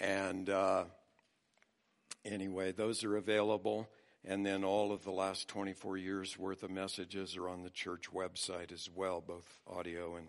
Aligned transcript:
And 0.00 0.48
uh, 0.48 0.84
anyway, 2.24 2.72
those 2.72 3.04
are 3.04 3.16
available. 3.16 3.88
And 4.24 4.44
then 4.44 4.64
all 4.64 4.92
of 4.92 5.04
the 5.04 5.10
last 5.10 5.48
24 5.48 5.96
years 5.98 6.38
worth 6.38 6.62
of 6.62 6.70
messages 6.70 7.36
are 7.36 7.48
on 7.48 7.62
the 7.62 7.70
church 7.70 8.10
website 8.12 8.72
as 8.72 8.88
well, 8.94 9.22
both 9.26 9.46
audio 9.66 10.16
and 10.16 10.26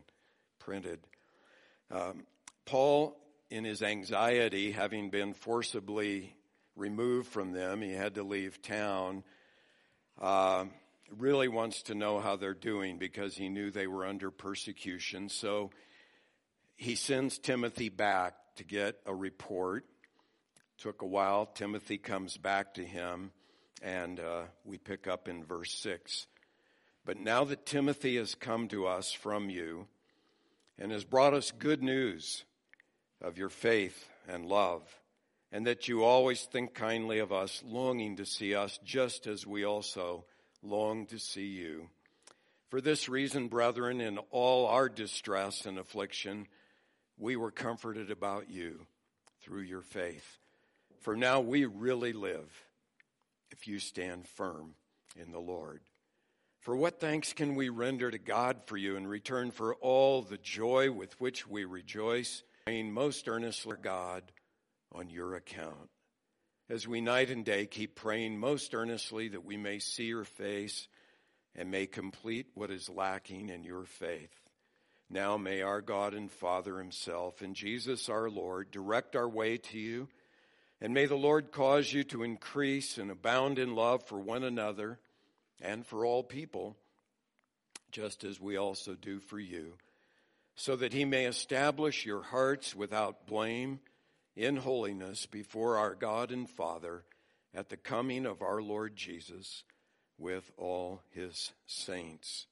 printed. 0.59 0.99
Um, 1.89 2.23
Paul, 2.65 3.17
in 3.49 3.63
his 3.63 3.81
anxiety, 3.81 4.71
having 4.71 5.09
been 5.09 5.33
forcibly 5.33 6.35
removed 6.75 7.27
from 7.27 7.51
them, 7.51 7.81
he 7.81 7.91
had 7.91 8.15
to 8.15 8.23
leave 8.23 8.61
town. 8.61 9.23
Uh, 10.19 10.65
really 11.17 11.47
wants 11.47 11.83
to 11.83 11.95
know 11.95 12.19
how 12.19 12.35
they're 12.35 12.53
doing 12.53 12.97
because 12.97 13.35
he 13.35 13.49
knew 13.49 13.71
they 13.71 13.87
were 13.87 14.05
under 14.05 14.31
persecution. 14.31 15.27
So 15.27 15.71
he 16.77 16.95
sends 16.95 17.37
Timothy 17.37 17.89
back 17.89 18.35
to 18.55 18.63
get 18.63 18.95
a 19.05 19.13
report. 19.13 19.85
Took 20.77 21.01
a 21.01 21.07
while. 21.07 21.45
Timothy 21.45 21.97
comes 21.97 22.37
back 22.37 22.73
to 22.75 22.85
him, 22.85 23.31
and 23.81 24.19
uh, 24.19 24.43
we 24.65 24.77
pick 24.77 25.07
up 25.07 25.27
in 25.27 25.43
verse 25.43 25.73
6. 25.75 26.27
But 27.05 27.19
now 27.19 27.43
that 27.45 27.65
Timothy 27.65 28.17
has 28.17 28.35
come 28.35 28.67
to 28.69 28.87
us 28.87 29.11
from 29.11 29.49
you 29.49 29.87
and 30.77 30.91
has 30.91 31.03
brought 31.03 31.33
us 31.33 31.51
good 31.51 31.83
news 31.83 32.43
of 33.21 33.37
your 33.37 33.49
faith 33.49 34.09
and 34.27 34.45
love, 34.45 34.81
and 35.51 35.67
that 35.67 35.87
you 35.87 36.03
always 36.03 36.43
think 36.43 36.73
kindly 36.73 37.19
of 37.19 37.31
us, 37.31 37.61
longing 37.65 38.17
to 38.17 38.25
see 38.25 38.55
us 38.55 38.79
just 38.83 39.27
as 39.27 39.45
we 39.45 39.63
also 39.63 40.25
long 40.63 41.05
to 41.07 41.19
see 41.19 41.47
you. 41.47 41.89
For 42.69 42.81
this 42.81 43.09
reason, 43.09 43.47
brethren, 43.47 43.99
in 43.99 44.17
all 44.29 44.65
our 44.67 44.87
distress 44.87 45.65
and 45.65 45.77
affliction, 45.77 46.47
we 47.21 47.37
were 47.37 47.51
comforted 47.51 48.11
about 48.11 48.49
you 48.49 48.85
through 49.41 49.61
your 49.61 49.81
faith. 49.81 50.39
For 50.99 51.15
now 51.15 51.39
we 51.39 51.65
really 51.65 52.11
live 52.11 52.51
if 53.51 53.67
you 53.67 53.79
stand 53.79 54.27
firm 54.27 54.75
in 55.15 55.31
the 55.31 55.39
Lord. 55.39 55.81
For 56.59 56.75
what 56.75 56.99
thanks 56.99 57.31
can 57.31 57.55
we 57.55 57.69
render 57.69 58.11
to 58.11 58.19
God 58.19 58.65
for 58.65 58.75
you 58.75 58.97
in 58.97 59.07
return 59.07 59.51
for 59.51 59.75
all 59.75 60.21
the 60.21 60.37
joy 60.37 60.91
with 60.91 61.19
which 61.19 61.47
we 61.47 61.63
rejoice, 61.63 62.43
praying 62.65 62.91
most 62.91 63.27
earnestly, 63.27 63.77
God, 63.81 64.23
on 64.91 65.09
your 65.09 65.35
account? 65.35 65.89
as 66.71 66.87
we 66.87 67.01
night 67.01 67.29
and 67.29 67.43
day 67.43 67.65
keep 67.65 67.95
praying 67.95 68.39
most 68.39 68.73
earnestly 68.73 69.27
that 69.27 69.43
we 69.43 69.57
may 69.57 69.77
see 69.77 70.05
your 70.05 70.23
face 70.23 70.87
and 71.53 71.69
may 71.69 71.85
complete 71.85 72.47
what 72.53 72.71
is 72.71 72.89
lacking 72.89 73.49
in 73.49 73.61
your 73.65 73.83
faith. 73.83 74.40
Now 75.13 75.35
may 75.35 75.61
our 75.61 75.81
God 75.81 76.13
and 76.13 76.31
Father 76.31 76.77
himself 76.77 77.41
and 77.41 77.53
Jesus 77.53 78.07
our 78.07 78.29
Lord 78.29 78.71
direct 78.71 79.13
our 79.13 79.27
way 79.27 79.57
to 79.57 79.77
you, 79.77 80.07
and 80.79 80.93
may 80.93 81.05
the 81.05 81.15
Lord 81.15 81.51
cause 81.51 81.91
you 81.91 82.05
to 82.05 82.23
increase 82.23 82.97
and 82.97 83.11
abound 83.11 83.59
in 83.59 83.75
love 83.75 84.03
for 84.07 84.17
one 84.17 84.45
another 84.45 84.99
and 85.59 85.85
for 85.85 86.05
all 86.05 86.23
people, 86.23 86.77
just 87.91 88.23
as 88.23 88.39
we 88.39 88.55
also 88.55 88.95
do 88.95 89.19
for 89.19 89.37
you, 89.37 89.73
so 90.55 90.77
that 90.77 90.93
he 90.93 91.03
may 91.03 91.25
establish 91.25 92.05
your 92.05 92.23
hearts 92.23 92.73
without 92.73 93.27
blame 93.27 93.81
in 94.37 94.55
holiness 94.55 95.25
before 95.25 95.75
our 95.75 95.93
God 95.93 96.31
and 96.31 96.49
Father 96.49 97.03
at 97.53 97.67
the 97.67 97.75
coming 97.75 98.25
of 98.25 98.41
our 98.41 98.61
Lord 98.61 98.95
Jesus 98.95 99.65
with 100.17 100.49
all 100.55 101.01
his 101.09 101.51
saints. 101.67 102.47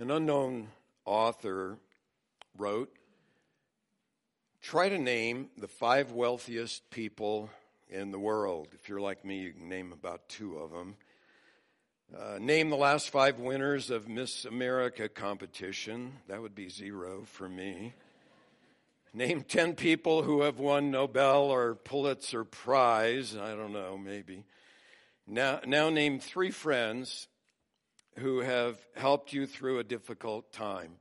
An 0.00 0.10
unknown 0.10 0.68
author 1.04 1.76
wrote, 2.56 2.90
Try 4.62 4.88
to 4.88 4.98
name 4.98 5.50
the 5.58 5.68
five 5.68 6.12
wealthiest 6.12 6.88
people 6.88 7.50
in 7.90 8.10
the 8.10 8.18
world. 8.18 8.68
If 8.72 8.88
you're 8.88 9.02
like 9.02 9.26
me, 9.26 9.40
you 9.40 9.52
can 9.52 9.68
name 9.68 9.92
about 9.92 10.26
two 10.30 10.56
of 10.56 10.70
them. 10.70 10.96
Uh, 12.18 12.38
name 12.40 12.70
the 12.70 12.78
last 12.78 13.10
five 13.10 13.38
winners 13.40 13.90
of 13.90 14.08
Miss 14.08 14.46
America 14.46 15.06
competition. 15.06 16.14
That 16.28 16.40
would 16.40 16.54
be 16.54 16.70
zero 16.70 17.24
for 17.26 17.46
me. 17.46 17.92
Name 19.12 19.42
10 19.42 19.74
people 19.74 20.22
who 20.22 20.40
have 20.40 20.58
won 20.58 20.90
Nobel 20.90 21.42
or 21.42 21.74
Pulitzer 21.74 22.44
Prize. 22.44 23.36
I 23.36 23.54
don't 23.54 23.74
know, 23.74 23.98
maybe. 23.98 24.46
Now, 25.26 25.60
now 25.66 25.90
name 25.90 26.20
three 26.20 26.50
friends 26.50 27.28
who 28.18 28.40
have 28.40 28.78
helped 28.94 29.32
you 29.32 29.46
through 29.46 29.78
a 29.78 29.84
difficult 29.84 30.52
time. 30.52 30.96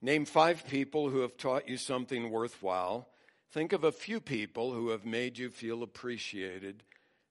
Name 0.00 0.24
five 0.24 0.66
people 0.66 1.10
who 1.10 1.20
have 1.20 1.36
taught 1.36 1.68
you 1.68 1.76
something 1.76 2.30
worthwhile. 2.30 3.08
Think 3.50 3.72
of 3.72 3.84
a 3.84 3.92
few 3.92 4.20
people 4.20 4.72
who 4.72 4.90
have 4.90 5.04
made 5.04 5.38
you 5.38 5.50
feel 5.50 5.82
appreciated 5.82 6.82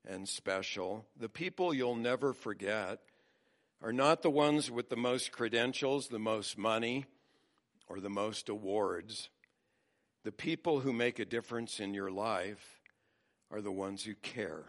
and 0.08 0.28
special. 0.28 1.06
The 1.18 1.30
people 1.30 1.74
you'll 1.74 1.96
never 1.96 2.34
forget 2.34 3.00
are 3.82 3.94
not 3.94 4.22
the 4.22 4.30
ones 4.30 4.72
with 4.72 4.90
the 4.90 4.96
most 4.96 5.32
credentials, 5.32 6.08
the 6.08 6.20
most 6.20 6.58
money, 6.58 7.06
or 7.88 8.00
the 8.00 8.10
most 8.10 8.50
awards. 8.50 9.30
The 10.24 10.32
people 10.32 10.80
who 10.80 10.92
make 10.92 11.20
a 11.20 11.26
difference 11.26 11.80
in 11.80 11.94
your 11.94 12.12
life 12.12 12.82
are 13.52 13.62
the 13.62 13.72
ones 13.72 14.04
who 14.04 14.16
care, 14.16 14.66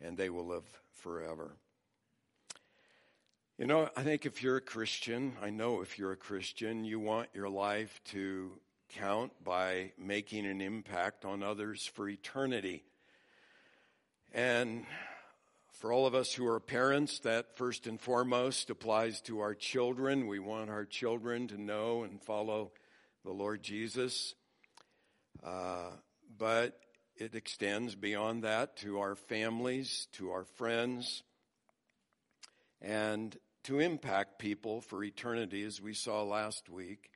and 0.00 0.16
they 0.16 0.30
will 0.30 0.46
live 0.46 0.64
forever. 0.94 1.52
You 3.60 3.66
know, 3.66 3.90
I 3.96 4.04
think 4.04 4.24
if 4.24 4.40
you're 4.40 4.58
a 4.58 4.60
Christian, 4.60 5.32
I 5.42 5.50
know 5.50 5.80
if 5.80 5.98
you're 5.98 6.12
a 6.12 6.16
Christian, 6.16 6.84
you 6.84 7.00
want 7.00 7.30
your 7.34 7.48
life 7.48 8.00
to 8.10 8.52
count 8.90 9.32
by 9.42 9.90
making 9.98 10.46
an 10.46 10.60
impact 10.60 11.24
on 11.24 11.42
others 11.42 11.84
for 11.84 12.08
eternity. 12.08 12.84
And 14.32 14.86
for 15.72 15.92
all 15.92 16.06
of 16.06 16.14
us 16.14 16.32
who 16.32 16.46
are 16.46 16.60
parents, 16.60 17.18
that 17.20 17.56
first 17.56 17.88
and 17.88 18.00
foremost 18.00 18.70
applies 18.70 19.20
to 19.22 19.40
our 19.40 19.56
children. 19.56 20.28
We 20.28 20.38
want 20.38 20.70
our 20.70 20.84
children 20.84 21.48
to 21.48 21.60
know 21.60 22.04
and 22.04 22.22
follow 22.22 22.70
the 23.24 23.32
Lord 23.32 23.64
Jesus. 23.64 24.36
Uh, 25.42 25.90
but 26.38 26.78
it 27.16 27.34
extends 27.34 27.96
beyond 27.96 28.44
that 28.44 28.76
to 28.76 29.00
our 29.00 29.16
families, 29.16 30.06
to 30.12 30.30
our 30.30 30.44
friends, 30.44 31.24
and 32.80 33.36
to 33.68 33.80
impact 33.80 34.38
people 34.38 34.80
for 34.80 35.04
eternity, 35.04 35.62
as 35.62 35.78
we 35.78 35.92
saw 35.92 36.22
last 36.22 36.70
week. 36.70 37.10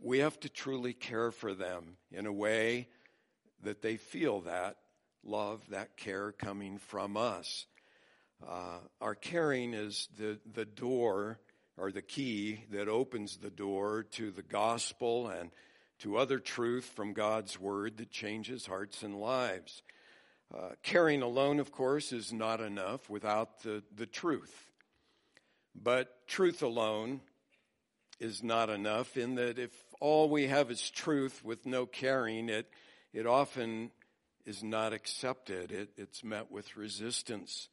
We 0.00 0.20
have 0.20 0.38
to 0.40 0.48
truly 0.48 0.92
care 0.92 1.32
for 1.32 1.54
them 1.54 1.96
in 2.12 2.26
a 2.26 2.32
way 2.32 2.86
that 3.64 3.82
they 3.82 3.96
feel 3.96 4.42
that 4.42 4.76
love, 5.24 5.60
that 5.70 5.96
care 5.96 6.30
coming 6.30 6.78
from 6.78 7.16
us. 7.16 7.66
Uh, 8.48 8.78
our 9.00 9.16
caring 9.16 9.74
is 9.74 10.06
the, 10.16 10.38
the 10.54 10.64
door 10.64 11.40
or 11.76 11.90
the 11.90 12.00
key 12.00 12.62
that 12.70 12.86
opens 12.86 13.38
the 13.38 13.50
door 13.50 14.04
to 14.12 14.30
the 14.30 14.42
gospel 14.42 15.26
and 15.26 15.50
to 15.98 16.16
other 16.16 16.38
truth 16.38 16.84
from 16.94 17.12
God's 17.12 17.58
Word 17.58 17.96
that 17.96 18.12
changes 18.12 18.66
hearts 18.66 19.02
and 19.02 19.20
lives. 19.20 19.82
Uh, 20.56 20.76
caring 20.84 21.22
alone, 21.22 21.58
of 21.58 21.72
course, 21.72 22.12
is 22.12 22.32
not 22.32 22.60
enough 22.60 23.10
without 23.10 23.64
the, 23.64 23.82
the 23.96 24.06
truth. 24.06 24.71
But 25.74 26.26
truth 26.26 26.62
alone 26.62 27.20
is 28.20 28.42
not 28.42 28.70
enough 28.70 29.16
in 29.16 29.34
that 29.36 29.58
if 29.58 29.72
all 30.00 30.28
we 30.28 30.46
have 30.46 30.70
is 30.70 30.90
truth 30.90 31.44
with 31.44 31.66
no 31.66 31.86
caring, 31.86 32.48
it, 32.48 32.68
it 33.12 33.26
often 33.26 33.90
is 34.44 34.62
not 34.62 34.92
accepted. 34.92 35.72
It, 35.72 35.90
it's 35.96 36.22
met 36.22 36.50
with 36.50 36.76
resistance 36.76 37.68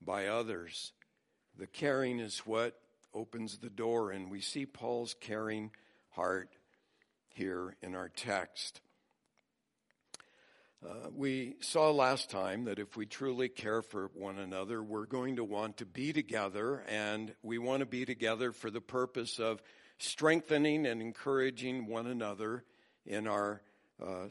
by 0.00 0.26
others. 0.26 0.92
The 1.58 1.66
caring 1.66 2.18
is 2.18 2.40
what 2.40 2.78
opens 3.14 3.58
the 3.58 3.70
door, 3.70 4.10
and 4.10 4.30
we 4.30 4.40
see 4.40 4.66
Paul's 4.66 5.14
caring 5.18 5.70
heart 6.10 6.50
here 7.28 7.76
in 7.82 7.94
our 7.94 8.08
text. 8.08 8.80
Uh, 10.84 11.08
we 11.14 11.56
saw 11.60 11.90
last 11.90 12.30
time 12.30 12.64
that 12.64 12.78
if 12.78 12.96
we 12.96 13.06
truly 13.06 13.48
care 13.48 13.80
for 13.80 14.10
one 14.14 14.38
another, 14.38 14.82
we're 14.82 15.06
going 15.06 15.36
to 15.36 15.44
want 15.44 15.78
to 15.78 15.86
be 15.86 16.12
together, 16.12 16.84
and 16.88 17.34
we 17.42 17.56
want 17.56 17.80
to 17.80 17.86
be 17.86 18.04
together 18.04 18.52
for 18.52 18.70
the 18.70 18.80
purpose 18.80 19.38
of 19.38 19.62
strengthening 19.98 20.86
and 20.86 21.00
encouraging 21.00 21.86
one 21.86 22.06
another 22.06 22.62
in 23.06 23.26
our 23.26 23.62
uh, 24.04 24.26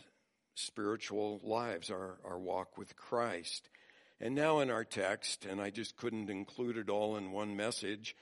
spiritual 0.54 1.42
lives, 1.44 1.90
our, 1.90 2.20
our 2.24 2.38
walk 2.38 2.78
with 2.78 2.96
Christ. 2.96 3.70
And 4.22 4.36
now 4.36 4.60
in 4.60 4.70
our 4.70 4.86
text, 4.86 5.46
and 5.46 5.60
I 5.60 5.72
just 5.72 5.98
couldn't 5.98 6.30
include 6.30 6.78
it 6.78 6.90
all 6.90 7.18
in 7.18 7.32
one 7.32 7.56
message, 7.56 8.16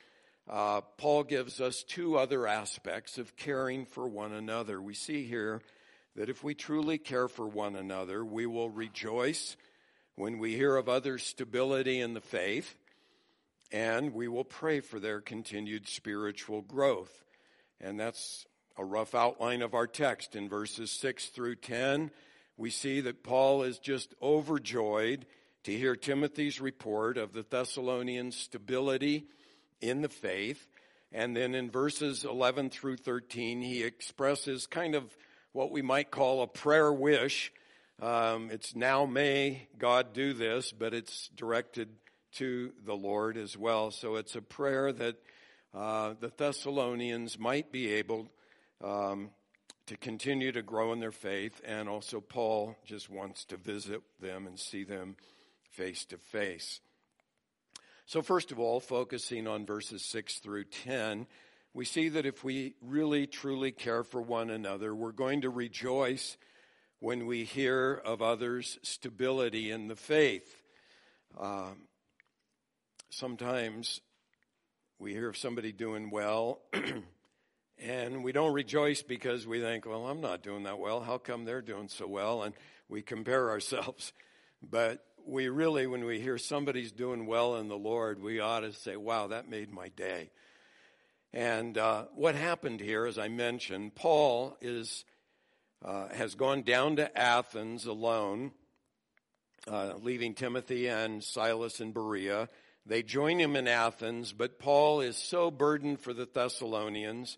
uh, 0.49 0.81
Paul 0.97 1.23
gives 1.23 1.59
us 1.59 1.83
two 1.83 2.17
other 2.17 2.47
aspects 2.47 3.17
of 3.17 3.35
caring 3.35 3.85
for 3.85 4.07
one 4.07 4.31
another. 4.31 4.81
We 4.81 4.93
see 4.93 5.25
here 5.25 5.61
that 6.15 6.29
if 6.29 6.43
we 6.43 6.53
truly 6.53 6.97
care 6.97 7.27
for 7.27 7.47
one 7.47 7.75
another, 7.75 8.23
we 8.23 8.45
will 8.45 8.69
rejoice 8.69 9.57
when 10.15 10.37
we 10.37 10.55
hear 10.55 10.75
of 10.75 10.87
others' 10.87 11.23
stability 11.23 11.99
in 11.99 12.13
the 12.13 12.21
faith, 12.21 12.75
and 13.71 14.13
we 14.13 14.27
will 14.27 14.43
pray 14.43 14.79
for 14.79 14.99
their 14.99 15.21
continued 15.21 15.87
spiritual 15.87 16.61
growth. 16.61 17.23
And 17.81 17.99
that's 17.99 18.45
a 18.77 18.85
rough 18.85 19.15
outline 19.15 19.61
of 19.61 19.73
our 19.73 19.87
text 19.87 20.35
in 20.35 20.49
verses 20.49 20.91
6 20.91 21.27
through 21.27 21.55
10, 21.55 22.11
we 22.57 22.69
see 22.69 23.01
that 23.01 23.23
Paul 23.23 23.63
is 23.63 23.79
just 23.79 24.13
overjoyed 24.21 25.25
to 25.63 25.75
hear 25.75 25.95
Timothy's 25.95 26.61
report 26.61 27.17
of 27.17 27.33
the 27.33 27.45
Thessalonians' 27.47 28.37
stability 28.37 29.25
in 29.81 30.01
the 30.01 30.09
faith. 30.09 30.67
And 31.11 31.35
then 31.35 31.55
in 31.55 31.69
verses 31.69 32.25
11 32.25 32.69
through 32.69 32.97
13, 32.97 33.61
he 33.61 33.83
expresses 33.83 34.67
kind 34.67 34.95
of 34.95 35.15
what 35.53 35.71
we 35.71 35.81
might 35.81 36.11
call 36.11 36.41
a 36.41 36.47
prayer 36.47 36.91
wish. 36.91 37.53
Um, 38.01 38.49
it's 38.51 38.75
now 38.75 39.05
may 39.05 39.67
God 39.77 40.13
do 40.13 40.33
this, 40.33 40.71
but 40.71 40.93
it's 40.93 41.29
directed 41.37 41.89
to 42.33 42.73
the 42.83 42.95
Lord 42.95 43.37
as 43.37 43.55
well. 43.55 43.91
So 43.91 44.15
it's 44.15 44.35
a 44.35 44.41
prayer 44.41 44.91
that 44.91 45.15
uh, 45.73 46.15
the 46.19 46.31
Thessalonians 46.35 47.39
might 47.39 47.71
be 47.71 47.93
able 47.93 48.27
um, 48.83 49.29
to 49.85 49.95
continue 49.95 50.51
to 50.51 50.61
grow 50.61 50.91
in 50.91 50.99
their 50.99 51.11
faith, 51.11 51.61
and 51.65 51.87
also 51.87 52.19
Paul 52.19 52.75
just 52.85 53.09
wants 53.09 53.45
to 53.45 53.57
visit 53.57 54.01
them 54.19 54.47
and 54.47 54.59
see 54.59 54.83
them 54.83 55.15
face 55.71 56.05
to 56.05 56.17
face. 56.17 56.79
So, 58.05 58.21
first 58.21 58.51
of 58.51 58.59
all, 58.59 58.79
focusing 58.79 59.47
on 59.47 59.65
verses 59.65 60.03
6 60.05 60.39
through 60.39 60.65
10, 60.65 61.25
we 61.73 61.85
see 61.85 62.09
that 62.09 62.25
if 62.25 62.43
we 62.43 62.75
really 62.81 63.25
truly 63.25 63.71
care 63.71 64.03
for 64.03 64.21
one 64.21 64.49
another, 64.49 64.93
we're 64.93 65.11
going 65.11 65.41
to 65.41 65.49
rejoice 65.49 66.37
when 66.99 67.25
we 67.25 67.43
hear 67.43 67.93
of 68.05 68.21
others' 68.21 68.77
stability 68.83 69.71
in 69.71 69.87
the 69.87 69.95
faith. 69.95 70.61
Um, 71.39 71.87
sometimes 73.09 74.01
we 74.99 75.13
hear 75.13 75.29
of 75.29 75.37
somebody 75.37 75.71
doing 75.71 76.11
well, 76.11 76.61
and 77.79 78.23
we 78.23 78.31
don't 78.31 78.53
rejoice 78.53 79.01
because 79.01 79.47
we 79.47 79.59
think, 79.59 79.87
well, 79.87 80.05
I'm 80.07 80.21
not 80.21 80.43
doing 80.43 80.63
that 80.63 80.77
well. 80.77 81.01
How 81.01 81.17
come 81.17 81.43
they're 81.43 81.61
doing 81.61 81.89
so 81.89 82.07
well? 82.07 82.43
And 82.43 82.53
we 82.87 83.01
compare 83.01 83.49
ourselves. 83.49 84.13
But 84.65 85.03
we 85.25 85.49
really, 85.49 85.87
when 85.87 86.05
we 86.05 86.21
hear 86.21 86.37
somebody's 86.37 86.93
doing 86.93 87.25
well 87.25 87.57
in 87.57 87.67
the 87.67 87.77
Lord, 87.77 88.21
we 88.21 88.39
ought 88.39 88.61
to 88.61 88.71
say, 88.71 88.95
wow, 88.95 89.27
that 89.27 89.49
made 89.49 89.69
my 89.69 89.89
day. 89.89 90.29
And 91.33 91.77
uh, 91.77 92.05
what 92.13 92.35
happened 92.35 92.79
here, 92.79 93.05
as 93.05 93.17
I 93.17 93.27
mentioned, 93.27 93.95
Paul 93.95 94.55
is 94.61 95.03
uh, 95.83 96.07
has 96.09 96.35
gone 96.35 96.61
down 96.61 96.95
to 96.95 97.17
Athens 97.17 97.85
alone, 97.85 98.51
uh, 99.67 99.93
leaving 100.01 100.33
Timothy 100.33 100.87
and 100.87 101.23
Silas 101.23 101.81
in 101.81 101.91
Berea. 101.91 102.47
They 102.85 103.03
join 103.03 103.39
him 103.39 103.55
in 103.55 103.67
Athens, 103.67 104.31
but 104.31 104.59
Paul 104.59 105.01
is 105.01 105.17
so 105.17 105.51
burdened 105.51 105.99
for 105.99 106.13
the 106.13 106.27
Thessalonians 106.31 107.37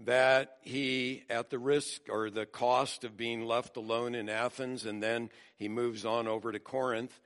that 0.00 0.56
he, 0.62 1.24
at 1.28 1.50
the 1.50 1.58
risk 1.58 2.02
or 2.08 2.30
the 2.30 2.46
cost 2.46 3.04
of 3.04 3.16
being 3.16 3.44
left 3.44 3.76
alone 3.76 4.14
in 4.14 4.28
Athens, 4.28 4.86
and 4.86 5.02
then 5.02 5.30
he 5.56 5.68
moves 5.68 6.04
on 6.04 6.26
over 6.28 6.50
to 6.52 6.60
Corinth, 6.60 7.20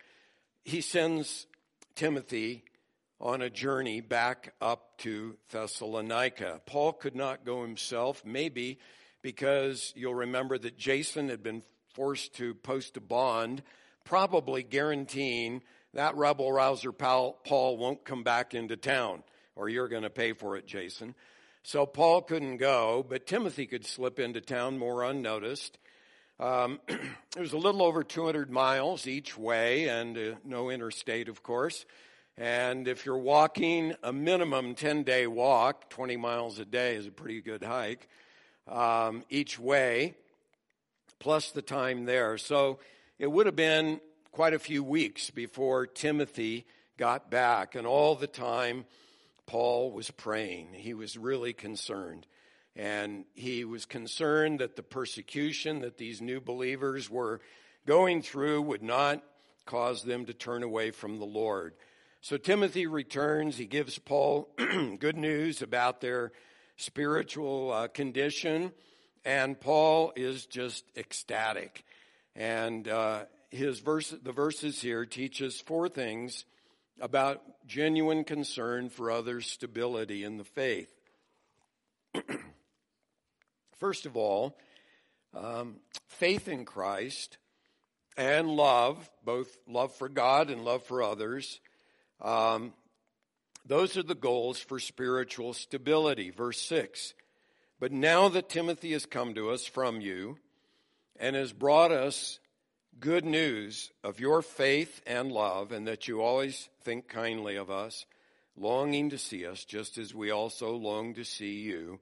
he 0.64 0.80
sends 0.80 1.46
Timothy 1.94 2.64
on 3.22 3.40
a 3.40 3.48
journey 3.48 4.00
back 4.00 4.52
up 4.60 4.98
to 4.98 5.36
Thessalonica. 5.50 6.60
Paul 6.66 6.92
could 6.92 7.14
not 7.14 7.44
go 7.44 7.62
himself, 7.62 8.24
maybe 8.24 8.80
because 9.22 9.92
you'll 9.94 10.16
remember 10.16 10.58
that 10.58 10.76
Jason 10.76 11.28
had 11.28 11.42
been 11.42 11.62
forced 11.94 12.34
to 12.34 12.52
post 12.54 12.96
a 12.96 13.00
bond, 13.00 13.62
probably 14.04 14.64
guaranteeing 14.64 15.62
that 15.94 16.16
rebel 16.16 16.50
rouser 16.50 16.90
Paul 16.90 17.36
won't 17.76 18.04
come 18.04 18.24
back 18.24 18.54
into 18.54 18.76
town, 18.76 19.22
or 19.54 19.68
you're 19.68 19.88
going 19.88 20.02
to 20.02 20.10
pay 20.10 20.32
for 20.32 20.56
it, 20.56 20.66
Jason. 20.66 21.14
So 21.62 21.86
Paul 21.86 22.22
couldn't 22.22 22.56
go, 22.56 23.06
but 23.08 23.26
Timothy 23.26 23.66
could 23.66 23.86
slip 23.86 24.18
into 24.18 24.40
town 24.40 24.78
more 24.78 25.04
unnoticed. 25.04 25.78
Um, 26.40 26.80
it 26.88 27.38
was 27.38 27.52
a 27.52 27.58
little 27.58 27.82
over 27.82 28.02
200 28.02 28.50
miles 28.50 29.06
each 29.06 29.38
way 29.38 29.88
and 29.88 30.18
uh, 30.18 30.34
no 30.44 30.70
interstate, 30.70 31.28
of 31.28 31.44
course. 31.44 31.84
And 32.38 32.88
if 32.88 33.04
you're 33.04 33.18
walking 33.18 33.94
a 34.02 34.12
minimum 34.12 34.74
10 34.74 35.02
day 35.02 35.26
walk, 35.26 35.90
20 35.90 36.16
miles 36.16 36.58
a 36.58 36.64
day 36.64 36.94
is 36.94 37.06
a 37.06 37.10
pretty 37.10 37.42
good 37.42 37.62
hike 37.62 38.08
um, 38.66 39.22
each 39.28 39.58
way, 39.58 40.14
plus 41.18 41.50
the 41.50 41.62
time 41.62 42.06
there. 42.06 42.38
So 42.38 42.78
it 43.18 43.30
would 43.30 43.46
have 43.46 43.56
been 43.56 44.00
quite 44.30 44.54
a 44.54 44.58
few 44.58 44.82
weeks 44.82 45.30
before 45.30 45.86
Timothy 45.86 46.66
got 46.96 47.30
back. 47.30 47.74
And 47.74 47.86
all 47.86 48.14
the 48.14 48.26
time, 48.26 48.86
Paul 49.46 49.92
was 49.92 50.10
praying. 50.10 50.68
He 50.72 50.94
was 50.94 51.18
really 51.18 51.52
concerned. 51.52 52.26
And 52.74 53.26
he 53.34 53.66
was 53.66 53.84
concerned 53.84 54.60
that 54.60 54.76
the 54.76 54.82
persecution 54.82 55.80
that 55.80 55.98
these 55.98 56.22
new 56.22 56.40
believers 56.40 57.10
were 57.10 57.40
going 57.86 58.22
through 58.22 58.62
would 58.62 58.82
not 58.82 59.22
cause 59.66 60.02
them 60.02 60.24
to 60.24 60.32
turn 60.32 60.62
away 60.62 60.90
from 60.90 61.18
the 61.18 61.26
Lord. 61.26 61.74
So 62.24 62.36
Timothy 62.36 62.86
returns. 62.86 63.56
He 63.56 63.66
gives 63.66 63.98
Paul 63.98 64.48
good 65.00 65.16
news 65.16 65.60
about 65.60 66.00
their 66.00 66.30
spiritual 66.76 67.72
uh, 67.72 67.88
condition. 67.88 68.70
And 69.24 69.60
Paul 69.60 70.12
is 70.14 70.46
just 70.46 70.84
ecstatic. 70.96 71.84
And 72.36 72.86
uh, 72.86 73.24
his 73.50 73.80
verse, 73.80 74.14
the 74.22 74.30
verses 74.30 74.80
here 74.80 75.04
teach 75.04 75.42
us 75.42 75.60
four 75.60 75.88
things 75.88 76.44
about 77.00 77.42
genuine 77.66 78.22
concern 78.22 78.88
for 78.88 79.10
others' 79.10 79.48
stability 79.48 80.22
in 80.22 80.36
the 80.36 80.44
faith. 80.44 80.94
First 83.80 84.06
of 84.06 84.16
all, 84.16 84.56
um, 85.34 85.80
faith 86.06 86.46
in 86.46 86.66
Christ 86.66 87.38
and 88.16 88.48
love, 88.48 89.10
both 89.24 89.56
love 89.66 89.92
for 89.96 90.08
God 90.08 90.50
and 90.50 90.64
love 90.64 90.84
for 90.84 91.02
others, 91.02 91.58
um, 92.22 92.72
those 93.66 93.96
are 93.96 94.02
the 94.02 94.14
goals 94.14 94.58
for 94.58 94.78
spiritual 94.78 95.52
stability. 95.52 96.30
Verse 96.30 96.60
6 96.60 97.14
But 97.78 97.92
now 97.92 98.28
that 98.28 98.48
Timothy 98.48 98.92
has 98.92 99.06
come 99.06 99.34
to 99.34 99.50
us 99.50 99.66
from 99.66 100.00
you 100.00 100.38
and 101.18 101.36
has 101.36 101.52
brought 101.52 101.92
us 101.92 102.38
good 102.98 103.24
news 103.24 103.90
of 104.04 104.20
your 104.20 104.42
faith 104.42 105.00
and 105.06 105.32
love, 105.32 105.72
and 105.72 105.86
that 105.86 106.08
you 106.08 106.22
always 106.22 106.68
think 106.82 107.08
kindly 107.08 107.56
of 107.56 107.70
us, 107.70 108.06
longing 108.56 109.10
to 109.10 109.18
see 109.18 109.46
us, 109.46 109.64
just 109.64 109.98
as 109.98 110.14
we 110.14 110.30
also 110.30 110.76
long 110.76 111.14
to 111.14 111.24
see 111.24 111.60
you. 111.60 111.98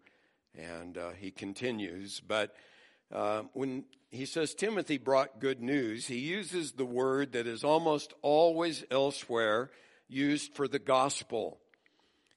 And 0.58 0.99
uh, 0.99 1.11
he 1.11 1.31
continues, 1.31 2.20
but 2.20 2.55
uh, 3.12 3.43
when 3.52 3.84
he 4.11 4.26
says 4.26 4.55
Timothy 4.55 4.98
brought 4.98 5.41
good 5.41 5.60
news, 5.60 6.06
he 6.06 6.19
uses 6.19 6.72
the 6.72 6.84
word 6.84 7.32
that 7.32 7.46
is 7.46 7.62
almost 7.62 8.12
always 8.22 8.84
elsewhere 8.91 9.70
used 10.10 10.55
for 10.55 10.69
the 10.69 10.79
gospel. 10.79 11.58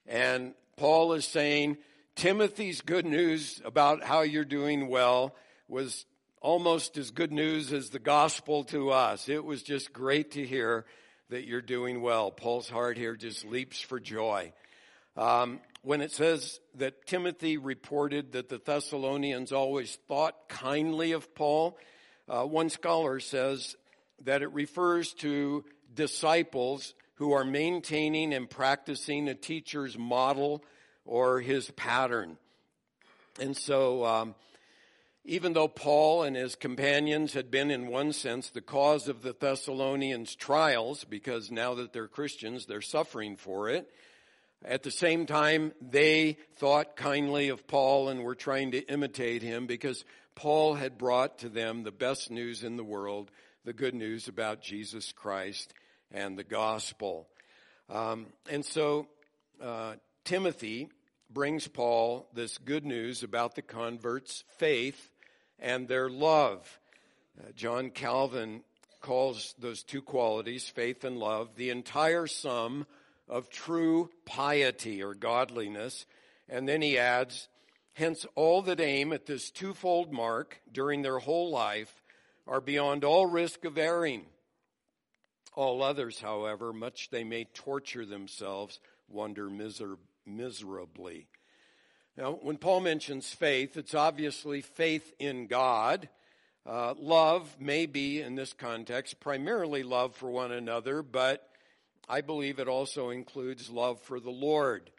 And 0.05 0.53
Paul 0.77 1.13
is 1.13 1.25
saying 1.25 1.77
Timothy's 2.15 2.81
good 2.81 3.05
news 3.05 3.61
about 3.65 4.03
how 4.03 4.21
you're 4.21 4.45
doing 4.45 4.87
well 4.87 5.35
was 5.67 6.05
almost 6.41 6.97
as 6.97 7.11
good 7.11 7.31
news 7.31 7.73
as 7.73 7.89
the 7.89 7.99
gospel 7.99 8.63
to 8.65 8.91
us. 8.91 9.29
It 9.29 9.43
was 9.43 9.63
just 9.63 9.93
great 9.93 10.31
to 10.31 10.45
hear 10.45 10.85
that 11.29 11.47
you're 11.47 11.61
doing 11.61 12.01
well. 12.01 12.31
Paul's 12.31 12.69
heart 12.69 12.97
here 12.97 13.15
just 13.15 13.45
leaps 13.45 13.79
for 13.79 13.99
joy. 13.99 14.53
Um, 15.15 15.61
when 15.81 16.01
it 16.01 16.11
says 16.11 16.59
that 16.75 17.07
Timothy 17.07 17.57
reported 17.57 18.33
that 18.33 18.49
the 18.49 18.61
Thessalonians 18.63 19.51
always 19.51 19.97
thought 20.07 20.49
kindly 20.49 21.11
of 21.11 21.33
Paul, 21.33 21.77
uh, 22.27 22.43
one 22.43 22.69
scholar 22.69 23.19
says 23.19 23.75
that 24.23 24.41
it 24.41 24.53
refers 24.53 25.13
to 25.15 25.65
disciples 25.93 26.93
who 27.23 27.31
are 27.31 27.45
maintaining 27.45 28.33
and 28.33 28.49
practicing 28.49 29.29
a 29.29 29.33
teacher's 29.33 29.97
model 29.97 30.61
or 31.05 31.39
his 31.39 31.71
pattern. 31.71 32.35
And 33.39 33.55
so, 33.55 34.03
um, 34.03 34.35
even 35.23 35.53
though 35.53 35.69
Paul 35.69 36.23
and 36.23 36.35
his 36.35 36.55
companions 36.55 37.31
had 37.31 37.49
been, 37.49 37.71
in 37.71 37.87
one 37.87 38.11
sense, 38.11 38.49
the 38.49 38.59
cause 38.59 39.07
of 39.07 39.21
the 39.21 39.33
Thessalonians' 39.39 40.35
trials, 40.35 41.05
because 41.05 41.49
now 41.49 41.75
that 41.75 41.93
they're 41.93 42.09
Christians, 42.09 42.65
they're 42.65 42.81
suffering 42.81 43.37
for 43.37 43.69
it, 43.69 43.89
at 44.65 44.83
the 44.83 44.91
same 44.91 45.25
time, 45.25 45.71
they 45.79 46.37
thought 46.55 46.97
kindly 46.97 47.47
of 47.47 47.67
Paul 47.67 48.09
and 48.09 48.21
were 48.21 48.35
trying 48.35 48.71
to 48.71 48.85
imitate 48.91 49.41
him 49.41 49.65
because 49.65 50.03
Paul 50.35 50.73
had 50.73 50.97
brought 50.97 51.37
to 51.37 51.47
them 51.47 51.83
the 51.83 51.91
best 51.93 52.29
news 52.29 52.65
in 52.65 52.75
the 52.75 52.83
world, 52.83 53.31
the 53.63 53.71
good 53.71 53.95
news 53.95 54.27
about 54.27 54.61
Jesus 54.61 55.13
Christ 55.13 55.73
and 56.13 56.38
the 56.38 56.43
gospel. 56.43 57.27
Um, 57.89 58.27
and 58.50 58.63
so, 58.63 59.08
uh, 59.62 59.96
Timothy 60.24 60.89
brings 61.29 61.67
Paul 61.67 62.27
this 62.34 62.58
good 62.58 62.86
news 62.86 63.24
about 63.24 63.55
the 63.55 63.62
converts' 63.62 64.43
faith 64.58 65.10
and 65.60 65.88
their 65.88 66.10
love. 66.10 66.79
Uh, 67.39 67.51
John 67.55 67.89
Calvin 67.89 68.62
calls 69.01 69.55
those 69.60 69.84
two 69.84 70.01
qualities, 70.01 70.70
faith 70.70 71.03
and 71.03 71.17
love, 71.17 71.55
the 71.55 71.72
entire 71.72 72.27
sum 72.27 72.86
of 73.27 73.50
true 73.50 74.10
piety 74.25 75.01
or 75.01 75.13
godliness. 75.13 76.05
And 76.48 76.67
then 76.67 76.82
he 76.82 76.98
adds, 76.98 77.48
Hence, 77.93 78.25
all 78.36 78.62
that 78.63 78.79
aim 78.79 79.13
at 79.13 79.25
this 79.25 79.51
twofold 79.51 80.12
mark 80.12 80.62
during 80.72 81.01
their 81.01 81.20
whole 81.20 81.51
life 81.51 82.01
are 82.48 82.62
beyond 82.62 83.03
all 83.03 83.25
risk 83.25 83.65
of 83.65 83.77
erring. 83.77 84.25
All 85.55 85.83
others, 85.83 86.19
however, 86.19 86.74
much 86.74 87.10
they 87.10 87.24
may 87.24 87.45
torture 87.45 88.05
themselves, 88.05 88.79
wander 89.07 89.50
miser- 89.50 90.00
miserably. 90.25 91.27
Now, 92.17 92.33
when 92.33 92.57
Paul 92.57 92.81
mentions 92.81 93.31
faith, 93.31 93.77
it's 93.77 93.95
obviously 93.95 94.62
faith 94.62 95.13
in 95.19 95.48
God. 95.48 96.10
Uh, 96.65 96.93
love 96.98 97.55
may 97.60 97.86
be, 97.86 98.22
in 98.22 98.36
this 98.36 98.53
context, 98.53 99.19
primarily 99.19 99.83
love 99.83 100.15
for 100.15 100.29
one 100.29 100.51
another, 100.51 101.01
but 101.01 101.50
I 102.07 102.22
believe 102.22 102.60
it 102.60 102.67
also 102.67 103.10
includes 103.10 103.69
love 103.69 104.00
for 104.01 104.19
the 104.19 104.31
Lord. 104.31 104.91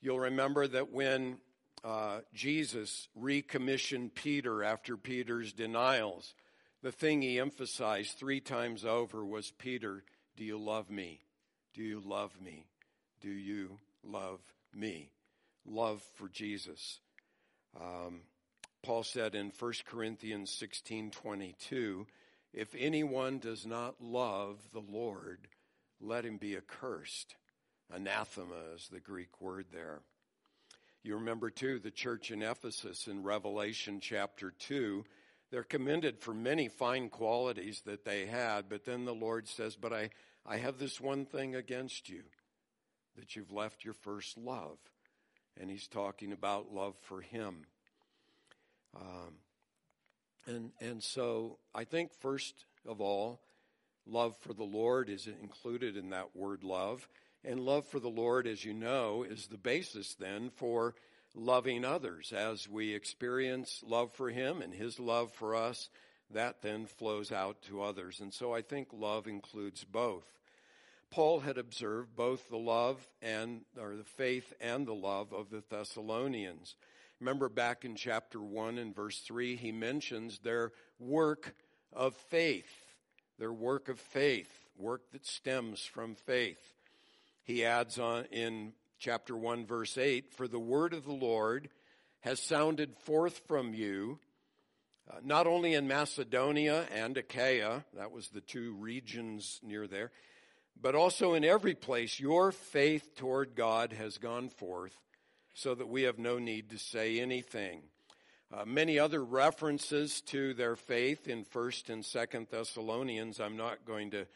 You'll 0.00 0.20
remember 0.20 0.66
that 0.66 0.92
when 0.92 1.38
uh, 1.84 2.20
Jesus 2.34 3.08
recommissioned 3.14 4.14
Peter 4.14 4.62
after 4.62 4.96
Peter's 4.96 5.52
denials, 5.52 6.34
the 6.82 6.92
thing 6.92 7.22
he 7.22 7.40
emphasized 7.40 8.16
three 8.18 8.40
times 8.40 8.84
over 8.84 9.24
was 9.24 9.50
Peter, 9.58 10.04
do 10.36 10.44
you 10.44 10.58
love 10.58 10.90
me? 10.90 11.20
Do 11.74 11.82
you 11.82 12.00
love 12.04 12.32
me? 12.40 12.66
Do 13.20 13.30
you 13.30 13.78
love 14.04 14.40
me? 14.74 15.10
Love 15.64 16.02
for 16.14 16.28
Jesus. 16.28 17.00
Um, 17.78 18.20
Paul 18.82 19.02
said 19.02 19.34
in 19.34 19.52
1 19.58 19.72
Corinthians 19.86 20.50
16 20.50 21.10
22, 21.10 22.06
if 22.52 22.74
anyone 22.78 23.38
does 23.38 23.66
not 23.66 24.00
love 24.00 24.58
the 24.72 24.80
Lord, 24.80 25.48
let 26.00 26.24
him 26.24 26.38
be 26.38 26.56
accursed. 26.56 27.36
Anathema 27.92 28.74
is 28.74 28.88
the 28.88 29.00
Greek 29.00 29.40
word 29.40 29.66
there. 29.72 30.00
You 31.02 31.16
remember 31.16 31.50
too 31.50 31.78
the 31.78 31.90
church 31.90 32.30
in 32.30 32.42
Ephesus 32.42 33.06
in 33.06 33.22
Revelation 33.22 34.00
chapter 34.00 34.52
2. 34.58 35.04
They're 35.50 35.62
commended 35.62 36.18
for 36.18 36.34
many 36.34 36.68
fine 36.68 37.08
qualities 37.08 37.82
that 37.86 38.04
they 38.04 38.26
had, 38.26 38.68
but 38.68 38.84
then 38.84 39.04
the 39.04 39.14
Lord 39.14 39.46
says, 39.46 39.76
But 39.76 39.92
I, 39.92 40.10
I 40.44 40.56
have 40.56 40.78
this 40.78 41.00
one 41.00 41.24
thing 41.24 41.54
against 41.54 42.08
you, 42.08 42.22
that 43.16 43.36
you've 43.36 43.52
left 43.52 43.84
your 43.84 43.94
first 43.94 44.36
love. 44.36 44.78
And 45.58 45.70
he's 45.70 45.88
talking 45.88 46.32
about 46.32 46.72
love 46.72 46.96
for 47.02 47.20
him. 47.20 47.62
Um, 48.94 49.34
and, 50.46 50.70
and 50.80 51.02
so 51.02 51.58
I 51.74 51.84
think, 51.84 52.12
first 52.20 52.66
of 52.86 53.00
all, 53.00 53.40
love 54.06 54.36
for 54.40 54.52
the 54.52 54.64
Lord 54.64 55.08
is 55.08 55.28
included 55.42 55.96
in 55.96 56.10
that 56.10 56.34
word 56.34 56.62
love. 56.62 57.08
And 57.44 57.60
love 57.60 57.86
for 57.86 58.00
the 58.00 58.08
Lord, 58.08 58.46
as 58.46 58.64
you 58.64 58.74
know, 58.74 59.22
is 59.22 59.46
the 59.46 59.58
basis 59.58 60.14
then 60.14 60.50
for 60.50 60.94
loving 61.36 61.84
others. 61.84 62.32
As 62.32 62.68
we 62.68 62.94
experience 62.94 63.84
love 63.86 64.12
for 64.12 64.30
Him 64.30 64.62
and 64.62 64.74
His 64.74 64.98
love 64.98 65.32
for 65.32 65.54
us, 65.54 65.88
that 66.32 66.62
then 66.62 66.86
flows 66.86 67.30
out 67.30 67.62
to 67.62 67.82
others. 67.82 68.20
And 68.20 68.32
so 68.32 68.52
I 68.52 68.62
think 68.62 68.88
love 68.92 69.28
includes 69.28 69.84
both. 69.84 70.26
Paul 71.10 71.40
had 71.40 71.56
observed 71.56 72.16
both 72.16 72.48
the 72.48 72.56
love 72.56 73.06
and, 73.22 73.60
or 73.80 73.94
the 73.94 74.04
faith 74.04 74.52
and 74.60 74.86
the 74.86 74.94
love 74.94 75.32
of 75.32 75.50
the 75.50 75.62
Thessalonians. 75.68 76.74
Remember 77.20 77.48
back 77.48 77.84
in 77.84 77.94
chapter 77.94 78.40
1 78.40 78.78
and 78.78 78.94
verse 78.94 79.20
3, 79.20 79.56
he 79.56 79.70
mentions 79.70 80.40
their 80.40 80.72
work 80.98 81.54
of 81.92 82.14
faith, 82.14 82.94
their 83.38 83.52
work 83.52 83.88
of 83.88 84.00
faith, 84.00 84.50
work 84.76 85.02
that 85.12 85.24
stems 85.24 85.84
from 85.84 86.16
faith 86.16 86.74
he 87.46 87.64
adds 87.64 87.98
on 87.98 88.24
in 88.32 88.72
chapter 88.98 89.36
1 89.36 89.66
verse 89.66 89.98
8, 89.98 90.32
for 90.32 90.48
the 90.48 90.58
word 90.58 90.92
of 90.92 91.04
the 91.04 91.12
Lord 91.12 91.68
has 92.20 92.40
sounded 92.40 92.96
forth 93.04 93.42
from 93.46 93.74
you, 93.74 94.18
uh, 95.08 95.18
not 95.22 95.46
only 95.46 95.74
in 95.74 95.86
Macedonia 95.86 96.86
and 96.92 97.16
Achaia, 97.16 97.84
that 97.94 98.10
was 98.10 98.28
the 98.28 98.40
two 98.40 98.74
regions 98.74 99.60
near 99.62 99.86
there, 99.86 100.10
but 100.80 100.94
also 100.94 101.34
in 101.34 101.44
every 101.44 101.74
place 101.74 102.18
your 102.18 102.52
faith 102.52 103.14
toward 103.14 103.54
God 103.54 103.92
has 103.92 104.18
gone 104.18 104.48
forth, 104.48 104.96
so 105.54 105.74
that 105.74 105.88
we 105.88 106.02
have 106.02 106.18
no 106.18 106.38
need 106.38 106.70
to 106.70 106.78
say 106.78 107.20
anything. 107.20 107.82
Uh, 108.52 108.64
many 108.64 108.98
other 108.98 109.24
references 109.24 110.20
to 110.20 110.54
their 110.54 110.76
faith 110.76 111.26
in 111.28 111.44
1st 111.44 111.90
and 111.90 112.02
2nd 112.04 112.48
Thessalonians, 112.48 113.40
I'm 113.40 113.56
not 113.56 113.84
going 113.84 114.10
to 114.12 114.26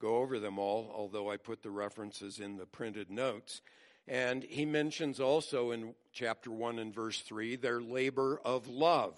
go 0.00 0.16
over 0.16 0.38
them 0.38 0.58
all, 0.58 0.92
although 0.94 1.30
I 1.30 1.36
put 1.36 1.62
the 1.62 1.70
references 1.70 2.38
in 2.38 2.56
the 2.56 2.66
printed 2.66 3.10
notes. 3.10 3.62
And 4.08 4.44
he 4.44 4.64
mentions 4.64 5.18
also 5.20 5.72
in 5.72 5.94
chapter 6.12 6.50
1 6.50 6.78
and 6.78 6.94
verse 6.94 7.20
3 7.20 7.56
their 7.56 7.80
labor 7.80 8.40
of 8.44 8.68
love. 8.68 9.14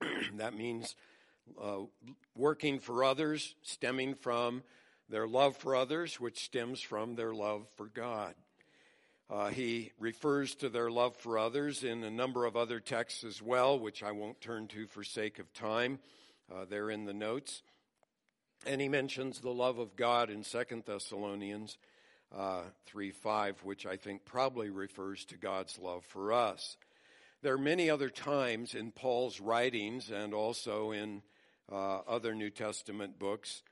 that 0.36 0.54
means 0.54 0.96
uh, 1.60 1.80
working 2.36 2.78
for 2.78 3.04
others, 3.04 3.54
stemming 3.62 4.14
from 4.14 4.62
their 5.08 5.26
love 5.26 5.56
for 5.56 5.74
others, 5.74 6.20
which 6.20 6.44
stems 6.44 6.80
from 6.80 7.14
their 7.14 7.34
love 7.34 7.66
for 7.76 7.86
God. 7.86 8.34
Uh, 9.28 9.48
he 9.48 9.92
refers 10.00 10.56
to 10.56 10.68
their 10.68 10.90
love 10.90 11.16
for 11.16 11.38
others 11.38 11.84
in 11.84 12.02
a 12.02 12.10
number 12.10 12.46
of 12.46 12.56
other 12.56 12.80
texts 12.80 13.22
as 13.22 13.40
well, 13.40 13.78
which 13.78 14.02
I 14.02 14.10
won't 14.10 14.40
turn 14.40 14.66
to 14.68 14.86
for 14.86 15.04
sake 15.04 15.38
of 15.38 15.52
time. 15.52 16.00
Uh, 16.52 16.64
they're 16.68 16.90
in 16.90 17.04
the 17.04 17.14
notes. 17.14 17.62
And 18.66 18.80
he 18.80 18.88
mentions 18.88 19.40
the 19.40 19.50
love 19.50 19.78
of 19.78 19.94
God 19.94 20.30
in 20.30 20.42
Second 20.42 20.82
Thessalonians 20.84 21.78
uh, 22.36 22.62
3 22.86 23.10
5, 23.10 23.64
which 23.64 23.86
I 23.86 23.96
think 23.96 24.24
probably 24.24 24.70
refers 24.70 25.24
to 25.26 25.36
God's 25.36 25.78
love 25.78 26.04
for 26.04 26.32
us. 26.32 26.76
There 27.42 27.54
are 27.54 27.58
many 27.58 27.88
other 27.88 28.10
times 28.10 28.74
in 28.74 28.92
Paul's 28.92 29.40
writings 29.40 30.10
and 30.10 30.34
also 30.34 30.90
in 30.92 31.22
uh, 31.70 32.00
other 32.06 32.34
New 32.34 32.50
Testament 32.50 33.18
books 33.18 33.62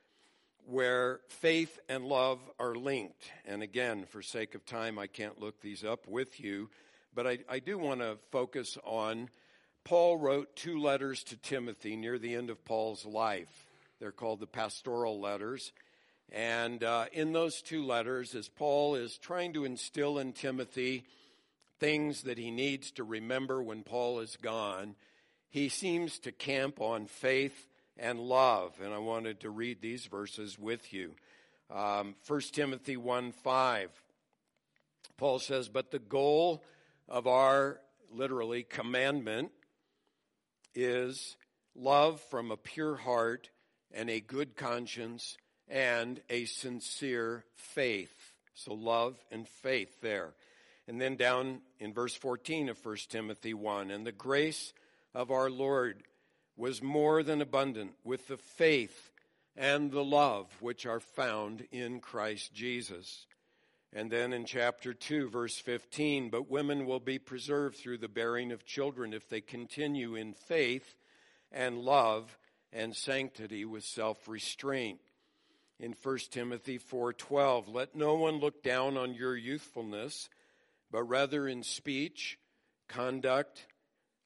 where 0.65 1.19
faith 1.27 1.79
and 1.87 2.05
love 2.05 2.39
are 2.59 2.75
linked. 2.75 3.31
And 3.45 3.63
again, 3.63 4.05
for 4.05 4.21
sake 4.21 4.55
of 4.55 4.65
time, 4.65 4.99
I 4.99 5.07
can't 5.07 5.39
look 5.39 5.61
these 5.61 5.83
up 5.83 6.07
with 6.07 6.39
you, 6.39 6.69
but 7.13 7.25
I, 7.27 7.39
I 7.49 7.59
do 7.59 7.77
want 7.77 8.01
to 8.01 8.17
focus 8.31 8.77
on 8.83 9.29
Paul 9.83 10.17
wrote 10.17 10.55
two 10.55 10.79
letters 10.79 11.23
to 11.25 11.37
Timothy 11.37 11.95
near 11.95 12.19
the 12.19 12.35
end 12.35 12.49
of 12.49 12.63
Paul's 12.65 13.05
life. 13.05 13.65
They're 13.99 14.11
called 14.11 14.39
the 14.39 14.47
pastoral 14.47 15.19
letters. 15.19 15.71
And 16.31 16.83
uh, 16.83 17.05
in 17.11 17.33
those 17.33 17.61
two 17.61 17.83
letters, 17.83 18.35
as 18.35 18.49
Paul 18.49 18.95
is 18.95 19.17
trying 19.17 19.53
to 19.53 19.65
instill 19.65 20.19
in 20.19 20.33
Timothy 20.33 21.05
things 21.79 22.23
that 22.23 22.37
he 22.37 22.51
needs 22.51 22.91
to 22.91 23.03
remember 23.03 23.63
when 23.63 23.83
Paul 23.83 24.19
is 24.19 24.35
gone, 24.35 24.95
he 25.49 25.69
seems 25.69 26.19
to 26.19 26.31
camp 26.31 26.79
on 26.81 27.07
faith 27.07 27.67
and 27.97 28.19
love. 28.19 28.73
And 28.83 28.93
I 28.93 28.99
wanted 28.99 29.39
to 29.41 29.49
read 29.49 29.81
these 29.81 30.05
verses 30.05 30.59
with 30.59 30.93
you. 30.93 31.15
Um, 31.73 32.15
1 32.27 32.41
Timothy 32.51 32.97
1 32.97 33.31
5, 33.31 33.89
Paul 35.17 35.39
says, 35.39 35.69
But 35.69 35.91
the 35.91 35.99
goal 35.99 36.63
of 37.07 37.27
our, 37.27 37.79
literally, 38.11 38.63
commandment 38.63 39.51
is 40.75 41.37
love 41.75 42.21
from 42.29 42.51
a 42.51 42.57
pure 42.57 42.95
heart 42.95 43.49
and 43.91 44.09
a 44.09 44.19
good 44.19 44.55
conscience 44.55 45.37
and 45.69 46.19
a 46.29 46.45
sincere 46.45 47.45
faith. 47.55 48.33
So 48.53 48.73
love 48.73 49.15
and 49.31 49.47
faith 49.47 50.01
there. 50.01 50.33
And 50.87 50.99
then 50.99 51.15
down 51.15 51.61
in 51.79 51.93
verse 51.93 52.15
14 52.15 52.69
of 52.69 52.83
1 52.83 52.97
Timothy 53.09 53.53
1 53.53 53.91
and 53.91 54.05
the 54.05 54.11
grace 54.11 54.73
of 55.13 55.31
our 55.31 55.49
Lord 55.49 56.03
was 56.57 56.81
more 56.81 57.23
than 57.23 57.41
abundant 57.41 57.91
with 58.03 58.27
the 58.27 58.37
faith 58.37 59.11
and 59.55 59.91
the 59.91 60.03
love 60.03 60.47
which 60.59 60.85
are 60.85 60.99
found 60.99 61.67
in 61.71 61.99
Christ 61.99 62.53
Jesus. 62.53 63.25
And 63.93 64.11
then 64.11 64.33
in 64.33 64.45
chapter 64.45 64.93
2, 64.93 65.29
verse 65.29 65.57
15, 65.57 66.29
but 66.29 66.49
women 66.49 66.85
will 66.85 66.99
be 66.99 67.17
preserved 67.17 67.77
through 67.77 67.97
the 67.99 68.07
bearing 68.07 68.51
of 68.51 68.65
children 68.65 69.13
if 69.13 69.27
they 69.29 69.41
continue 69.41 70.15
in 70.15 70.33
faith 70.33 70.95
and 71.51 71.79
love 71.79 72.37
and 72.71 72.95
sanctity 72.95 73.65
with 73.65 73.83
self-restraint. 73.83 74.99
In 75.79 75.93
1 75.93 76.17
Timothy 76.31 76.77
4:12, 76.77 77.69
let 77.69 77.95
no 77.95 78.15
one 78.15 78.39
look 78.39 78.61
down 78.61 78.97
on 78.97 79.13
your 79.13 79.37
youthfulness, 79.37 80.29
but 80.91 81.03
rather 81.03 81.47
in 81.47 81.63
speech, 81.63 82.37
conduct, 82.89 83.65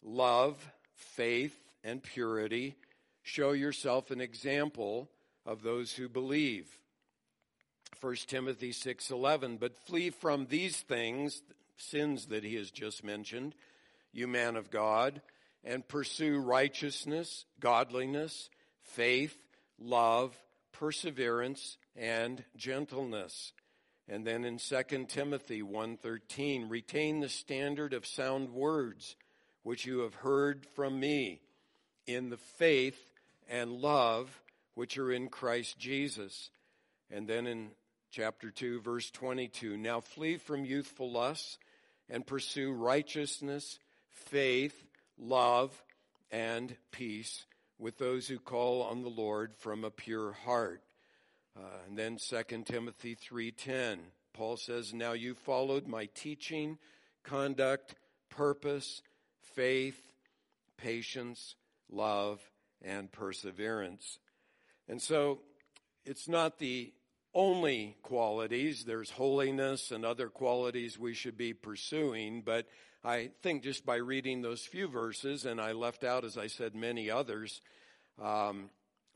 love, 0.01 0.71
faith, 0.95 1.57
and 1.83 2.01
purity, 2.01 2.75
show 3.21 3.51
yourself 3.51 4.09
an 4.09 4.19
example 4.19 5.11
of 5.45 5.61
those 5.61 5.93
who 5.93 6.09
believe. 6.09 6.79
1 7.99 8.27
Timothy 8.27 8.71
6:11 8.71 9.57
but 9.59 9.77
flee 9.77 10.09
from 10.09 10.47
these 10.47 10.81
things 10.81 11.43
sins 11.77 12.27
that 12.27 12.43
he 12.43 12.55
has 12.55 12.71
just 12.71 13.03
mentioned 13.03 13.55
you 14.11 14.27
man 14.27 14.55
of 14.55 14.69
God 14.69 15.21
and 15.63 15.87
pursue 15.87 16.39
righteousness, 16.39 17.45
godliness, 17.59 18.49
faith, 18.81 19.37
love, 19.79 20.35
perseverance, 20.83 21.77
and 21.95 22.43
gentleness. 22.57 23.53
And 24.09 24.27
then 24.27 24.43
in 24.43 24.57
2 24.57 25.07
Timothy 25.07 25.61
1:13, 25.61 26.67
retain 26.67 27.21
the 27.21 27.29
standard 27.29 27.93
of 27.93 28.05
sound 28.05 28.49
words 28.49 29.15
which 29.61 29.85
you 29.85 29.99
have 29.99 30.15
heard 30.15 30.65
from 30.65 30.99
me 30.99 31.39
in 32.05 32.29
the 32.29 32.35
faith 32.35 33.13
and 33.47 33.71
love 33.71 34.41
which 34.73 34.97
are 34.97 35.09
in 35.09 35.29
Christ 35.29 35.79
Jesus. 35.79 36.49
And 37.09 37.29
then 37.29 37.47
in 37.47 37.71
chapter 38.11 38.51
2, 38.51 38.81
verse 38.81 39.09
22, 39.09 39.77
now 39.77 40.01
flee 40.01 40.35
from 40.35 40.65
youthful 40.65 41.09
lusts 41.09 41.59
and 42.09 42.27
pursue 42.27 42.73
righteousness, 42.73 43.79
faith, 44.09 44.83
love, 45.17 45.81
and 46.29 46.75
peace 46.91 47.45
with 47.77 47.97
those 47.97 48.27
who 48.27 48.39
call 48.39 48.81
on 48.83 49.01
the 49.01 49.09
Lord 49.09 49.55
from 49.55 49.83
a 49.83 49.91
pure 49.91 50.31
heart. 50.31 50.83
Uh, 51.55 51.61
and 51.87 51.97
then 51.97 52.17
2 52.17 52.65
Timothy 52.65 53.15
3:10, 53.15 54.11
Paul 54.33 54.57
says, 54.57 54.93
"Now 54.93 55.13
you 55.13 55.35
followed 55.35 55.87
my 55.87 56.07
teaching, 56.07 56.79
conduct, 57.23 57.95
purpose, 58.29 59.01
faith, 59.41 60.13
patience, 60.77 61.55
love, 61.89 62.51
and 62.81 63.11
perseverance." 63.11 64.19
And 64.87 65.01
so 65.01 65.43
it's 66.05 66.27
not 66.27 66.57
the 66.57 66.93
only 67.33 67.97
qualities. 68.01 68.85
There's 68.85 69.11
holiness 69.11 69.91
and 69.91 70.05
other 70.05 70.29
qualities 70.29 70.99
we 70.99 71.13
should 71.13 71.37
be 71.37 71.53
pursuing, 71.53 72.41
but 72.41 72.67
I 73.05 73.31
think 73.41 73.63
just 73.63 73.85
by 73.85 73.97
reading 73.97 74.41
those 74.41 74.61
few 74.61 74.87
verses, 74.87 75.45
and 75.45 75.59
I 75.59 75.73
left 75.73 76.05
out, 76.05 76.23
as 76.23 76.37
I 76.37 76.47
said, 76.47 76.73
many 76.73 77.11
others 77.11 77.59
um, 78.21 78.69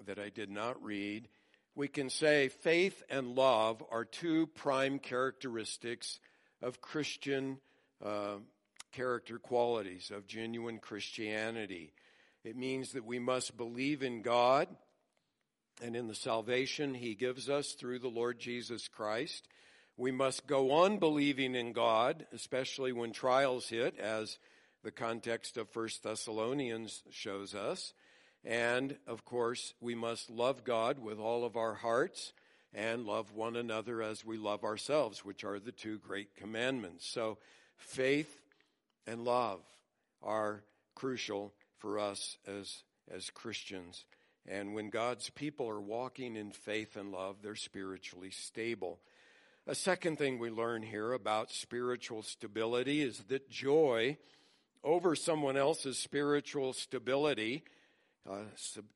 that 0.06 0.20
I 0.20 0.28
did 0.28 0.50
not 0.50 0.84
read, 0.84 1.30
we 1.74 1.88
can 1.88 2.10
say 2.10 2.50
faith 2.50 3.02
and 3.10 3.36
love 3.36 3.82
are 3.90 4.04
two 4.04 4.48
prime 4.48 5.00
characteristics 5.00 6.20
of 6.62 6.82
Christian 6.82 7.60
uh, 8.04 8.38
character 8.92 9.40
qualities, 9.40 10.12
of 10.14 10.28
genuine 10.28 10.80
Christianity. 10.80 11.94
It 12.44 12.58
means 12.58 12.92
that 12.92 13.06
we 13.06 13.20
must 13.20 13.56
believe 13.56 14.04
in 14.04 14.22
God 14.22 14.68
and 15.82 15.96
in 15.96 16.08
the 16.08 16.16
salvation 16.16 16.94
He 16.94 17.16
gives 17.16 17.50
us 17.50 17.72
through 17.72 18.00
the 18.00 18.08
Lord 18.10 18.38
Jesus 18.38 18.90
Christ. 18.90 19.48
We 20.00 20.12
must 20.12 20.46
go 20.46 20.72
on 20.72 21.00
believing 21.00 21.56
in 21.56 21.74
God, 21.74 22.28
especially 22.32 22.92
when 22.92 23.12
trials 23.12 23.70
hit, 23.70 23.98
as 23.98 24.38
the 24.84 24.92
context 24.92 25.58
of 25.58 25.76
1 25.76 25.90
Thessalonians 26.04 27.02
shows 27.10 27.56
us. 27.56 27.94
And 28.46 28.98
of 29.08 29.26
course, 29.26 29.74
we 29.82 29.96
must 29.96 30.30
love 30.30 30.64
God 30.64 31.00
with 31.00 31.18
all 31.18 31.44
of 31.44 31.58
our 31.58 31.74
hearts 31.74 32.32
and 32.76 33.08
love 33.08 33.34
one 33.34 33.56
another 33.56 34.04
as 34.04 34.24
we 34.24 34.38
love 34.38 34.64
ourselves, 34.64 35.26
which 35.26 35.44
are 35.44 35.60
the 35.60 35.72
two 35.72 35.98
great 35.98 36.36
commandments. 36.36 37.10
So 37.10 37.40
faith 37.76 38.40
and 39.08 39.26
love 39.26 39.62
are 40.22 40.62
crucial 40.94 41.54
for 41.80 41.98
us 41.98 42.38
as, 42.46 42.84
as 43.12 43.32
Christians. 43.32 44.06
And 44.48 44.76
when 44.76 44.92
God's 44.92 45.32
people 45.32 45.68
are 45.68 45.82
walking 45.82 46.36
in 46.36 46.52
faith 46.52 46.96
and 46.96 47.12
love, 47.12 47.38
they're 47.42 47.56
spiritually 47.56 48.30
stable. 48.30 49.00
A 49.70 49.76
second 49.76 50.18
thing 50.18 50.40
we 50.40 50.50
learn 50.50 50.82
here 50.82 51.12
about 51.12 51.52
spiritual 51.52 52.24
stability 52.24 53.02
is 53.02 53.26
that 53.28 53.50
joy 53.50 54.18
over 54.82 55.14
someone 55.14 55.58
else's 55.58 56.00
spiritual 56.00 56.72
stability, 56.72 57.66
uh, 58.30 58.44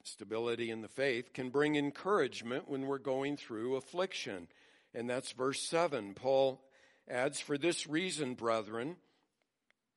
stability 0.06 0.72
in 0.72 0.82
the 0.82 0.88
faith, 0.88 1.34
can 1.34 1.50
bring 1.50 1.76
encouragement 1.76 2.70
when 2.70 2.84
we're 2.84 3.00
going 3.00 3.36
through 3.36 3.76
affliction. 3.76 4.48
And 4.94 5.10
that's 5.10 5.34
verse 5.34 5.62
7. 5.62 6.14
Paul 6.14 6.62
adds, 7.06 7.42
For 7.42 7.58
this 7.58 7.86
reason, 7.86 8.36
brethren, 8.36 8.96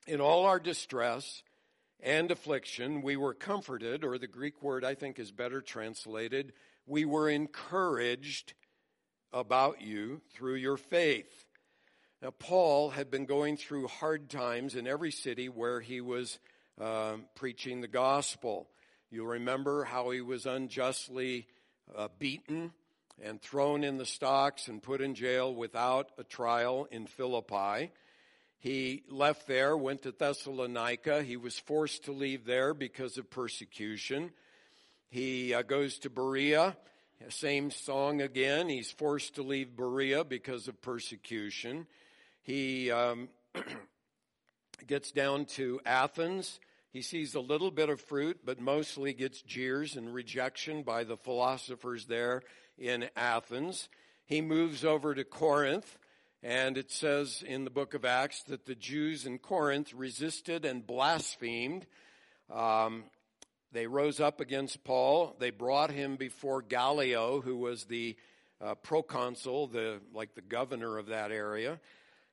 in 0.08 0.20
all 0.20 0.44
our 0.44 0.58
distress 0.58 1.44
and 2.00 2.32
affliction, 2.32 3.00
we 3.00 3.16
were 3.16 3.34
comforted, 3.34 4.02
or 4.02 4.18
the 4.18 4.26
Greek 4.26 4.60
word 4.60 4.84
I 4.84 4.96
think 4.96 5.20
is 5.20 5.30
better 5.30 5.60
translated, 5.60 6.52
we 6.84 7.04
were 7.04 7.28
encouraged 7.28 8.54
about 9.34 9.82
you 9.82 10.22
through 10.32 10.54
your 10.54 10.76
faith. 10.76 11.44
Now, 12.22 12.30
Paul 12.30 12.90
had 12.90 13.10
been 13.10 13.26
going 13.26 13.58
through 13.58 13.88
hard 13.88 14.30
times 14.30 14.76
in 14.76 14.86
every 14.86 15.10
city 15.10 15.48
where 15.48 15.80
he 15.80 16.00
was 16.00 16.38
uh, 16.80 17.16
preaching 17.34 17.80
the 17.80 17.88
gospel. 17.88 18.68
You'll 19.10 19.26
remember 19.26 19.84
how 19.84 20.10
he 20.10 20.20
was 20.20 20.46
unjustly 20.46 21.46
uh, 21.94 22.08
beaten 22.18 22.72
and 23.22 23.42
thrown 23.42 23.84
in 23.84 23.98
the 23.98 24.06
stocks 24.06 24.68
and 24.68 24.82
put 24.82 25.00
in 25.00 25.14
jail 25.14 25.54
without 25.54 26.10
a 26.16 26.24
trial 26.24 26.86
in 26.90 27.06
Philippi. 27.06 27.90
He 28.58 29.02
left 29.10 29.46
there, 29.46 29.76
went 29.76 30.02
to 30.02 30.12
Thessalonica. 30.12 31.22
He 31.22 31.36
was 31.36 31.58
forced 31.58 32.04
to 32.04 32.12
leave 32.12 32.46
there 32.46 32.72
because 32.72 33.18
of 33.18 33.28
persecution. 33.28 34.30
He 35.10 35.52
uh, 35.52 35.62
goes 35.62 35.98
to 35.98 36.10
Berea 36.10 36.76
same 37.28 37.70
song 37.70 38.20
again. 38.20 38.68
He's 38.68 38.90
forced 38.90 39.36
to 39.36 39.42
leave 39.42 39.76
Berea 39.76 40.24
because 40.24 40.68
of 40.68 40.80
persecution. 40.82 41.86
He 42.42 42.90
um, 42.90 43.28
gets 44.86 45.10
down 45.10 45.46
to 45.46 45.80
Athens. 45.86 46.60
He 46.90 47.02
sees 47.02 47.34
a 47.34 47.40
little 47.40 47.70
bit 47.70 47.88
of 47.88 48.00
fruit, 48.00 48.40
but 48.44 48.60
mostly 48.60 49.14
gets 49.14 49.42
jeers 49.42 49.96
and 49.96 50.14
rejection 50.14 50.82
by 50.82 51.04
the 51.04 51.16
philosophers 51.16 52.06
there 52.06 52.42
in 52.78 53.08
Athens. 53.16 53.88
He 54.26 54.40
moves 54.40 54.84
over 54.84 55.14
to 55.14 55.24
Corinth, 55.24 55.98
and 56.42 56.78
it 56.78 56.90
says 56.90 57.42
in 57.46 57.64
the 57.64 57.70
book 57.70 57.94
of 57.94 58.04
Acts 58.04 58.42
that 58.44 58.66
the 58.66 58.74
Jews 58.74 59.26
in 59.26 59.38
Corinth 59.38 59.92
resisted 59.92 60.64
and 60.64 60.86
blasphemed. 60.86 61.86
Um, 62.52 63.04
they 63.74 63.88
rose 63.88 64.20
up 64.20 64.40
against 64.40 64.84
Paul. 64.84 65.34
They 65.38 65.50
brought 65.50 65.90
him 65.90 66.14
before 66.14 66.62
Gallio, 66.62 67.40
who 67.40 67.56
was 67.56 67.84
the 67.84 68.16
uh, 68.60 68.76
proconsul, 68.76 69.66
the 69.66 70.00
like 70.14 70.34
the 70.34 70.40
governor 70.40 70.96
of 70.96 71.06
that 71.08 71.32
area, 71.32 71.80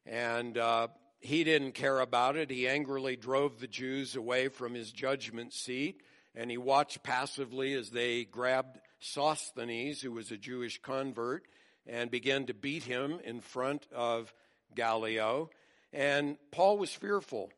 and 0.06 0.58
uh, 0.58 0.88
he 1.20 1.44
didn't 1.44 1.74
care 1.74 2.00
about 2.00 2.38
it. 2.38 2.52
He 2.52 2.68
angrily 2.68 3.16
drove 3.16 3.60
the 3.60 3.68
Jews 3.68 4.16
away 4.16 4.48
from 4.50 4.76
his 4.76 4.92
judgment 4.92 5.52
seat, 5.52 6.02
and 6.36 6.50
he 6.52 6.58
watched 6.58 7.02
passively 7.02 7.74
as 7.74 7.90
they 7.90 8.24
grabbed 8.24 8.80
Sosthenes, 9.00 10.00
who 10.00 10.12
was 10.12 10.32
a 10.32 10.38
Jewish 10.38 10.80
convert, 10.80 11.48
and 11.88 12.12
began 12.12 12.46
to 12.46 12.54
beat 12.54 12.84
him 12.84 13.20
in 13.24 13.42
front 13.42 13.88
of 13.94 14.32
Gallio. 14.76 15.50
And 15.92 16.38
Paul 16.52 16.78
was 16.78 16.92
fearful. 16.92 17.52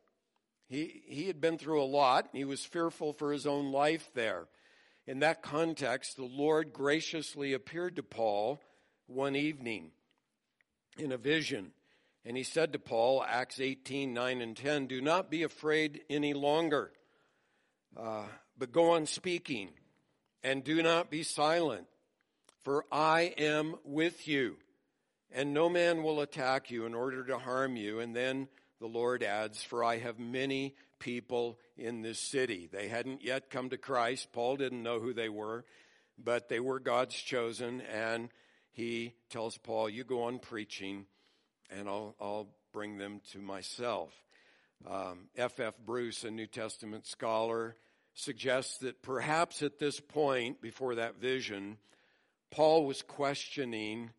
He, 0.68 1.04
he 1.06 1.28
had 1.28 1.42
been 1.42 1.58
through 1.58 1.82
a 1.82 1.86
lot. 1.86 2.30
He 2.34 2.46
was 2.46 2.66
fearful 2.66 3.14
for 3.14 3.32
his 3.32 3.46
own 3.46 3.72
life 3.72 4.10
there. 4.14 4.48
In 5.06 5.20
that 5.20 5.42
context, 5.42 6.16
the 6.16 6.26
Lord 6.26 6.72
graciously 6.72 7.54
appeared 7.54 7.98
to 7.98 8.04
Paul 8.04 8.62
one 9.08 9.36
evening 9.36 9.92
in 10.98 11.12
a 11.12 11.18
vision. 11.18 11.72
And 12.26 12.38
he 12.38 12.44
said 12.44 12.72
to 12.74 12.80
Paul, 12.80 13.24
Acts 13.28 13.60
18, 13.60 14.14
9 14.14 14.42
and 14.42 14.56
10, 14.56 14.88
Do 14.88 15.02
not 15.02 15.30
be 15.30 15.44
afraid 15.44 16.02
any 16.10 16.34
longer, 16.34 16.92
uh, 17.98 18.26
but 18.58 18.72
go 18.72 18.92
on 18.92 19.06
speaking, 19.06 19.72
and 20.42 20.64
do 20.64 20.82
not 20.82 21.12
be 21.12 21.24
silent, 21.24 21.86
for 22.64 22.86
I 22.90 23.34
am 23.38 23.76
with 23.84 24.26
you, 24.26 24.56
and 25.34 25.54
no 25.54 25.68
man 25.68 26.02
will 26.02 26.22
attack 26.22 26.72
you 26.72 26.86
in 26.86 26.94
order 26.94 27.26
to 27.26 27.38
harm 27.38 27.76
you. 27.76 28.00
And 28.00 28.16
then 28.16 28.48
the 28.84 28.90
Lord 28.90 29.24
adds, 29.24 29.64
For 29.64 29.82
I 29.82 29.98
have 30.00 30.20
many 30.20 30.76
people 31.00 31.58
in 31.78 32.02
this 32.02 32.20
city. 32.20 32.68
They 32.70 32.90
hadn't 32.90 33.24
yet 33.24 33.50
come 33.50 33.70
to 33.70 33.78
Christ. 33.78 34.34
Paul 34.34 34.58
didn't 34.58 34.84
know 34.84 35.00
who 35.00 35.14
they 35.14 35.30
were, 35.30 35.64
but 36.22 36.50
they 36.50 36.60
were 36.60 36.82
God's 36.82 37.16
chosen. 37.16 37.80
And 37.80 38.28
he 38.74 39.14
tells 39.30 39.58
Paul, 39.58 39.90
You 39.90 40.04
go 40.04 40.24
on 40.24 40.38
preaching, 40.38 41.06
and 41.70 41.88
I'll, 41.88 42.14
I'll 42.20 42.50
bring 42.74 42.98
them 42.98 43.22
to 43.32 43.40
myself. 43.40 44.12
Um, 44.86 45.30
F. 45.38 45.62
F. 45.62 45.76
Bruce, 45.86 46.26
a 46.26 46.32
New 46.32 46.48
Testament 46.48 47.08
scholar, 47.08 47.78
suggests 48.16 48.80
that 48.80 49.02
perhaps 49.02 49.62
at 49.62 49.80
this 49.80 50.02
point, 50.02 50.62
before 50.62 50.96
that 50.96 51.22
vision, 51.22 51.78
Paul 52.52 52.86
was 52.86 53.02
questioning 53.02 54.10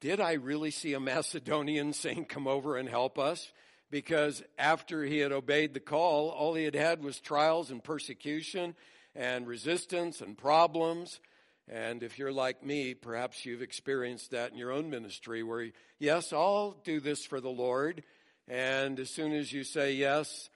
did 0.00 0.20
I 0.20 0.34
really 0.34 0.70
see 0.70 0.92
a 0.94 1.00
Macedonian 1.00 1.92
saying, 1.92 2.26
Come 2.26 2.46
over 2.46 2.76
and 2.76 2.88
help 2.88 3.18
us? 3.18 3.52
Because 3.90 4.42
after 4.58 5.04
he 5.04 5.18
had 5.18 5.32
obeyed 5.32 5.72
the 5.72 5.80
call, 5.80 6.28
all 6.28 6.54
he 6.54 6.64
had 6.64 6.74
had 6.74 7.02
was 7.02 7.20
trials 7.20 7.70
and 7.70 7.82
persecution 7.82 8.74
and 9.14 9.46
resistance 9.46 10.20
and 10.20 10.36
problems. 10.36 11.20
And 11.66 12.02
if 12.02 12.18
you're 12.18 12.32
like 12.32 12.64
me, 12.64 12.94
perhaps 12.94 13.44
you've 13.44 13.62
experienced 13.62 14.30
that 14.30 14.52
in 14.52 14.58
your 14.58 14.72
own 14.72 14.90
ministry 14.90 15.42
where, 15.42 15.70
yes, 15.98 16.32
I'll 16.32 16.76
do 16.84 17.00
this 17.00 17.24
for 17.24 17.40
the 17.40 17.50
Lord. 17.50 18.02
And 18.46 19.00
as 19.00 19.10
soon 19.10 19.32
as 19.32 19.52
you 19.52 19.64
say 19.64 19.92
yes, 19.92 20.48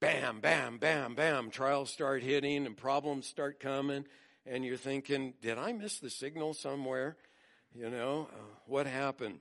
bam, 0.00 0.40
bam, 0.40 0.78
bam, 0.78 1.14
bam, 1.14 1.50
trials 1.50 1.90
start 1.90 2.22
hitting 2.22 2.66
and 2.66 2.76
problems 2.76 3.26
start 3.26 3.60
coming. 3.60 4.04
And 4.46 4.64
you're 4.64 4.76
thinking, 4.76 5.34
did 5.42 5.58
I 5.58 5.72
miss 5.72 5.98
the 5.98 6.10
signal 6.10 6.54
somewhere? 6.54 7.16
You 7.74 7.90
know, 7.90 8.28
uh, 8.32 8.36
what 8.66 8.86
happened? 8.86 9.40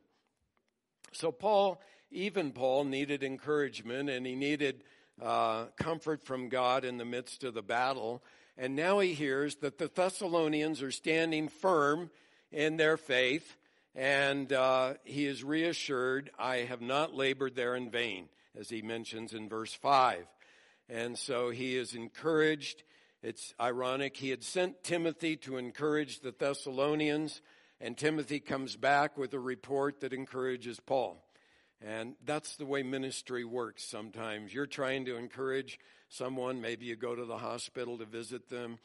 So, 1.11 1.31
Paul, 1.31 1.81
even 2.11 2.51
Paul, 2.51 2.83
needed 2.83 3.23
encouragement 3.23 4.09
and 4.09 4.25
he 4.25 4.35
needed 4.35 4.83
uh, 5.21 5.65
comfort 5.77 6.23
from 6.23 6.49
God 6.49 6.85
in 6.85 6.97
the 6.97 7.05
midst 7.05 7.43
of 7.43 7.53
the 7.53 7.61
battle. 7.61 8.21
And 8.57 8.75
now 8.75 8.99
he 8.99 9.13
hears 9.13 9.55
that 9.57 9.77
the 9.77 9.89
Thessalonians 9.93 10.81
are 10.81 10.91
standing 10.91 11.47
firm 11.47 12.09
in 12.51 12.77
their 12.77 12.97
faith, 12.97 13.57
and 13.95 14.51
uh, 14.53 14.93
he 15.03 15.25
is 15.25 15.43
reassured, 15.43 16.31
I 16.37 16.57
have 16.57 16.81
not 16.81 17.13
labored 17.13 17.55
there 17.55 17.75
in 17.75 17.89
vain, 17.89 18.29
as 18.57 18.69
he 18.69 18.81
mentions 18.81 19.33
in 19.33 19.49
verse 19.49 19.73
5. 19.73 20.25
And 20.89 21.17
so 21.17 21.49
he 21.49 21.75
is 21.75 21.93
encouraged. 21.93 22.83
It's 23.21 23.53
ironic. 23.59 24.15
He 24.17 24.29
had 24.29 24.43
sent 24.43 24.83
Timothy 24.83 25.35
to 25.37 25.57
encourage 25.57 26.21
the 26.21 26.31
Thessalonians, 26.31 27.41
and 27.79 27.97
Timothy 27.97 28.39
comes 28.39 28.75
back 28.75 29.17
with 29.17 29.33
a 29.33 29.39
report 29.39 30.01
that 30.01 30.13
encourages 30.13 30.79
Paul. 30.79 31.23
And 31.79 32.15
that's 32.25 32.55
the 32.55 32.65
way 32.65 32.81
ministry 32.81 33.45
works 33.45 33.83
sometimes. 33.83 34.53
You're 34.53 34.65
trying 34.65 35.05
to 35.05 35.15
encourage 35.15 35.79
someone, 36.09 36.59
maybe 36.59 36.85
you 36.85 36.95
go 36.95 37.15
to 37.15 37.25
the 37.25 37.37
hospital 37.37 37.97
to 37.99 38.05
visit 38.05 38.49
them, 38.49 38.79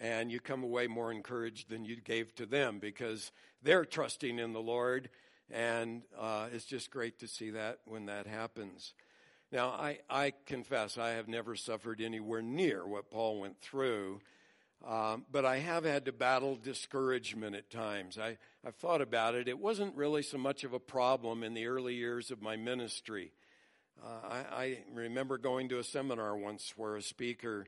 and 0.00 0.30
you 0.30 0.40
come 0.40 0.62
away 0.62 0.86
more 0.86 1.10
encouraged 1.10 1.70
than 1.70 1.84
you 1.84 1.96
gave 1.96 2.34
to 2.34 2.44
them 2.44 2.78
because 2.78 3.32
they're 3.62 3.86
trusting 3.86 4.38
in 4.38 4.52
the 4.52 4.60
Lord. 4.60 5.08
And 5.50 6.02
uh, 6.18 6.48
it's 6.52 6.66
just 6.66 6.90
great 6.90 7.20
to 7.20 7.28
see 7.28 7.50
that 7.50 7.78
when 7.86 8.06
that 8.06 8.26
happens. 8.26 8.92
Now, 9.52 9.68
I, 9.68 10.00
I 10.10 10.32
confess 10.44 10.98
I 10.98 11.10
have 11.10 11.28
never 11.28 11.54
suffered 11.54 12.00
anywhere 12.00 12.42
near 12.42 12.86
what 12.86 13.10
Paul 13.10 13.40
went 13.40 13.60
through, 13.60 14.20
um, 14.84 15.24
but 15.30 15.44
I 15.44 15.58
have 15.58 15.84
had 15.84 16.04
to 16.04 16.12
battle 16.12 16.56
discouragement 16.56 17.56
at 17.56 17.70
times. 17.70 18.18
I, 18.18 18.36
I've 18.64 18.76
thought 18.76 19.00
about 19.00 19.34
it. 19.34 19.48
It 19.48 19.58
wasn't 19.58 19.96
really 19.96 20.22
so 20.22 20.38
much 20.38 20.64
of 20.64 20.72
a 20.72 20.78
problem 20.78 21.42
in 21.42 21.54
the 21.54 21.66
early 21.66 21.94
years 21.94 22.30
of 22.30 22.42
my 22.42 22.56
ministry. 22.56 23.32
Uh, 24.04 24.28
I, 24.28 24.36
I, 24.36 24.78
remember 24.92 25.38
going 25.38 25.70
to 25.70 25.78
a 25.78 25.84
seminar 25.84 26.36
once 26.36 26.74
where 26.76 26.96
a 26.96 27.02
speaker 27.02 27.66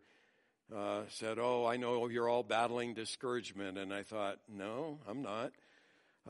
uh, 0.74 1.02
said, 1.08 1.38
Oh, 1.40 1.64
I 1.64 1.78
know 1.78 2.06
you're 2.08 2.28
all 2.28 2.42
battling 2.42 2.92
discouragement. 2.92 3.78
And 3.78 3.94
I 3.94 4.02
thought, 4.02 4.38
No, 4.48 4.98
I'm 5.08 5.22
not. 5.22 5.52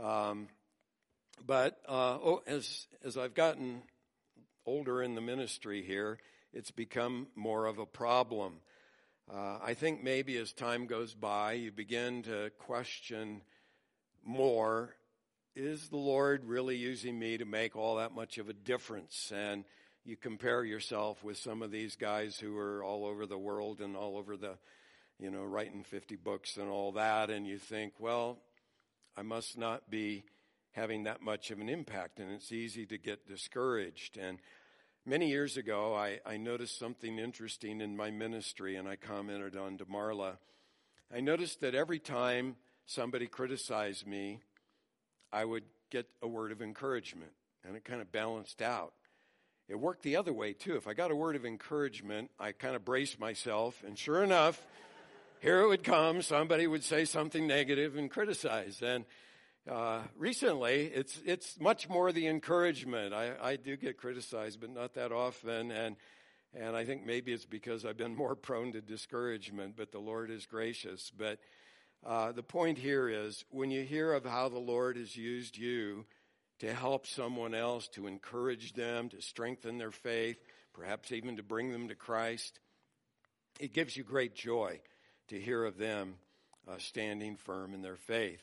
Um, 0.00 0.48
but 1.44 1.80
uh, 1.88 2.18
oh, 2.22 2.42
as, 2.46 2.86
as 3.04 3.16
I've 3.16 3.34
gotten 3.34 3.82
older 4.64 5.02
in 5.02 5.16
the 5.16 5.20
ministry 5.20 5.82
here, 5.82 6.18
it's 6.52 6.70
become 6.70 7.26
more 7.34 7.66
of 7.66 7.78
a 7.78 7.86
problem. 7.86 8.60
Uh, 9.30 9.58
I 9.62 9.74
think 9.74 10.02
maybe 10.02 10.38
as 10.38 10.54
time 10.54 10.86
goes 10.86 11.12
by, 11.12 11.52
you 11.52 11.70
begin 11.70 12.22
to 12.22 12.50
question 12.58 13.42
more 14.24 14.94
is 15.54 15.88
the 15.88 15.96
Lord 15.96 16.44
really 16.44 16.76
using 16.76 17.18
me 17.18 17.36
to 17.36 17.44
make 17.44 17.76
all 17.76 17.96
that 17.96 18.14
much 18.14 18.38
of 18.38 18.48
a 18.48 18.54
difference? 18.54 19.30
And 19.34 19.64
you 20.04 20.16
compare 20.16 20.64
yourself 20.64 21.22
with 21.22 21.36
some 21.36 21.60
of 21.62 21.70
these 21.70 21.94
guys 21.96 22.38
who 22.38 22.56
are 22.56 22.82
all 22.82 23.04
over 23.04 23.26
the 23.26 23.36
world 23.36 23.80
and 23.80 23.96
all 23.96 24.16
over 24.16 24.36
the, 24.36 24.56
you 25.18 25.30
know, 25.30 25.44
writing 25.44 25.84
50 25.84 26.16
books 26.16 26.56
and 26.56 26.70
all 26.70 26.92
that, 26.92 27.28
and 27.28 27.46
you 27.46 27.58
think, 27.58 27.94
well, 27.98 28.38
I 29.14 29.22
must 29.22 29.58
not 29.58 29.90
be 29.90 30.24
having 30.72 31.04
that 31.04 31.20
much 31.20 31.50
of 31.50 31.58
an 31.58 31.68
impact, 31.68 32.18
and 32.18 32.30
it's 32.30 32.52
easy 32.52 32.86
to 32.86 32.96
get 32.96 33.26
discouraged. 33.26 34.16
And 34.16 34.38
many 35.08 35.28
years 35.28 35.56
ago, 35.56 35.94
I, 35.94 36.20
I 36.26 36.36
noticed 36.36 36.78
something 36.78 37.18
interesting 37.18 37.80
in 37.80 37.96
my 37.96 38.10
ministry, 38.10 38.76
and 38.76 38.86
I 38.86 38.96
commented 38.96 39.56
on 39.56 39.78
DeMarla. 39.78 40.36
I 41.12 41.20
noticed 41.20 41.62
that 41.62 41.74
every 41.74 41.98
time 41.98 42.56
somebody 42.84 43.26
criticized 43.26 44.06
me, 44.06 44.40
I 45.32 45.46
would 45.46 45.64
get 45.90 46.06
a 46.22 46.28
word 46.28 46.52
of 46.52 46.60
encouragement, 46.60 47.32
and 47.66 47.74
it 47.74 47.84
kind 47.84 48.02
of 48.02 48.12
balanced 48.12 48.60
out. 48.60 48.92
It 49.66 49.80
worked 49.80 50.02
the 50.02 50.16
other 50.16 50.32
way 50.32 50.52
too. 50.52 50.76
If 50.76 50.86
I 50.86 50.92
got 50.92 51.10
a 51.10 51.16
word 51.16 51.36
of 51.36 51.46
encouragement, 51.46 52.30
I 52.38 52.52
kind 52.52 52.76
of 52.76 52.84
braced 52.84 53.18
myself, 53.18 53.82
and 53.86 53.98
sure 53.98 54.22
enough, 54.22 54.62
here 55.40 55.60
it 55.60 55.68
would 55.68 55.84
come. 55.84 56.20
Somebody 56.20 56.66
would 56.66 56.84
say 56.84 57.06
something 57.06 57.46
negative 57.46 57.96
and 57.96 58.10
criticize. 58.10 58.82
And 58.82 59.06
uh, 59.68 60.00
recently, 60.16 60.86
it's 60.86 61.20
it's 61.24 61.60
much 61.60 61.88
more 61.88 62.10
the 62.12 62.26
encouragement. 62.26 63.12
I, 63.12 63.32
I 63.40 63.56
do 63.56 63.76
get 63.76 63.98
criticized, 63.98 64.60
but 64.60 64.70
not 64.70 64.94
that 64.94 65.12
often. 65.12 65.70
And 65.70 65.96
and 66.54 66.74
I 66.74 66.84
think 66.84 67.04
maybe 67.04 67.32
it's 67.32 67.44
because 67.44 67.84
I've 67.84 67.96
been 67.96 68.16
more 68.16 68.34
prone 68.34 68.72
to 68.72 68.80
discouragement. 68.80 69.76
But 69.76 69.92
the 69.92 69.98
Lord 69.98 70.30
is 70.30 70.46
gracious. 70.46 71.12
But 71.16 71.38
uh, 72.04 72.32
the 72.32 72.42
point 72.42 72.78
here 72.78 73.08
is 73.08 73.44
when 73.50 73.70
you 73.70 73.82
hear 73.82 74.12
of 74.12 74.24
how 74.24 74.48
the 74.48 74.58
Lord 74.58 74.96
has 74.96 75.16
used 75.16 75.56
you 75.56 76.06
to 76.60 76.72
help 76.72 77.06
someone 77.06 77.54
else, 77.54 77.88
to 77.88 78.06
encourage 78.06 78.72
them, 78.72 79.08
to 79.10 79.20
strengthen 79.20 79.78
their 79.78 79.92
faith, 79.92 80.38
perhaps 80.72 81.12
even 81.12 81.36
to 81.36 81.42
bring 81.42 81.70
them 81.70 81.88
to 81.88 81.94
Christ. 81.94 82.58
It 83.60 83.72
gives 83.72 83.96
you 83.96 84.04
great 84.04 84.34
joy 84.34 84.80
to 85.28 85.38
hear 85.38 85.64
of 85.64 85.78
them 85.78 86.14
uh, 86.66 86.78
standing 86.78 87.36
firm 87.36 87.74
in 87.74 87.82
their 87.82 87.96
faith. 87.96 88.42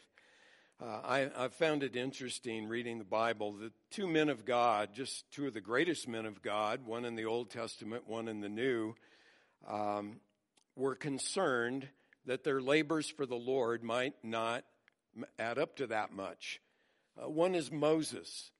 Uh, 0.81 0.99
I, 1.05 1.29
I, 1.37 1.47
found 1.47 1.83
it 1.83 1.95
interesting 1.95 2.67
reading 2.67 2.97
the 2.97 3.05
Bible 3.05 3.53
that 3.53 3.71
two 3.91 4.07
men 4.07 4.27
of 4.27 4.43
God, 4.43 4.89
just 4.93 5.23
two 5.31 5.47
of 5.47 5.53
the 5.53 5.61
greatest 5.61 6.05
men 6.05 6.25
of 6.25 6.41
God, 6.41 6.85
one 6.85 7.05
in 7.05 7.15
the 7.15 7.23
Old 7.23 7.49
Testament, 7.49 8.09
one 8.09 8.27
in 8.27 8.41
the 8.41 8.49
New, 8.49 8.93
um, 9.69 10.17
were 10.75 10.93
concerned 10.93 11.87
that 12.25 12.43
their 12.43 12.59
labors 12.59 13.09
for 13.09 13.25
the 13.25 13.37
Lord 13.37 13.83
might 13.83 14.15
not 14.21 14.65
add 15.39 15.57
up 15.57 15.77
to 15.77 15.87
that 15.87 16.11
much. 16.11 16.59
Uh, 17.17 17.29
one 17.29 17.55
is 17.55 17.71
Moses. 17.71 18.51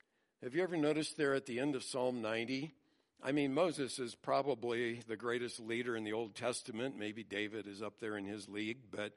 Have 0.41 0.55
you 0.55 0.63
ever 0.63 0.77
noticed 0.77 1.17
there 1.17 1.33
at 1.33 1.45
the 1.45 1.59
end 1.59 1.75
of 1.75 1.83
Psalm 1.83 2.21
90? 2.21 2.71
I 3.21 3.33
mean, 3.33 3.53
Moses 3.53 3.99
is 3.99 4.15
probably 4.15 5.01
the 5.05 5.17
greatest 5.17 5.59
leader 5.59 5.97
in 5.97 6.05
the 6.05 6.13
Old 6.13 6.33
Testament. 6.33 6.97
Maybe 6.97 7.25
David 7.25 7.67
is 7.67 7.81
up 7.81 7.99
there 7.99 8.15
in 8.15 8.25
his 8.25 8.47
league. 8.47 8.77
But 8.89 9.11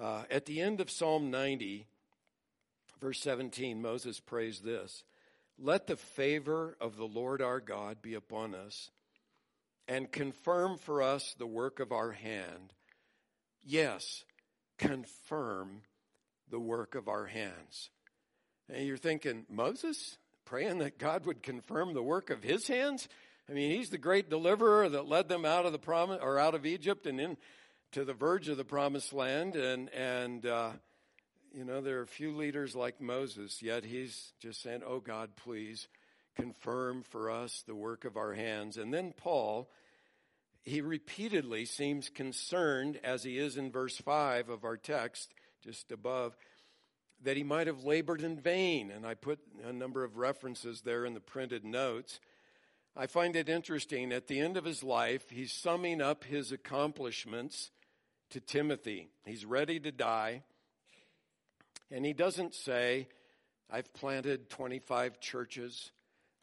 uh, 0.00 0.22
at 0.30 0.46
the 0.46 0.62
end 0.62 0.80
of 0.80 0.90
Psalm 0.90 1.30
90, 1.30 1.86
verse 3.04 3.20
17, 3.20 3.82
Moses 3.82 4.18
prays 4.18 4.60
this 4.60 5.04
Let 5.58 5.86
the 5.86 5.96
favor 5.96 6.74
of 6.80 6.96
the 6.96 7.04
Lord 7.04 7.42
our 7.42 7.60
God 7.60 8.00
be 8.00 8.14
upon 8.14 8.54
us, 8.54 8.90
and 9.86 10.10
confirm 10.10 10.78
for 10.78 11.02
us 11.02 11.34
the 11.38 11.46
work 11.46 11.80
of 11.80 11.92
our 11.92 12.12
hand. 12.12 12.72
Yes, 13.62 14.24
confirm 14.78 15.82
the 16.50 16.58
work 16.58 16.94
of 16.94 17.06
our 17.06 17.26
hands. 17.26 17.90
And 18.72 18.86
you're 18.86 18.96
thinking, 18.96 19.44
Moses 19.50 20.16
praying 20.46 20.78
that 20.78 20.96
God 20.96 21.26
would 21.26 21.42
confirm 21.42 21.92
the 21.92 22.02
work 22.02 22.30
of 22.30 22.42
his 22.42 22.66
hands? 22.68 23.06
I 23.50 23.52
mean, 23.52 23.70
he's 23.70 23.90
the 23.90 23.98
great 23.98 24.30
deliverer 24.30 24.88
that 24.88 25.06
led 25.06 25.28
them 25.28 25.44
out 25.44 25.66
of 25.66 25.72
the 25.72 25.78
promise 25.78 26.20
or 26.22 26.38
out 26.38 26.54
of 26.54 26.64
Egypt 26.64 27.04
and 27.04 27.20
in 27.20 27.36
to 27.92 28.06
the 28.06 28.14
verge 28.14 28.48
of 28.48 28.56
the 28.56 28.64
promised 28.64 29.12
land. 29.12 29.56
And, 29.56 29.90
and, 29.90 30.46
uh, 30.46 30.70
you 31.54 31.64
know, 31.64 31.80
there 31.80 32.00
are 32.00 32.06
few 32.06 32.36
leaders 32.36 32.74
like 32.74 33.00
Moses, 33.00 33.62
yet 33.62 33.84
he's 33.84 34.32
just 34.40 34.60
saying, 34.60 34.82
Oh 34.86 34.98
God, 34.98 35.30
please 35.36 35.86
confirm 36.34 37.02
for 37.02 37.30
us 37.30 37.62
the 37.66 37.76
work 37.76 38.04
of 38.04 38.16
our 38.16 38.34
hands. 38.34 38.76
And 38.76 38.92
then 38.92 39.14
Paul, 39.16 39.70
he 40.62 40.80
repeatedly 40.80 41.64
seems 41.64 42.08
concerned, 42.08 42.98
as 43.04 43.22
he 43.22 43.38
is 43.38 43.56
in 43.56 43.70
verse 43.70 43.96
5 43.96 44.48
of 44.48 44.64
our 44.64 44.76
text, 44.76 45.32
just 45.62 45.92
above, 45.92 46.36
that 47.22 47.36
he 47.36 47.44
might 47.44 47.68
have 47.68 47.84
labored 47.84 48.22
in 48.22 48.40
vain. 48.40 48.90
And 48.90 49.06
I 49.06 49.14
put 49.14 49.38
a 49.64 49.72
number 49.72 50.02
of 50.02 50.16
references 50.16 50.80
there 50.80 51.04
in 51.04 51.14
the 51.14 51.20
printed 51.20 51.64
notes. 51.64 52.18
I 52.96 53.06
find 53.06 53.36
it 53.36 53.48
interesting. 53.48 54.12
At 54.12 54.26
the 54.26 54.40
end 54.40 54.56
of 54.56 54.64
his 54.64 54.82
life, 54.82 55.30
he's 55.30 55.52
summing 55.52 56.00
up 56.00 56.24
his 56.24 56.50
accomplishments 56.50 57.70
to 58.30 58.40
Timothy. 58.40 59.08
He's 59.24 59.44
ready 59.44 59.78
to 59.78 59.92
die. 59.92 60.42
And 61.90 62.04
he 62.04 62.12
doesn't 62.12 62.54
say, 62.54 63.08
I've 63.70 63.92
planted 63.94 64.50
25 64.50 65.20
churches. 65.20 65.90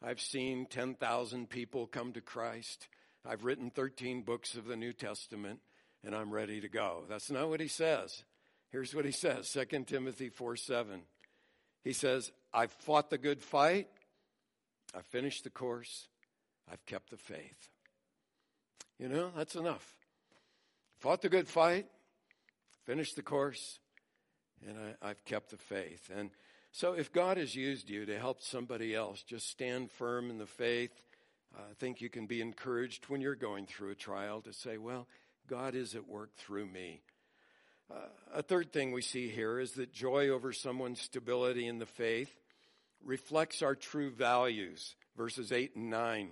I've 0.02 0.20
seen 0.20 0.66
10,000 0.66 1.48
people 1.48 1.86
come 1.86 2.12
to 2.12 2.20
Christ. 2.20 2.88
I've 3.24 3.44
written 3.44 3.70
13 3.70 4.22
books 4.22 4.54
of 4.54 4.66
the 4.66 4.76
New 4.76 4.92
Testament, 4.92 5.60
and 6.04 6.14
I'm 6.14 6.30
ready 6.32 6.60
to 6.60 6.68
go. 6.68 7.04
That's 7.08 7.30
not 7.30 7.48
what 7.48 7.60
he 7.60 7.68
says. 7.68 8.24
Here's 8.70 8.94
what 8.94 9.04
he 9.04 9.12
says 9.12 9.50
2 9.50 9.84
Timothy 9.84 10.28
4 10.28 10.56
7. 10.56 11.02
He 11.84 11.92
says, 11.92 12.32
I've 12.52 12.72
fought 12.72 13.10
the 13.10 13.18
good 13.18 13.42
fight, 13.42 13.88
I've 14.94 15.06
finished 15.06 15.44
the 15.44 15.50
course, 15.50 16.08
I've 16.70 16.84
kept 16.86 17.10
the 17.10 17.16
faith. 17.16 17.68
You 18.98 19.08
know, 19.08 19.30
that's 19.36 19.56
enough. 19.56 19.96
Fought 21.00 21.22
the 21.22 21.28
good 21.28 21.48
fight, 21.48 21.86
finished 22.84 23.16
the 23.16 23.22
course, 23.22 23.80
and 24.66 24.76
I, 25.02 25.08
have 25.08 25.24
kept 25.24 25.50
the 25.50 25.56
faith. 25.56 26.10
And 26.14 26.30
so, 26.70 26.94
if 26.94 27.12
God 27.12 27.36
has 27.36 27.54
used 27.54 27.90
you 27.90 28.06
to 28.06 28.18
help 28.18 28.42
somebody 28.42 28.94
else, 28.94 29.22
just 29.22 29.48
stand 29.48 29.90
firm 29.90 30.30
in 30.30 30.38
the 30.38 30.46
faith. 30.46 30.92
I 31.54 31.74
think 31.78 32.00
you 32.00 32.08
can 32.08 32.26
be 32.26 32.40
encouraged 32.40 33.04
when 33.08 33.20
you're 33.20 33.34
going 33.34 33.66
through 33.66 33.90
a 33.90 33.94
trial 33.94 34.40
to 34.42 34.52
say, 34.52 34.78
Well, 34.78 35.06
God 35.48 35.74
is 35.74 35.94
at 35.94 36.08
work 36.08 36.34
through 36.36 36.66
me. 36.66 37.02
Uh, 37.90 37.96
a 38.34 38.42
third 38.42 38.72
thing 38.72 38.92
we 38.92 39.02
see 39.02 39.28
here 39.28 39.58
is 39.58 39.72
that 39.72 39.92
joy 39.92 40.28
over 40.28 40.52
someone's 40.52 41.00
stability 41.00 41.66
in 41.66 41.78
the 41.78 41.86
faith 41.86 42.32
reflects 43.04 43.62
our 43.62 43.74
true 43.74 44.10
values, 44.10 44.94
verses 45.16 45.52
8 45.52 45.76
and 45.76 45.90
9. 45.90 46.30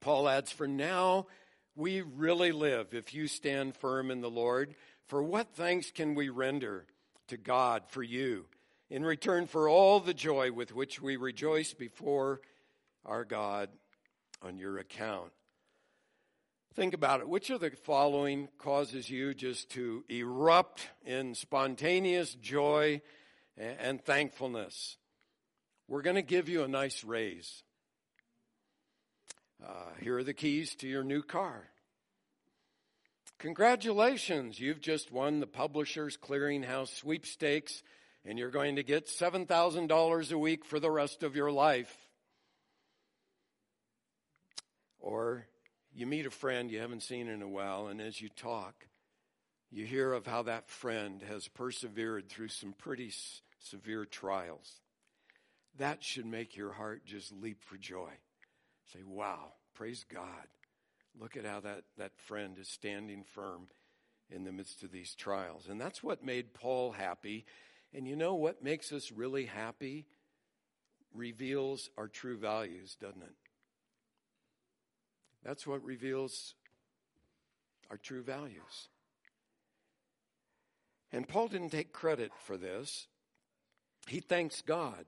Paul 0.00 0.28
adds, 0.28 0.52
For 0.52 0.68
now 0.68 1.26
we 1.74 2.02
really 2.02 2.52
live 2.52 2.94
if 2.94 3.14
you 3.14 3.26
stand 3.26 3.74
firm 3.76 4.10
in 4.10 4.20
the 4.20 4.30
Lord. 4.30 4.74
For 5.06 5.22
what 5.22 5.54
thanks 5.54 5.90
can 5.90 6.14
we 6.14 6.28
render 6.28 6.86
to 7.28 7.36
God 7.36 7.82
for 7.88 8.02
you 8.02 8.46
in 8.90 9.04
return 9.04 9.46
for 9.46 9.68
all 9.68 10.00
the 10.00 10.14
joy 10.14 10.52
with 10.52 10.74
which 10.74 11.00
we 11.00 11.16
rejoice 11.16 11.74
before 11.74 12.40
our 13.04 13.24
God 13.24 13.68
on 14.42 14.58
your 14.58 14.78
account? 14.78 15.32
Think 16.74 16.92
about 16.92 17.20
it. 17.20 17.28
Which 17.28 17.50
of 17.50 17.60
the 17.60 17.70
following 17.70 18.48
causes 18.58 19.08
you 19.08 19.32
just 19.32 19.70
to 19.70 20.04
erupt 20.08 20.88
in 21.04 21.34
spontaneous 21.34 22.34
joy 22.34 23.00
and 23.56 24.04
thankfulness? 24.04 24.96
We're 25.86 26.02
going 26.02 26.16
to 26.16 26.22
give 26.22 26.48
you 26.48 26.64
a 26.64 26.68
nice 26.68 27.04
raise. 27.04 27.62
Uh, 29.64 29.90
here 30.00 30.18
are 30.18 30.24
the 30.24 30.34
keys 30.34 30.74
to 30.76 30.88
your 30.88 31.04
new 31.04 31.22
car. 31.22 31.70
Congratulations, 33.38 34.58
you've 34.58 34.80
just 34.80 35.12
won 35.12 35.40
the 35.40 35.46
Publishers 35.46 36.16
Clearinghouse 36.16 36.94
sweepstakes 36.94 37.82
and 38.24 38.38
you're 38.38 38.50
going 38.50 38.76
to 38.76 38.82
get 38.82 39.06
$7,000 39.06 40.32
a 40.32 40.38
week 40.38 40.64
for 40.64 40.80
the 40.80 40.90
rest 40.90 41.22
of 41.22 41.36
your 41.36 41.52
life. 41.52 41.94
Or 44.98 45.46
you 45.92 46.06
meet 46.06 46.26
a 46.26 46.30
friend 46.30 46.70
you 46.70 46.80
haven't 46.80 47.02
seen 47.02 47.28
in 47.28 47.42
a 47.42 47.48
while, 47.48 47.88
and 47.88 48.00
as 48.00 48.20
you 48.20 48.30
talk, 48.30 48.86
you 49.70 49.84
hear 49.84 50.12
of 50.12 50.26
how 50.26 50.42
that 50.44 50.70
friend 50.70 51.22
has 51.28 51.48
persevered 51.48 52.28
through 52.28 52.48
some 52.48 52.72
pretty 52.72 53.08
s- 53.08 53.42
severe 53.58 54.06
trials. 54.06 54.80
That 55.78 56.02
should 56.02 56.26
make 56.26 56.56
your 56.56 56.72
heart 56.72 57.04
just 57.04 57.32
leap 57.32 57.62
for 57.62 57.76
joy. 57.76 58.10
Say, 58.92 59.00
wow, 59.06 59.52
praise 59.74 60.04
God. 60.10 60.46
Look 61.18 61.36
at 61.36 61.44
how 61.44 61.60
that, 61.60 61.84
that 61.96 62.12
friend 62.16 62.58
is 62.58 62.68
standing 62.68 63.24
firm 63.24 63.68
in 64.30 64.44
the 64.44 64.52
midst 64.52 64.82
of 64.82 64.90
these 64.90 65.14
trials. 65.14 65.68
And 65.68 65.80
that's 65.80 66.02
what 66.02 66.24
made 66.24 66.54
Paul 66.54 66.92
happy. 66.92 67.44
And 67.92 68.06
you 68.06 68.16
know 68.16 68.34
what 68.34 68.62
makes 68.62 68.92
us 68.92 69.12
really 69.12 69.46
happy? 69.46 70.06
Reveals 71.14 71.90
our 71.96 72.08
true 72.08 72.36
values, 72.36 72.96
doesn't 73.00 73.22
it? 73.22 73.34
That's 75.44 75.66
what 75.66 75.84
reveals 75.84 76.54
our 77.90 77.96
true 77.96 78.22
values. 78.22 78.88
And 81.12 81.28
Paul 81.28 81.48
didn't 81.48 81.70
take 81.70 81.92
credit 81.92 82.32
for 82.44 82.56
this. 82.56 83.06
He 84.08 84.20
thanks 84.20 84.62
God. 84.62 85.04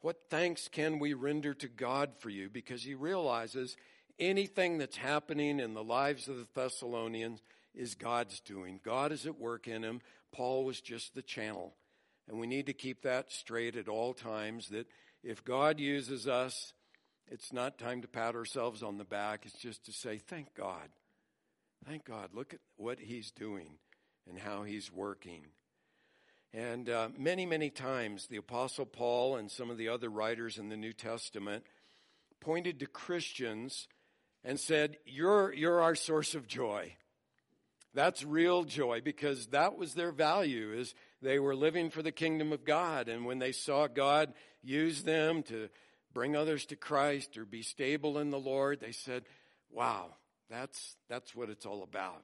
What 0.00 0.16
thanks 0.30 0.66
can 0.66 0.98
we 0.98 1.14
render 1.14 1.54
to 1.54 1.68
God 1.68 2.10
for 2.18 2.30
you? 2.30 2.48
Because 2.48 2.82
he 2.82 2.94
realizes 2.94 3.76
anything 4.20 4.78
that's 4.78 4.96
happening 4.96 5.58
in 5.58 5.74
the 5.74 5.82
lives 5.82 6.28
of 6.28 6.36
the 6.36 6.46
Thessalonians 6.54 7.40
is 7.74 7.94
God's 7.94 8.40
doing. 8.40 8.80
God 8.84 9.12
is 9.12 9.26
at 9.26 9.38
work 9.38 9.66
in 9.66 9.82
him. 9.82 10.00
Paul 10.32 10.64
was 10.64 10.80
just 10.80 11.14
the 11.14 11.22
channel. 11.22 11.74
And 12.28 12.38
we 12.38 12.46
need 12.46 12.66
to 12.66 12.72
keep 12.72 13.02
that 13.02 13.32
straight 13.32 13.76
at 13.76 13.88
all 13.88 14.14
times 14.14 14.68
that 14.68 14.86
if 15.24 15.44
God 15.44 15.80
uses 15.80 16.28
us, 16.28 16.72
it's 17.28 17.52
not 17.52 17.78
time 17.78 18.02
to 18.02 18.08
pat 18.08 18.34
ourselves 18.34 18.82
on 18.82 18.98
the 18.98 19.04
back. 19.04 19.42
It's 19.44 19.58
just 19.58 19.84
to 19.86 19.92
say, 19.92 20.18
thank 20.18 20.54
God. 20.54 20.90
Thank 21.86 22.04
God. 22.04 22.30
Look 22.34 22.54
at 22.54 22.60
what 22.76 23.00
He's 23.00 23.30
doing 23.30 23.78
and 24.28 24.38
how 24.38 24.64
He's 24.64 24.92
working. 24.92 25.46
And 26.52 26.90
uh, 26.90 27.08
many, 27.16 27.46
many 27.46 27.70
times, 27.70 28.26
the 28.26 28.36
Apostle 28.36 28.86
Paul 28.86 29.36
and 29.36 29.50
some 29.50 29.70
of 29.70 29.78
the 29.78 29.88
other 29.88 30.08
writers 30.08 30.58
in 30.58 30.68
the 30.68 30.76
New 30.76 30.92
Testament 30.92 31.64
pointed 32.40 32.80
to 32.80 32.86
Christians 32.86 33.86
and 34.44 34.58
said, 34.58 34.96
You're, 35.04 35.52
you're 35.52 35.80
our 35.80 35.94
source 35.94 36.34
of 36.34 36.46
joy. 36.46 36.94
That's 37.92 38.24
real 38.24 38.64
joy 38.64 39.00
because 39.00 39.48
that 39.48 39.76
was 39.76 39.94
their 39.94 40.12
value 40.12 40.72
is 40.72 40.94
they 41.22 41.38
were 41.38 41.56
living 41.56 41.90
for 41.90 42.02
the 42.02 42.12
kingdom 42.12 42.52
of 42.52 42.64
God. 42.64 43.08
And 43.08 43.24
when 43.24 43.40
they 43.40 43.52
saw 43.52 43.88
God 43.88 44.32
use 44.62 45.02
them 45.02 45.42
to 45.44 45.68
bring 46.14 46.36
others 46.36 46.66
to 46.66 46.76
Christ 46.76 47.36
or 47.36 47.44
be 47.44 47.62
stable 47.62 48.18
in 48.18 48.30
the 48.30 48.38
Lord, 48.38 48.80
they 48.80 48.92
said, 48.92 49.24
wow, 49.70 50.14
that's, 50.48 50.96
that's 51.08 51.34
what 51.34 51.50
it's 51.50 51.66
all 51.66 51.82
about. 51.82 52.22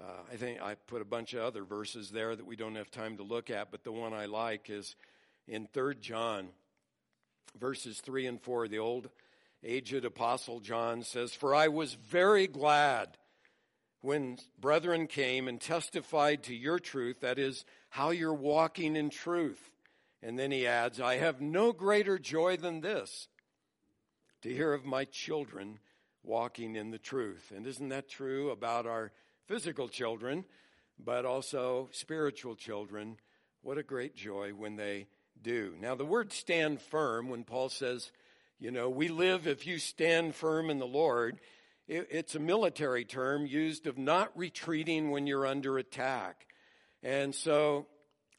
Uh, 0.00 0.04
I 0.32 0.36
think 0.36 0.60
I 0.60 0.74
put 0.74 1.02
a 1.02 1.06
bunch 1.06 1.34
of 1.34 1.42
other 1.42 1.64
verses 1.64 2.10
there 2.10 2.36
that 2.36 2.46
we 2.46 2.54
don't 2.54 2.76
have 2.76 2.90
time 2.90 3.16
to 3.16 3.22
look 3.22 3.50
at, 3.50 3.70
but 3.70 3.84
the 3.84 3.92
one 3.92 4.12
I 4.12 4.26
like 4.26 4.70
is 4.70 4.94
in 5.48 5.66
3 5.72 5.96
John, 6.00 6.48
verses 7.58 8.00
3 8.00 8.26
and 8.26 8.40
4. 8.40 8.68
The 8.68 8.78
old 8.78 9.08
aged 9.64 10.04
apostle 10.04 10.60
John 10.60 11.02
says, 11.02 11.34
For 11.34 11.54
I 11.54 11.68
was 11.68 11.94
very 11.94 12.46
glad 12.46 13.16
when 14.00 14.38
brethren 14.60 15.06
came 15.06 15.48
and 15.48 15.60
testified 15.60 16.44
to 16.44 16.54
your 16.54 16.78
truth, 16.78 17.20
that 17.20 17.38
is, 17.38 17.64
how 17.90 18.10
you're 18.10 18.34
walking 18.34 18.96
in 18.96 19.10
truth. 19.10 19.70
And 20.22 20.38
then 20.38 20.50
he 20.50 20.66
adds, 20.66 21.00
I 21.00 21.16
have 21.16 21.40
no 21.40 21.72
greater 21.72 22.18
joy 22.18 22.56
than 22.56 22.80
this 22.80 23.28
to 24.42 24.52
hear 24.52 24.72
of 24.72 24.84
my 24.84 25.04
children 25.04 25.78
walking 26.22 26.76
in 26.76 26.90
the 26.90 26.98
truth. 26.98 27.52
And 27.54 27.66
isn't 27.66 27.88
that 27.88 28.08
true 28.08 28.50
about 28.50 28.86
our 28.86 29.12
physical 29.46 29.88
children, 29.88 30.44
but 30.98 31.24
also 31.24 31.88
spiritual 31.92 32.54
children? 32.54 33.16
What 33.62 33.78
a 33.78 33.82
great 33.82 34.14
joy 34.14 34.50
when 34.50 34.76
they 34.76 35.06
do. 35.40 35.74
Now, 35.80 35.94
the 35.94 36.04
word 36.04 36.32
stand 36.32 36.80
firm, 36.80 37.28
when 37.28 37.44
Paul 37.44 37.68
says, 37.68 38.10
you 38.60 38.70
know, 38.70 38.90
we 38.90 39.08
live 39.08 39.46
if 39.46 39.66
you 39.66 39.78
stand 39.78 40.34
firm 40.34 40.68
in 40.68 40.78
the 40.78 40.86
Lord, 40.86 41.38
it's 41.86 42.34
a 42.34 42.40
military 42.40 43.04
term 43.04 43.46
used 43.46 43.86
of 43.86 43.96
not 43.96 44.36
retreating 44.36 45.10
when 45.10 45.26
you're 45.26 45.46
under 45.46 45.78
attack. 45.78 46.46
And 47.02 47.34
so 47.34 47.86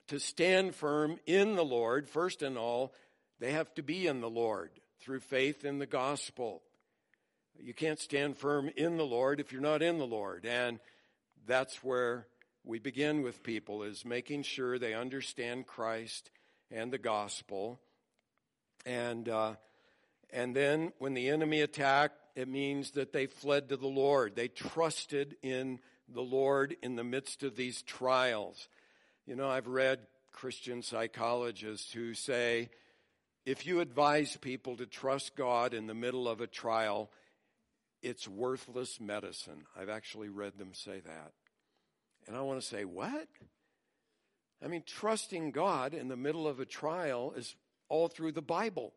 to 0.09 0.19
stand 0.19 0.75
firm 0.75 1.19
in 1.25 1.55
the 1.55 1.65
Lord, 1.65 2.09
first 2.09 2.41
and 2.41 2.57
all, 2.57 2.93
they 3.39 3.53
have 3.53 3.73
to 3.75 3.81
be 3.81 4.07
in 4.07 4.21
the 4.21 4.29
Lord 4.29 4.71
through 4.99 5.21
faith 5.21 5.63
in 5.63 5.79
the 5.79 5.85
gospel. 5.85 6.61
You 7.57 7.73
can't 7.73 7.99
stand 7.99 8.37
firm 8.37 8.69
in 8.75 8.97
the 8.97 9.05
Lord 9.05 9.39
if 9.39 9.51
you're 9.51 9.61
not 9.61 9.81
in 9.81 9.97
the 9.97 10.05
Lord. 10.05 10.45
And 10.45 10.79
that's 11.47 11.83
where 11.83 12.27
we 12.63 12.77
begin 12.77 13.23
with 13.23 13.41
people 13.41 13.83
is 13.83 14.03
making 14.03 14.43
sure 14.43 14.77
they 14.77 14.93
understand 14.93 15.65
Christ 15.65 16.29
and 16.69 16.91
the 16.91 16.97
gospel. 16.97 17.79
And, 18.85 19.27
uh, 19.29 19.55
and 20.31 20.55
then 20.55 20.93
when 20.99 21.13
the 21.13 21.29
enemy 21.29 21.61
attacked, 21.61 22.15
it 22.35 22.47
means 22.47 22.91
that 22.91 23.13
they 23.13 23.25
fled 23.25 23.69
to 23.69 23.77
the 23.77 23.87
Lord. 23.87 24.35
They 24.35 24.47
trusted 24.47 25.35
in 25.41 25.79
the 26.07 26.21
Lord 26.21 26.75
in 26.81 26.95
the 26.95 27.03
midst 27.03 27.43
of 27.43 27.55
these 27.55 27.81
trials. 27.81 28.67
You 29.25 29.35
know, 29.35 29.49
I've 29.49 29.67
read 29.67 29.99
Christian 30.31 30.81
psychologists 30.81 31.91
who 31.91 32.13
say 32.13 32.69
if 33.45 33.65
you 33.65 33.79
advise 33.79 34.37
people 34.37 34.77
to 34.77 34.85
trust 34.85 35.35
God 35.35 35.73
in 35.73 35.87
the 35.87 35.93
middle 35.93 36.27
of 36.27 36.41
a 36.41 36.47
trial, 36.47 37.09
it's 38.01 38.27
worthless 38.27 38.99
medicine. 38.99 39.63
I've 39.77 39.89
actually 39.89 40.29
read 40.29 40.57
them 40.57 40.73
say 40.73 40.99
that. 40.99 41.31
And 42.27 42.37
I 42.37 42.41
want 42.41 42.61
to 42.61 42.65
say, 42.67 42.85
what? 42.85 43.27
I 44.63 44.67
mean, 44.67 44.83
trusting 44.85 45.51
God 45.51 45.93
in 45.93 46.09
the 46.09 46.17
middle 46.17 46.47
of 46.47 46.59
a 46.59 46.65
trial 46.65 47.33
is 47.35 47.55
all 47.87 48.07
through 48.07 48.33
the 48.33 48.41
Bible. 48.41 48.93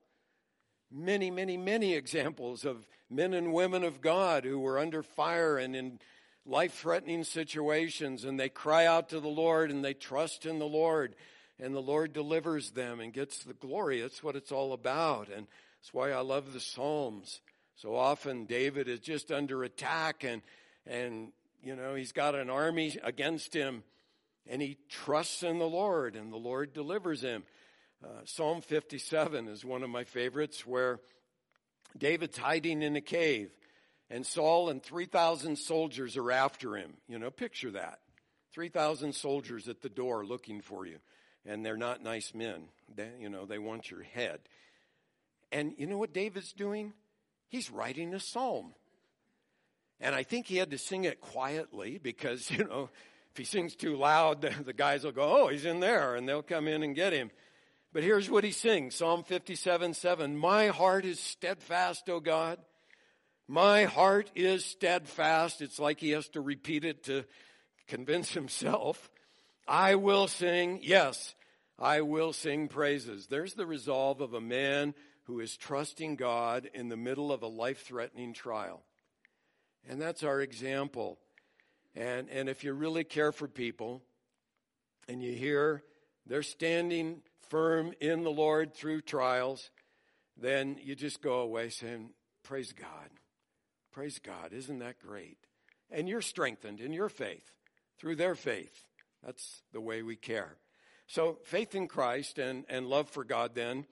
Many, 0.94 1.30
many, 1.30 1.56
many 1.56 1.94
examples 1.94 2.64
of 2.64 2.86
men 3.08 3.32
and 3.32 3.52
women 3.52 3.82
of 3.82 4.00
God 4.00 4.44
who 4.44 4.58
were 4.58 4.78
under 4.78 5.02
fire 5.02 5.56
and 5.56 5.74
in 5.74 5.98
life 6.44 6.74
threatening 6.74 7.24
situations 7.24 8.24
and 8.24 8.38
they 8.38 8.48
cry 8.48 8.84
out 8.86 9.08
to 9.10 9.20
the 9.20 9.28
Lord 9.28 9.70
and 9.70 9.84
they 9.84 9.94
trust 9.94 10.44
in 10.44 10.58
the 10.58 10.66
Lord 10.66 11.14
and 11.58 11.74
the 11.74 11.80
Lord 11.80 12.12
delivers 12.12 12.72
them 12.72 13.00
and 13.00 13.12
gets 13.12 13.44
the 13.44 13.54
glory. 13.54 14.00
That's 14.00 14.22
what 14.22 14.36
it's 14.36 14.52
all 14.52 14.72
about. 14.72 15.28
And 15.28 15.46
that's 15.80 15.94
why 15.94 16.10
I 16.10 16.20
love 16.20 16.52
the 16.52 16.60
Psalms. 16.60 17.40
So 17.76 17.94
often 17.94 18.44
David 18.44 18.88
is 18.88 19.00
just 19.00 19.30
under 19.30 19.62
attack 19.64 20.24
and, 20.24 20.42
and, 20.86 21.32
you 21.62 21.76
know, 21.76 21.94
he's 21.94 22.12
got 22.12 22.34
an 22.34 22.50
army 22.50 22.96
against 23.02 23.54
him 23.54 23.84
and 24.46 24.60
he 24.60 24.76
trusts 24.88 25.42
in 25.42 25.58
the 25.58 25.68
Lord 25.68 26.16
and 26.16 26.32
the 26.32 26.36
Lord 26.36 26.72
delivers 26.72 27.22
him. 27.22 27.44
Uh, 28.04 28.08
Psalm 28.24 28.60
57 28.60 29.48
is 29.48 29.64
one 29.64 29.82
of 29.82 29.90
my 29.90 30.04
favorites 30.04 30.66
where 30.66 30.98
David's 31.96 32.36
hiding 32.36 32.82
in 32.82 32.96
a 32.96 33.00
cave 33.00 33.50
and 34.10 34.26
Saul 34.26 34.70
and 34.70 34.82
3,000 34.82 35.56
soldiers 35.56 36.16
are 36.16 36.32
after 36.32 36.76
him. 36.76 36.94
You 37.08 37.18
know, 37.18 37.30
picture 37.30 37.70
that. 37.72 38.00
3,000 38.54 39.14
soldiers 39.14 39.68
at 39.68 39.82
the 39.82 39.88
door 39.88 40.24
looking 40.26 40.60
for 40.60 40.84
you. 40.84 40.98
And 41.46 41.64
they're 41.64 41.76
not 41.76 42.02
nice 42.02 42.34
men. 42.34 42.64
They, 42.94 43.08
you 43.20 43.28
know, 43.28 43.46
they 43.46 43.58
want 43.58 43.90
your 43.90 44.02
head. 44.02 44.40
And 45.50 45.74
you 45.78 45.86
know 45.86 45.96
what 45.96 46.12
David's 46.12 46.52
doing? 46.52 46.92
He's 47.48 47.70
writing 47.70 48.14
a 48.14 48.20
psalm. 48.20 48.74
And 50.00 50.14
I 50.14 50.24
think 50.24 50.46
he 50.46 50.56
had 50.56 50.72
to 50.72 50.78
sing 50.78 51.04
it 51.04 51.20
quietly 51.20 51.98
because, 52.02 52.50
you 52.50 52.64
know, 52.64 52.90
if 53.30 53.38
he 53.38 53.44
sings 53.44 53.76
too 53.76 53.96
loud, 53.96 54.42
the 54.64 54.72
guys 54.72 55.04
will 55.04 55.12
go, 55.12 55.44
oh, 55.44 55.48
he's 55.48 55.64
in 55.64 55.80
there, 55.80 56.16
and 56.16 56.28
they'll 56.28 56.42
come 56.42 56.68
in 56.68 56.82
and 56.82 56.94
get 56.94 57.12
him. 57.12 57.30
But 57.92 58.02
here's 58.02 58.30
what 58.30 58.44
he 58.44 58.52
sings 58.52 58.94
Psalm 58.94 59.22
57 59.22 59.94
7. 59.94 60.36
My 60.36 60.68
heart 60.68 61.04
is 61.04 61.20
steadfast, 61.20 62.08
O 62.08 62.20
God. 62.20 62.58
My 63.48 63.84
heart 63.84 64.30
is 64.34 64.64
steadfast. 64.64 65.60
It's 65.60 65.78
like 65.78 66.00
he 66.00 66.10
has 66.10 66.28
to 66.28 66.40
repeat 66.40 66.84
it 66.84 67.04
to 67.04 67.24
convince 67.86 68.32
himself. 68.32 69.10
I 69.68 69.96
will 69.96 70.26
sing, 70.26 70.80
yes, 70.82 71.34
I 71.78 72.00
will 72.00 72.32
sing 72.32 72.68
praises. 72.68 73.26
There's 73.26 73.54
the 73.54 73.66
resolve 73.66 74.20
of 74.20 74.32
a 74.32 74.40
man 74.40 74.94
who 75.24 75.40
is 75.40 75.56
trusting 75.56 76.16
God 76.16 76.70
in 76.72 76.88
the 76.88 76.96
middle 76.96 77.30
of 77.30 77.42
a 77.42 77.48
life 77.48 77.84
threatening 77.84 78.32
trial. 78.32 78.82
And 79.88 80.00
that's 80.00 80.22
our 80.22 80.40
example. 80.40 81.18
And, 81.94 82.28
and 82.30 82.48
if 82.48 82.64
you 82.64 82.72
really 82.72 83.04
care 83.04 83.32
for 83.32 83.48
people 83.48 84.02
and 85.08 85.22
you 85.22 85.32
hear 85.32 85.82
they're 86.26 86.42
standing 86.42 87.22
firm 87.48 87.92
in 88.00 88.22
the 88.22 88.30
Lord 88.30 88.74
through 88.74 89.02
trials, 89.02 89.70
then 90.36 90.78
you 90.82 90.94
just 90.94 91.22
go 91.22 91.40
away 91.40 91.68
saying, 91.68 92.10
Praise 92.42 92.72
God. 92.72 93.10
Praise 93.92 94.18
God. 94.18 94.52
Isn't 94.52 94.78
that 94.80 94.98
great? 94.98 95.38
And 95.90 96.08
you're 96.08 96.22
strengthened 96.22 96.80
in 96.80 96.92
your 96.92 97.08
faith 97.08 97.52
through 97.98 98.16
their 98.16 98.34
faith. 98.34 98.84
That's 99.22 99.62
the 99.72 99.80
way 99.80 100.02
we 100.02 100.16
care. 100.16 100.56
So, 101.06 101.38
faith 101.44 101.74
in 101.74 101.88
Christ 101.88 102.38
and, 102.38 102.64
and 102.68 102.86
love 102.86 103.08
for 103.10 103.22
God 103.22 103.54
then 103.54 103.86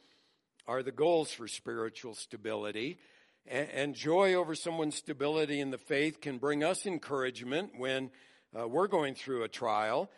are 0.67 0.83
the 0.83 0.93
goals 0.93 1.31
for 1.33 1.47
spiritual 1.47 2.15
stability. 2.15 2.99
And, 3.47 3.69
and 3.71 3.95
joy 3.95 4.35
over 4.35 4.55
someone's 4.55 4.97
stability 4.97 5.61
in 5.61 5.71
the 5.71 5.79
faith 5.79 6.21
can 6.21 6.39
bring 6.39 6.65
us 6.65 6.87
encouragement 6.87 7.73
when 7.77 8.11
uh, 8.59 8.67
we're 8.67 8.89
going 8.89 9.15
through 9.15 9.43
a 9.43 9.49
trial. 9.49 10.11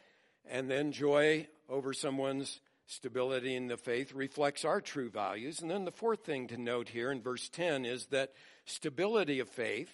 And 0.48 0.70
then 0.70 0.92
joy 0.92 1.48
over 1.73 1.95
someone's 1.95 2.61
stability 2.87 3.57
in 3.57 3.67
the 3.67 3.79
faith 3.79 4.13
reflects 4.13 4.65
our 4.65 4.81
true 4.81 5.09
values. 5.09 5.61
And 5.61 5.71
then 5.71 5.87
the 5.87 5.91
fourth 5.91 6.25
thing 6.25 6.47
to 6.49 6.59
note 6.59 6.91
here 6.91 7.11
in 7.11 7.23
verse 7.23 7.49
10 7.49 7.87
is 7.87 8.07
that 8.07 8.33
stability 8.67 9.41
of 9.41 9.49
faith 9.49 9.91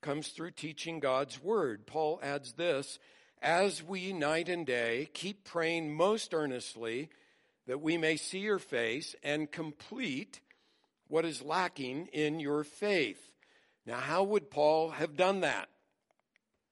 comes 0.00 0.28
through 0.28 0.52
teaching 0.52 0.98
God's 0.98 1.42
word. 1.42 1.86
Paul 1.86 2.18
adds 2.22 2.54
this 2.54 2.98
as 3.42 3.82
we 3.82 4.14
night 4.14 4.48
and 4.48 4.66
day 4.66 5.10
keep 5.12 5.44
praying 5.44 5.94
most 5.94 6.32
earnestly 6.32 7.10
that 7.66 7.82
we 7.82 7.98
may 7.98 8.16
see 8.16 8.38
your 8.38 8.58
face 8.58 9.14
and 9.22 9.52
complete 9.52 10.40
what 11.08 11.26
is 11.26 11.42
lacking 11.42 12.06
in 12.14 12.40
your 12.40 12.64
faith. 12.64 13.30
Now, 13.84 13.98
how 13.98 14.22
would 14.22 14.50
Paul 14.50 14.90
have 14.90 15.16
done 15.16 15.40
that? 15.40 15.68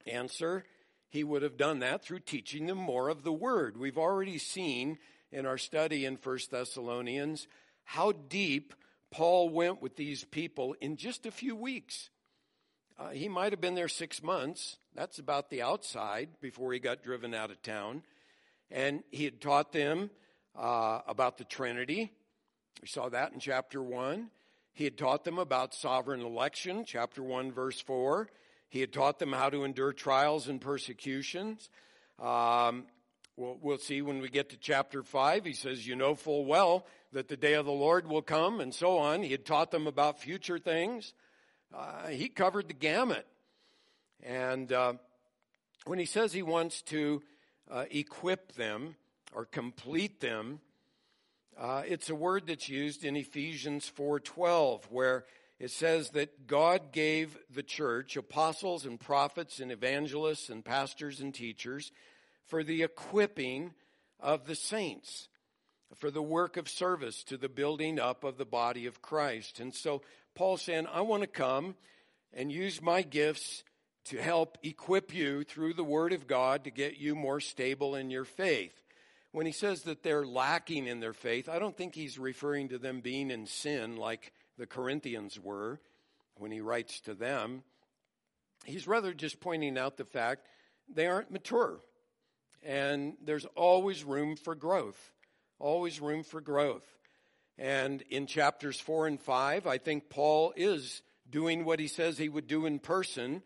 Answer 0.07 0.65
He 1.09 1.23
would 1.23 1.41
have 1.41 1.57
done 1.57 1.79
that 1.79 2.03
through 2.03 2.19
teaching 2.19 2.67
them 2.67 2.77
more 2.77 3.09
of 3.09 3.23
the 3.23 3.33
word. 3.33 3.77
We've 3.77 3.97
already 3.97 4.37
seen 4.37 4.99
in 5.31 5.45
our 5.45 5.57
study 5.57 6.05
in 6.05 6.17
1 6.21 6.39
Thessalonians 6.51 7.47
how 7.83 8.11
deep 8.11 8.73
Paul 9.11 9.49
went 9.49 9.81
with 9.81 9.95
these 9.95 10.23
people 10.23 10.75
in 10.79 10.97
just 10.97 11.25
a 11.25 11.31
few 11.31 11.55
weeks. 11.55 12.09
Uh, 12.97 13.09
he 13.09 13.27
might 13.27 13.51
have 13.51 13.61
been 13.61 13.75
there 13.75 13.87
six 13.87 14.21
months. 14.21 14.77
That's 14.93 15.17
about 15.17 15.49
the 15.49 15.61
outside 15.61 16.29
before 16.41 16.73
he 16.73 16.79
got 16.79 17.01
driven 17.01 17.33
out 17.33 17.49
of 17.49 17.61
town. 17.63 18.03
And 18.69 19.03
he 19.09 19.23
had 19.23 19.41
taught 19.41 19.71
them 19.71 20.11
uh, 20.55 20.99
about 21.07 21.37
the 21.37 21.43
Trinity. 21.43 22.11
We 22.81 22.87
saw 22.87 23.09
that 23.09 23.33
in 23.33 23.39
chapter 23.39 23.81
1. 23.81 24.29
He 24.73 24.83
had 24.83 24.97
taught 24.97 25.23
them 25.23 25.39
about 25.39 25.73
sovereign 25.73 26.21
election, 26.21 26.85
chapter 26.85 27.23
1, 27.23 27.51
verse 27.51 27.81
4. 27.81 28.29
He 28.69 28.79
had 28.81 28.93
taught 28.93 29.19
them 29.19 29.33
how 29.33 29.49
to 29.49 29.63
endure 29.63 29.93
trials 29.93 30.47
and 30.47 30.61
persecutions. 30.61 31.69
Um, 32.21 32.85
we'll, 33.35 33.57
we'll 33.61 33.77
see 33.79 34.01
when 34.01 34.21
we 34.21 34.29
get 34.29 34.49
to 34.49 34.57
chapter 34.57 35.03
5. 35.03 35.45
He 35.45 35.53
says, 35.53 35.87
You 35.87 35.95
know 35.95 36.15
full 36.15 36.45
well 36.45 36.85
that 37.11 37.27
the 37.27 37.37
day 37.37 37.55
of 37.55 37.65
the 37.65 37.71
Lord 37.71 38.07
will 38.07 38.21
come, 38.21 38.59
and 38.59 38.73
so 38.73 38.99
on. 38.99 39.23
He 39.23 39.31
had 39.31 39.45
taught 39.45 39.71
them 39.71 39.87
about 39.87 40.19
future 40.19 40.59
things. 40.59 41.13
Uh, 41.75 42.07
he 42.07 42.29
covered 42.29 42.67
the 42.67 42.73
gamut. 42.73 43.25
And 44.21 44.71
uh, 44.71 44.93
when 45.85 45.97
he 45.97 46.05
says 46.05 46.33
he 46.33 46.43
wants 46.43 46.81
to 46.83 47.23
uh, 47.71 47.85
equip 47.89 48.53
them 48.53 48.95
or 49.33 49.45
complete 49.45 50.19
them, 50.19 50.59
uh, 51.57 51.83
it's 51.85 52.09
a 52.09 52.15
word 52.15 52.47
that's 52.47 52.69
used 52.69 53.03
in 53.03 53.15
Ephesians 53.15 53.91
4:12, 53.97 54.83
where 54.89 55.25
it 55.59 55.71
says 55.71 56.11
that 56.11 56.47
God 56.47 56.93
gave 56.93 57.37
the 57.53 57.63
church 57.63 58.15
apostles 58.15 58.85
and 58.85 58.99
prophets 58.99 59.59
and 59.59 59.71
evangelists 59.71 60.49
and 60.49 60.63
pastors 60.63 61.19
and 61.19 61.33
teachers 61.33 61.91
for 62.47 62.63
the 62.63 62.81
equipping 62.81 63.73
of 64.19 64.47
the 64.47 64.55
saints, 64.55 65.27
for 65.95 66.09
the 66.09 66.21
work 66.21 66.55
of 66.55 66.69
service 66.69 67.23
to 67.25 67.37
the 67.37 67.49
building 67.49 67.99
up 67.99 68.23
of 68.23 68.37
the 68.37 68.45
body 68.45 68.85
of 68.85 69.01
Christ. 69.01 69.59
And 69.59 69.73
so 69.73 70.01
Paul's 70.33 70.61
saying, 70.61 70.87
I 70.87 71.01
want 71.01 71.21
to 71.23 71.27
come 71.27 71.75
and 72.33 72.51
use 72.51 72.81
my 72.81 73.01
gifts 73.01 73.63
to 74.05 74.21
help 74.21 74.57
equip 74.63 75.13
you 75.13 75.43
through 75.43 75.73
the 75.73 75.83
Word 75.83 76.13
of 76.13 76.25
God 76.25 76.63
to 76.63 76.71
get 76.71 76.97
you 76.97 77.15
more 77.15 77.39
stable 77.39 77.95
in 77.95 78.09
your 78.09 78.25
faith. 78.25 78.73
When 79.31 79.45
he 79.45 79.51
says 79.51 79.83
that 79.83 80.03
they're 80.03 80.25
lacking 80.25 80.87
in 80.87 81.01
their 81.01 81.13
faith, 81.13 81.49
I 81.49 81.59
don't 81.59 81.77
think 81.77 81.93
he's 81.93 82.17
referring 82.17 82.69
to 82.69 82.77
them 82.77 83.01
being 83.01 83.29
in 83.29 83.45
sin 83.45 83.97
like 83.97 84.31
the 84.59 84.67
Corinthians 84.67 85.39
were 85.39 85.79
when 86.35 86.51
he 86.51 86.61
writes 86.61 86.99
to 87.01 87.15
them. 87.15 87.63
He's 88.65 88.87
rather 88.87 89.13
just 89.13 89.39
pointing 89.39 89.77
out 89.77 89.97
the 89.97 90.05
fact 90.05 90.47
they 90.93 91.07
aren't 91.07 91.31
mature. 91.31 91.79
And 92.61 93.13
there's 93.23 93.45
always 93.55 94.03
room 94.03 94.35
for 94.35 94.53
growth. 94.53 95.13
Always 95.59 96.01
room 96.01 96.23
for 96.23 96.41
growth. 96.41 96.83
And 97.57 98.01
in 98.09 98.27
chapters 98.27 98.79
four 98.79 99.07
and 99.07 99.19
five, 99.19 99.65
I 99.65 99.77
think 99.77 100.09
Paul 100.09 100.53
is 100.55 101.01
doing 101.29 101.63
what 101.63 101.79
he 101.79 101.87
says 101.87 102.17
he 102.17 102.29
would 102.29 102.47
do 102.47 102.65
in 102.65 102.79
person. 102.79 103.41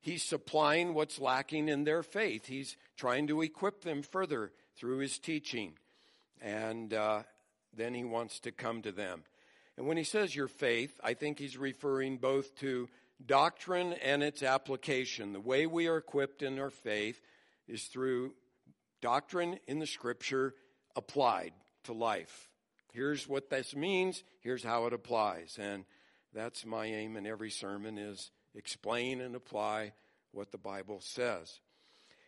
He's 0.00 0.24
supplying 0.24 0.92
what's 0.92 1.20
lacking 1.20 1.68
in 1.68 1.84
their 1.84 2.02
faith. 2.02 2.46
He's 2.46 2.76
trying 2.96 3.28
to 3.28 3.42
equip 3.42 3.82
them 3.82 4.02
further 4.02 4.52
through 4.76 4.98
his 4.98 5.18
teaching. 5.18 5.74
And 6.40 6.92
uh, 6.94 7.22
then 7.76 7.94
he 7.94 8.04
wants 8.04 8.40
to 8.40 8.52
come 8.52 8.82
to 8.82 8.92
them. 8.92 9.22
And 9.78 9.86
when 9.86 9.96
he 9.96 10.02
says 10.02 10.34
your 10.34 10.48
faith, 10.48 10.98
I 11.04 11.14
think 11.14 11.38
he's 11.38 11.56
referring 11.56 12.16
both 12.16 12.56
to 12.56 12.88
doctrine 13.24 13.92
and 13.92 14.24
its 14.24 14.42
application. 14.42 15.32
The 15.32 15.40
way 15.40 15.66
we 15.66 15.86
are 15.86 15.98
equipped 15.98 16.42
in 16.42 16.58
our 16.58 16.70
faith 16.70 17.20
is 17.68 17.84
through 17.84 18.34
doctrine 19.00 19.60
in 19.68 19.78
the 19.78 19.86
scripture 19.86 20.56
applied 20.96 21.52
to 21.84 21.92
life. 21.92 22.50
Here's 22.92 23.28
what 23.28 23.50
this 23.50 23.76
means, 23.76 24.24
here's 24.40 24.64
how 24.64 24.86
it 24.86 24.92
applies. 24.92 25.56
And 25.60 25.84
that's 26.34 26.66
my 26.66 26.86
aim 26.86 27.16
in 27.16 27.24
every 27.24 27.50
sermon 27.50 27.98
is 27.98 28.32
explain 28.56 29.20
and 29.20 29.36
apply 29.36 29.92
what 30.32 30.50
the 30.50 30.58
Bible 30.58 31.00
says. 31.00 31.60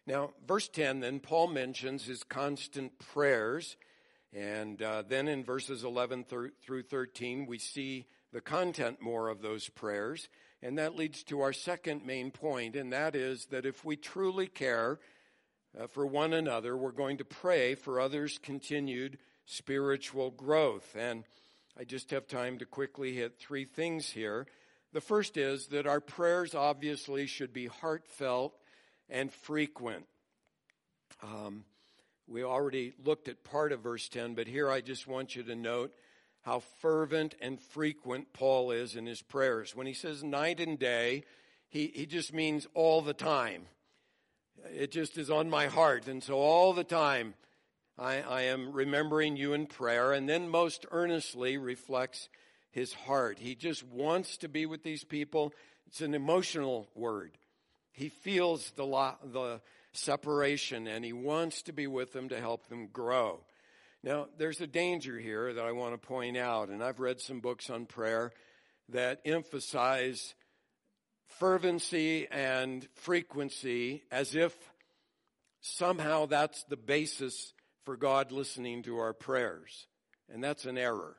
Now, 0.06 0.30
verse 0.46 0.68
10, 0.68 1.00
then 1.00 1.18
Paul 1.18 1.48
mentions 1.48 2.04
his 2.04 2.22
constant 2.22 2.96
prayers. 3.00 3.76
And 4.32 4.80
uh, 4.80 5.02
then 5.08 5.26
in 5.26 5.44
verses 5.44 5.82
11 5.82 6.24
through 6.24 6.82
13, 6.82 7.46
we 7.46 7.58
see 7.58 8.06
the 8.32 8.40
content 8.40 9.02
more 9.02 9.28
of 9.28 9.42
those 9.42 9.68
prayers. 9.68 10.28
And 10.62 10.78
that 10.78 10.96
leads 10.96 11.22
to 11.24 11.40
our 11.40 11.52
second 11.52 12.04
main 12.04 12.30
point, 12.30 12.76
and 12.76 12.92
that 12.92 13.16
is 13.16 13.46
that 13.46 13.66
if 13.66 13.84
we 13.84 13.96
truly 13.96 14.46
care 14.46 15.00
uh, 15.78 15.86
for 15.86 16.06
one 16.06 16.32
another, 16.32 16.76
we're 16.76 16.92
going 16.92 17.16
to 17.18 17.24
pray 17.24 17.74
for 17.74 17.98
others' 17.98 18.38
continued 18.38 19.18
spiritual 19.46 20.30
growth. 20.30 20.94
And 20.96 21.24
I 21.78 21.84
just 21.84 22.10
have 22.10 22.26
time 22.26 22.58
to 22.58 22.66
quickly 22.66 23.14
hit 23.14 23.38
three 23.38 23.64
things 23.64 24.10
here. 24.10 24.46
The 24.92 25.00
first 25.00 25.36
is 25.36 25.68
that 25.68 25.86
our 25.86 26.00
prayers 26.00 26.54
obviously 26.54 27.26
should 27.26 27.52
be 27.52 27.66
heartfelt 27.66 28.54
and 29.08 29.32
frequent. 29.32 30.06
Um, 31.22 31.64
we 32.30 32.44
already 32.44 32.92
looked 33.04 33.28
at 33.28 33.42
part 33.42 33.72
of 33.72 33.80
verse 33.80 34.08
10, 34.08 34.34
but 34.34 34.46
here 34.46 34.70
I 34.70 34.80
just 34.80 35.08
want 35.08 35.34
you 35.34 35.42
to 35.42 35.56
note 35.56 35.92
how 36.42 36.60
fervent 36.80 37.34
and 37.40 37.60
frequent 37.60 38.32
Paul 38.32 38.70
is 38.70 38.94
in 38.94 39.04
his 39.04 39.20
prayers. 39.20 39.74
When 39.74 39.86
he 39.86 39.92
says 39.92 40.22
night 40.22 40.60
and 40.60 40.78
day, 40.78 41.24
he, 41.68 41.90
he 41.92 42.06
just 42.06 42.32
means 42.32 42.68
all 42.72 43.02
the 43.02 43.12
time. 43.12 43.66
It 44.72 44.92
just 44.92 45.18
is 45.18 45.28
on 45.28 45.50
my 45.50 45.66
heart. 45.66 46.06
And 46.06 46.22
so 46.22 46.34
all 46.36 46.72
the 46.72 46.84
time, 46.84 47.34
I, 47.98 48.20
I 48.20 48.42
am 48.42 48.72
remembering 48.72 49.36
you 49.36 49.52
in 49.52 49.66
prayer, 49.66 50.12
and 50.12 50.28
then 50.28 50.48
most 50.48 50.86
earnestly 50.92 51.58
reflects 51.58 52.28
his 52.70 52.92
heart. 52.92 53.40
He 53.40 53.56
just 53.56 53.84
wants 53.84 54.36
to 54.38 54.48
be 54.48 54.66
with 54.66 54.84
these 54.84 55.02
people. 55.02 55.52
It's 55.88 56.00
an 56.00 56.14
emotional 56.14 56.88
word. 56.94 57.32
He 57.92 58.08
feels 58.08 58.70
the, 58.76 58.86
the 59.24 59.60
separation 59.92 60.86
and 60.86 61.04
he 61.04 61.12
wants 61.12 61.62
to 61.62 61.72
be 61.72 61.86
with 61.86 62.12
them 62.12 62.28
to 62.28 62.40
help 62.40 62.68
them 62.68 62.88
grow. 62.88 63.40
Now, 64.02 64.28
there's 64.38 64.60
a 64.60 64.66
danger 64.66 65.18
here 65.18 65.52
that 65.52 65.64
I 65.64 65.72
want 65.72 65.92
to 65.92 66.06
point 66.06 66.36
out, 66.36 66.70
and 66.70 66.82
I've 66.82 67.00
read 67.00 67.20
some 67.20 67.40
books 67.40 67.68
on 67.68 67.84
prayer 67.84 68.32
that 68.88 69.20
emphasize 69.24 70.34
fervency 71.38 72.26
and 72.30 72.88
frequency 72.94 74.02
as 74.10 74.34
if 74.34 74.56
somehow 75.60 76.26
that's 76.26 76.64
the 76.64 76.76
basis 76.76 77.52
for 77.84 77.96
God 77.96 78.32
listening 78.32 78.82
to 78.84 78.98
our 78.98 79.12
prayers. 79.12 79.86
And 80.32 80.42
that's 80.42 80.64
an 80.64 80.78
error. 80.78 81.16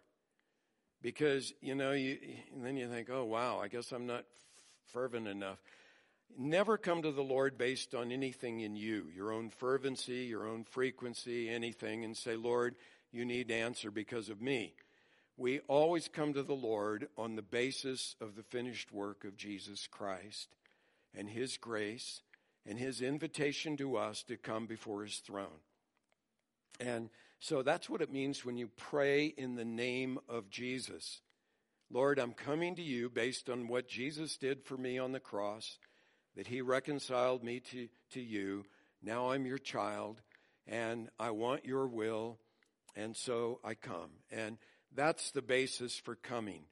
Because, 1.02 1.54
you 1.62 1.76
know, 1.76 1.92
you, 1.92 2.18
then 2.56 2.78
you 2.78 2.88
think, 2.88 3.10
oh, 3.12 3.26
wow, 3.26 3.60
I 3.60 3.68
guess 3.68 3.92
I'm 3.92 4.06
not 4.08 4.26
fervent 4.94 5.28
enough. 5.28 5.60
Never 6.38 6.78
come 6.78 7.02
to 7.02 7.12
the 7.12 7.22
Lord 7.22 7.58
based 7.58 7.94
on 7.94 8.12
anything 8.12 8.62
in 8.62 8.76
you, 8.76 9.08
your 9.14 9.32
own 9.32 9.50
fervency, 9.50 10.26
your 10.26 10.48
own 10.48 10.64
frequency, 10.64 11.50
anything, 11.50 12.04
and 12.04 12.16
say, 12.16 12.36
Lord, 12.36 12.76
you 13.12 13.26
need 13.26 13.50
to 13.50 13.56
answer 13.56 13.92
because 13.92 14.30
of 14.30 14.42
me. 14.42 14.74
We 15.38 15.60
always 15.68 16.08
come 16.08 16.34
to 16.34 16.44
the 16.44 16.54
Lord 16.54 17.08
on 17.18 17.36
the 17.36 17.42
basis 17.42 18.16
of 18.22 18.36
the 18.36 18.44
finished 18.44 18.92
work 18.92 19.24
of 19.24 19.38
Jesus 19.38 19.88
Christ 19.88 20.56
and 21.16 21.30
His 21.30 21.58
grace 21.58 22.22
and 22.66 22.78
His 22.78 23.02
invitation 23.02 23.78
to 23.78 23.98
us 23.98 24.24
to 24.24 24.38
come 24.38 24.66
before 24.66 25.04
His 25.04 25.18
throne. 25.18 25.62
And 26.80 27.10
so 27.40 27.64
that's 27.64 27.90
what 27.90 28.02
it 28.02 28.12
means 28.12 28.46
when 28.46 28.58
you 28.58 28.70
pray 28.78 29.26
in 29.26 29.56
the 29.56 29.66
name 29.66 30.20
of 30.30 30.50
Jesus. 30.50 31.22
Lord, 31.90 32.20
I'm 32.20 32.34
coming 32.34 32.76
to 32.76 32.82
you 32.82 33.10
based 33.10 33.50
on 33.50 33.68
what 33.68 33.88
Jesus 33.88 34.38
did 34.38 34.64
for 34.64 34.78
me 34.78 34.98
on 34.98 35.12
the 35.12 35.20
cross, 35.20 35.78
that 36.36 36.48
He 36.48 36.62
reconciled 36.62 37.44
me 37.44 37.60
to, 37.72 37.88
to 38.14 38.22
you. 38.22 38.66
Now 39.02 39.32
I'm 39.32 39.46
your 39.46 39.58
child, 39.58 40.22
and 40.68 41.10
I 41.20 41.32
want 41.32 41.66
your 41.66 41.88
will, 41.88 42.38
and 42.96 43.16
so 43.16 43.60
I 43.64 43.74
come. 43.74 44.12
And 44.32 44.58
that's 44.96 45.32
the 45.32 45.42
basis 45.42 45.96
for 45.96 46.16
coming. 46.16 46.64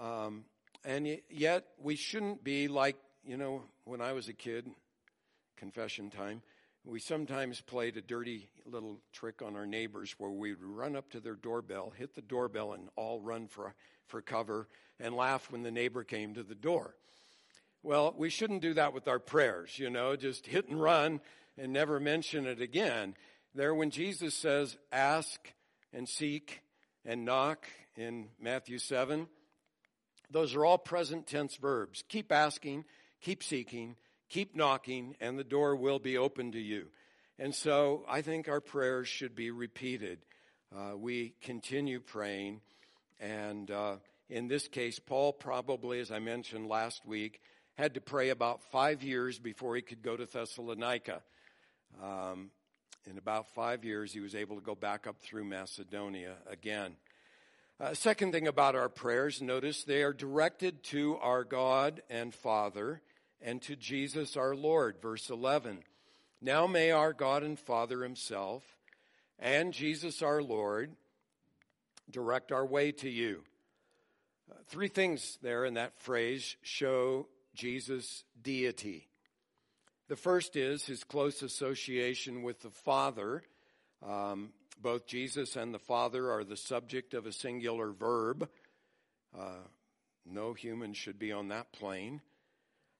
Um, 0.00 0.44
and 0.84 1.18
yet, 1.30 1.64
we 1.78 1.96
shouldn't 1.96 2.44
be 2.44 2.68
like, 2.68 2.96
you 3.24 3.36
know, 3.36 3.62
when 3.84 4.00
I 4.00 4.12
was 4.12 4.28
a 4.28 4.32
kid, 4.32 4.68
confession 5.56 6.10
time, 6.10 6.42
we 6.84 6.98
sometimes 6.98 7.60
played 7.60 7.96
a 7.96 8.00
dirty 8.00 8.48
little 8.66 8.98
trick 9.12 9.40
on 9.42 9.54
our 9.54 9.66
neighbors 9.66 10.16
where 10.18 10.30
we'd 10.30 10.60
run 10.60 10.96
up 10.96 11.10
to 11.10 11.20
their 11.20 11.36
doorbell, 11.36 11.92
hit 11.96 12.14
the 12.14 12.22
doorbell, 12.22 12.72
and 12.72 12.88
all 12.96 13.20
run 13.20 13.46
for, 13.46 13.74
for 14.08 14.20
cover 14.20 14.68
and 14.98 15.14
laugh 15.14 15.50
when 15.52 15.62
the 15.62 15.70
neighbor 15.70 16.02
came 16.02 16.34
to 16.34 16.42
the 16.42 16.56
door. 16.56 16.96
Well, 17.84 18.14
we 18.16 18.30
shouldn't 18.30 18.62
do 18.62 18.74
that 18.74 18.94
with 18.94 19.08
our 19.08 19.18
prayers, 19.18 19.76
you 19.76 19.90
know, 19.90 20.14
just 20.14 20.46
hit 20.46 20.68
and 20.68 20.80
run 20.80 21.20
and 21.58 21.72
never 21.72 21.98
mention 21.98 22.46
it 22.46 22.60
again. 22.60 23.16
There, 23.56 23.74
when 23.74 23.90
Jesus 23.90 24.34
says, 24.34 24.76
ask 24.92 25.52
and 25.92 26.08
seek 26.08 26.62
and 27.04 27.24
knock 27.24 27.66
in 27.96 28.28
Matthew 28.40 28.78
7, 28.78 29.26
those 30.30 30.54
are 30.54 30.64
all 30.64 30.78
present 30.78 31.26
tense 31.26 31.56
verbs. 31.56 32.04
Keep 32.08 32.30
asking, 32.30 32.84
keep 33.20 33.42
seeking, 33.42 33.96
keep 34.28 34.54
knocking, 34.54 35.16
and 35.20 35.36
the 35.36 35.44
door 35.44 35.74
will 35.74 35.98
be 35.98 36.16
open 36.16 36.52
to 36.52 36.60
you. 36.60 36.86
And 37.36 37.52
so 37.52 38.04
I 38.08 38.22
think 38.22 38.48
our 38.48 38.60
prayers 38.60 39.08
should 39.08 39.34
be 39.34 39.50
repeated. 39.50 40.20
Uh, 40.74 40.96
we 40.96 41.34
continue 41.42 41.98
praying, 41.98 42.60
and 43.20 43.68
uh, 43.72 43.96
in 44.30 44.46
this 44.46 44.68
case, 44.68 45.00
Paul 45.00 45.32
probably, 45.32 45.98
as 45.98 46.12
I 46.12 46.20
mentioned 46.20 46.68
last 46.68 47.04
week, 47.04 47.40
had 47.76 47.94
to 47.94 48.00
pray 48.00 48.30
about 48.30 48.62
five 48.70 49.02
years 49.02 49.38
before 49.38 49.76
he 49.76 49.82
could 49.82 50.02
go 50.02 50.16
to 50.16 50.26
Thessalonica. 50.26 51.22
Um, 52.02 52.50
in 53.10 53.18
about 53.18 53.54
five 53.54 53.84
years, 53.84 54.12
he 54.12 54.20
was 54.20 54.34
able 54.34 54.56
to 54.56 54.62
go 54.62 54.74
back 54.74 55.06
up 55.06 55.20
through 55.20 55.44
Macedonia 55.44 56.34
again. 56.48 56.96
Uh, 57.80 57.94
second 57.94 58.32
thing 58.32 58.46
about 58.46 58.76
our 58.76 58.88
prayers, 58.88 59.42
notice 59.42 59.82
they 59.82 60.02
are 60.02 60.12
directed 60.12 60.84
to 60.84 61.16
our 61.16 61.42
God 61.42 62.02
and 62.08 62.32
Father 62.32 63.00
and 63.40 63.60
to 63.62 63.74
Jesus 63.74 64.36
our 64.36 64.54
Lord. 64.54 64.96
Verse 65.02 65.30
11. 65.30 65.80
Now 66.40 66.66
may 66.66 66.90
our 66.90 67.12
God 67.12 67.42
and 67.42 67.58
Father 67.58 68.02
Himself 68.02 68.62
and 69.38 69.72
Jesus 69.72 70.22
our 70.22 70.42
Lord 70.42 70.92
direct 72.10 72.52
our 72.52 72.66
way 72.66 72.92
to 72.92 73.08
you. 73.08 73.42
Uh, 74.50 74.54
three 74.68 74.88
things 74.88 75.38
there 75.42 75.64
in 75.64 75.74
that 75.74 75.98
phrase 75.98 76.56
show 76.62 77.26
Jesus' 77.54 78.24
deity. 78.40 79.08
The 80.08 80.16
first 80.16 80.56
is 80.56 80.84
his 80.84 81.04
close 81.04 81.42
association 81.42 82.42
with 82.42 82.60
the 82.60 82.70
Father. 82.70 83.42
Um, 84.06 84.50
both 84.80 85.06
Jesus 85.06 85.56
and 85.56 85.72
the 85.72 85.78
Father 85.78 86.30
are 86.30 86.44
the 86.44 86.56
subject 86.56 87.14
of 87.14 87.26
a 87.26 87.32
singular 87.32 87.92
verb. 87.92 88.48
Uh, 89.38 89.64
no 90.26 90.52
human 90.52 90.92
should 90.92 91.18
be 91.18 91.32
on 91.32 91.48
that 91.48 91.72
plane. 91.72 92.20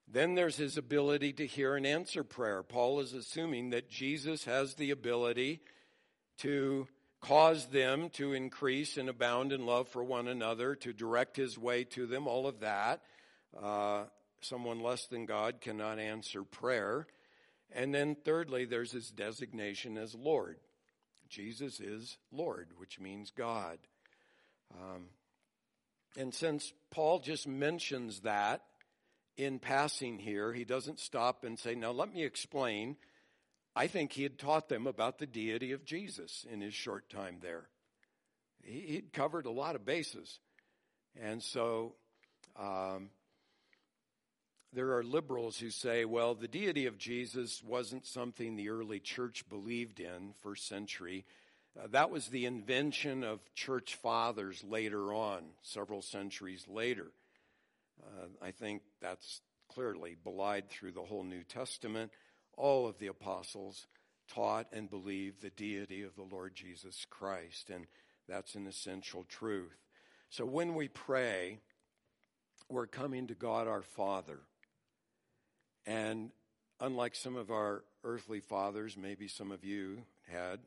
Then 0.09 0.35
there's 0.35 0.57
his 0.57 0.77
ability 0.77 1.33
to 1.35 1.47
hear 1.47 1.77
and 1.77 1.87
answer 1.87 2.25
prayer. 2.25 2.63
Paul 2.63 3.01
is 3.01 3.13
assuming 3.13 3.71
that 3.71 3.91
Jesus 3.91 4.45
has 4.45 4.75
the 4.75 4.91
ability 4.91 5.61
to 6.39 6.87
cause 7.21 7.67
them 7.67 8.11
to 8.11 8.33
increase 8.33 8.97
and 8.97 9.09
abound 9.09 9.53
in 9.53 9.65
love 9.65 9.89
for 9.89 10.03
one 10.03 10.29
another, 10.29 10.75
to 10.75 10.93
direct 10.93 11.37
his 11.37 11.57
way 11.57 11.85
to 11.85 12.07
them, 12.07 12.27
all 12.27 12.47
of 12.47 12.61
that. 12.61 13.01
Uh, 13.61 14.05
someone 14.45 14.81
less 14.81 15.07
than 15.07 15.27
God 15.27 15.61
cannot 15.61 15.99
answer 15.99 16.43
prayer. 16.43 17.07
And 17.75 17.95
then, 17.95 18.17
thirdly, 18.25 18.65
there's 18.65 18.93
his 18.93 19.11
designation 19.11 19.97
as 19.97 20.15
Lord. 20.15 20.59
Jesus 21.29 21.81
is 21.81 22.19
Lord, 22.31 22.69
which 22.77 23.01
means 23.01 23.31
God. 23.31 23.79
Um, 24.75 25.07
and 26.17 26.35
since 26.35 26.73
Paul 26.91 27.21
just 27.21 27.49
mentions 27.49 28.21
that 28.21 28.63
in 29.37 29.59
passing 29.59 30.19
here, 30.19 30.53
he 30.53 30.65
doesn't 30.65 31.01
stop 31.01 31.45
and 31.45 31.59
say, 31.59 31.75
Now, 31.75 31.93
let 31.93 32.13
me 32.13 32.25
explain. 32.25 32.97
I 33.75 33.87
think 33.87 34.13
he 34.13 34.23
had 34.23 34.39
taught 34.39 34.69
them 34.69 34.87
about 34.87 35.19
the 35.19 35.27
deity 35.27 35.73
of 35.73 35.87
Jesus 35.87 36.45
in 36.51 36.61
his 36.61 36.75
short 36.75 37.09
time 37.09 37.39
there. 37.41 37.69
He, 38.63 38.97
would 38.97 39.13
covered 39.15 39.47
a 39.47 39.51
lot 39.51 39.75
of 39.75 39.87
bases. 39.87 40.39
And 41.21 41.43
so, 41.43 41.95
um, 42.59 43.09
there 44.73 44.97
are 44.97 45.03
liberals 45.03 45.59
who 45.59 45.71
say, 45.71 46.05
well, 46.05 46.35
the 46.35 46.49
deity 46.49 46.87
of 46.87 46.97
Jesus 46.97 47.63
wasn't 47.63 48.07
something 48.07 48.57
the 48.57 48.71
early 48.71 49.01
church 49.01 49.49
believed 49.51 50.01
in, 50.01 50.33
first 50.41 50.67
century. 50.67 51.27
Uh, 51.79 51.89
that 51.91 52.11
was 52.11 52.29
the 52.29 52.47
invention 52.47 53.23
of 53.23 53.41
church 53.55 53.97
fathers 53.97 54.65
later 54.65 55.13
on, 55.13 55.43
several 55.61 56.01
centuries 56.01 56.67
later. 56.69 57.09
Uh, 58.03 58.27
I 58.41 58.51
think 58.51 58.83
that's 59.01 59.43
clearly 59.69 60.17
belied 60.23 60.71
through 60.71 60.93
the 60.93 61.03
whole 61.03 61.25
New 61.25 61.43
Testament. 61.43 62.11
All 62.57 62.87
of 62.87 62.99
the 62.99 63.09
apostles 63.09 63.87
taught 64.29 64.69
and 64.73 64.89
believed 64.89 65.43
the 65.43 65.51
deity 65.51 66.03
of 66.03 66.17
the 66.17 66.23
Lord 66.23 66.55
Jesus 66.55 67.07
Christ, 67.11 67.69
and 67.69 67.87
that's 68.27 68.55
an 68.55 68.67
essential 68.67 69.25
truth. 69.25 69.77
So 70.31 70.47
when 70.47 70.75
we 70.75 70.89
pray, 70.89 71.59
we're 72.71 72.87
coming 72.87 73.27
to 73.27 73.35
God 73.35 73.69
our 73.69 73.83
Father 73.83 74.41
and 75.87 76.31
unlike 76.81 77.15
some 77.15 77.37
of 77.37 77.51
our 77.51 77.85
earthly 78.05 78.41
fathers, 78.41 78.97
maybe 78.97 79.29
some 79.29 79.51
of 79.53 79.65
you 79.65 80.03
had, 80.31 80.61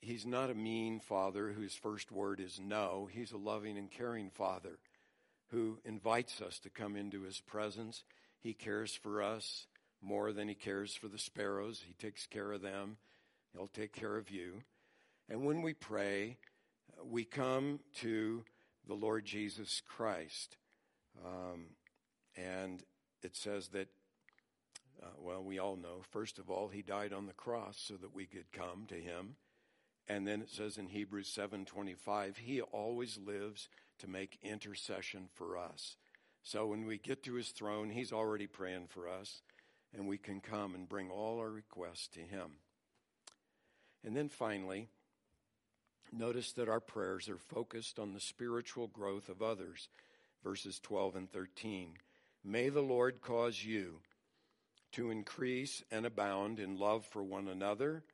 he's 0.00 0.26
not 0.26 0.50
a 0.50 0.54
mean 0.54 1.00
father 1.00 1.52
whose 1.52 1.74
first 1.74 2.12
word 2.12 2.40
is 2.40 2.60
no. 2.60 3.08
He's 3.10 3.32
a 3.32 3.36
loving 3.36 3.78
and 3.78 3.90
caring 3.90 4.30
father 4.30 4.78
who 5.50 5.78
invites 5.84 6.40
us 6.40 6.58
to 6.60 6.70
come 6.70 6.96
into 6.96 7.22
his 7.22 7.40
presence. 7.40 8.04
He 8.40 8.52
cares 8.52 8.94
for 8.94 9.22
us 9.22 9.66
more 10.02 10.32
than 10.32 10.48
he 10.48 10.54
cares 10.54 10.94
for 10.94 11.08
the 11.08 11.18
sparrows. 11.18 11.82
He 11.86 11.94
takes 11.94 12.26
care 12.26 12.52
of 12.52 12.62
them. 12.62 12.96
He'll 13.52 13.68
take 13.68 13.92
care 13.92 14.16
of 14.16 14.30
you. 14.30 14.62
And 15.28 15.44
when 15.44 15.62
we 15.62 15.72
pray, 15.72 16.36
we 17.04 17.24
come 17.24 17.80
to 18.00 18.42
the 18.86 18.94
Lord 18.94 19.24
Jesus 19.24 19.80
Christ. 19.86 20.56
Um, 21.24 21.66
and 22.36 22.82
it 23.24 23.36
says 23.36 23.68
that, 23.68 23.88
uh, 25.02 25.06
well, 25.18 25.42
we 25.42 25.58
all 25.58 25.76
know, 25.76 26.02
first 26.10 26.38
of 26.38 26.50
all, 26.50 26.68
he 26.68 26.82
died 26.82 27.12
on 27.12 27.26
the 27.26 27.32
cross 27.32 27.78
so 27.78 27.94
that 27.94 28.14
we 28.14 28.26
could 28.26 28.52
come 28.52 28.84
to 28.88 28.94
him. 28.94 29.36
And 30.06 30.26
then 30.26 30.42
it 30.42 30.50
says 30.50 30.76
in 30.76 30.88
Hebrews 30.88 31.28
7:25, 31.28 32.36
he 32.38 32.60
always 32.60 33.16
lives 33.16 33.68
to 33.98 34.08
make 34.08 34.38
intercession 34.42 35.28
for 35.32 35.56
us. 35.56 35.96
So 36.42 36.66
when 36.66 36.84
we 36.84 36.98
get 36.98 37.22
to 37.22 37.34
his 37.34 37.50
throne, 37.50 37.88
he's 37.88 38.12
already 38.12 38.46
praying 38.46 38.88
for 38.88 39.08
us, 39.08 39.40
and 39.94 40.06
we 40.06 40.18
can 40.18 40.42
come 40.42 40.74
and 40.74 40.88
bring 40.88 41.10
all 41.10 41.38
our 41.38 41.50
requests 41.50 42.08
to 42.08 42.20
him. 42.20 42.58
And 44.04 44.14
then 44.14 44.28
finally, 44.28 44.88
notice 46.12 46.52
that 46.52 46.68
our 46.68 46.80
prayers 46.80 47.30
are 47.30 47.38
focused 47.38 47.98
on 47.98 48.12
the 48.12 48.20
spiritual 48.20 48.88
growth 48.88 49.30
of 49.30 49.40
others, 49.40 49.88
verses 50.42 50.78
12 50.80 51.16
and 51.16 51.32
13. 51.32 51.94
May 52.44 52.68
the 52.68 52.82
Lord 52.82 53.22
cause 53.22 53.64
you 53.64 54.00
to 54.92 55.10
increase 55.10 55.82
and 55.90 56.04
abound 56.04 56.60
in 56.60 56.78
love 56.78 57.06
for 57.06 57.22
one 57.22 57.48
another 57.48 58.04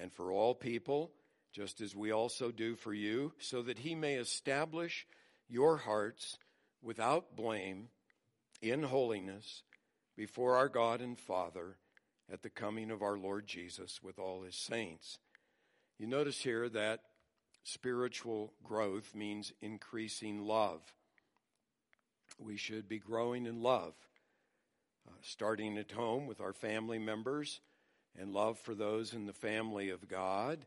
and 0.00 0.12
for 0.12 0.30
all 0.30 0.54
people, 0.54 1.10
just 1.52 1.80
as 1.80 1.94
we 1.94 2.12
also 2.12 2.50
do 2.50 2.76
for 2.76 2.94
you, 2.94 3.32
so 3.38 3.62
that 3.62 3.80
he 3.80 3.94
may 3.94 4.14
establish 4.14 5.06
your 5.48 5.76
hearts 5.76 6.38
without 6.82 7.34
blame 7.36 7.88
in 8.62 8.84
holiness 8.84 9.62
before 10.16 10.56
our 10.56 10.68
God 10.68 11.00
and 11.00 11.18
Father 11.18 11.76
at 12.32 12.42
the 12.42 12.50
coming 12.50 12.90
of 12.90 13.02
our 13.02 13.18
Lord 13.18 13.46
Jesus 13.46 14.00
with 14.02 14.18
all 14.18 14.42
his 14.42 14.56
saints. 14.56 15.18
You 15.98 16.06
notice 16.06 16.38
here 16.38 16.68
that 16.70 17.00
spiritual 17.64 18.52
growth 18.62 19.14
means 19.14 19.52
increasing 19.60 20.46
love. 20.46 20.80
We 22.38 22.56
should 22.56 22.88
be 22.88 22.98
growing 22.98 23.46
in 23.46 23.62
love, 23.62 23.94
uh, 25.08 25.12
starting 25.22 25.78
at 25.78 25.92
home 25.92 26.26
with 26.26 26.40
our 26.40 26.52
family 26.52 26.98
members 26.98 27.60
and 28.18 28.32
love 28.32 28.58
for 28.58 28.74
those 28.74 29.12
in 29.12 29.26
the 29.26 29.32
family 29.32 29.90
of 29.90 30.08
God. 30.08 30.66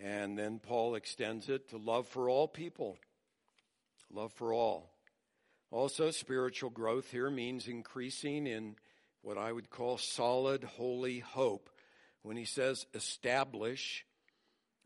And 0.00 0.38
then 0.38 0.58
Paul 0.58 0.94
extends 0.94 1.48
it 1.48 1.68
to 1.70 1.76
love 1.76 2.08
for 2.08 2.28
all 2.28 2.48
people, 2.48 2.98
love 4.10 4.32
for 4.32 4.52
all. 4.52 4.90
Also, 5.70 6.10
spiritual 6.10 6.70
growth 6.70 7.10
here 7.10 7.30
means 7.30 7.66
increasing 7.66 8.46
in 8.46 8.76
what 9.22 9.38
I 9.38 9.52
would 9.52 9.70
call 9.70 9.96
solid, 9.96 10.64
holy 10.64 11.20
hope. 11.20 11.70
When 12.22 12.36
he 12.36 12.44
says 12.44 12.86
establish, 12.94 14.04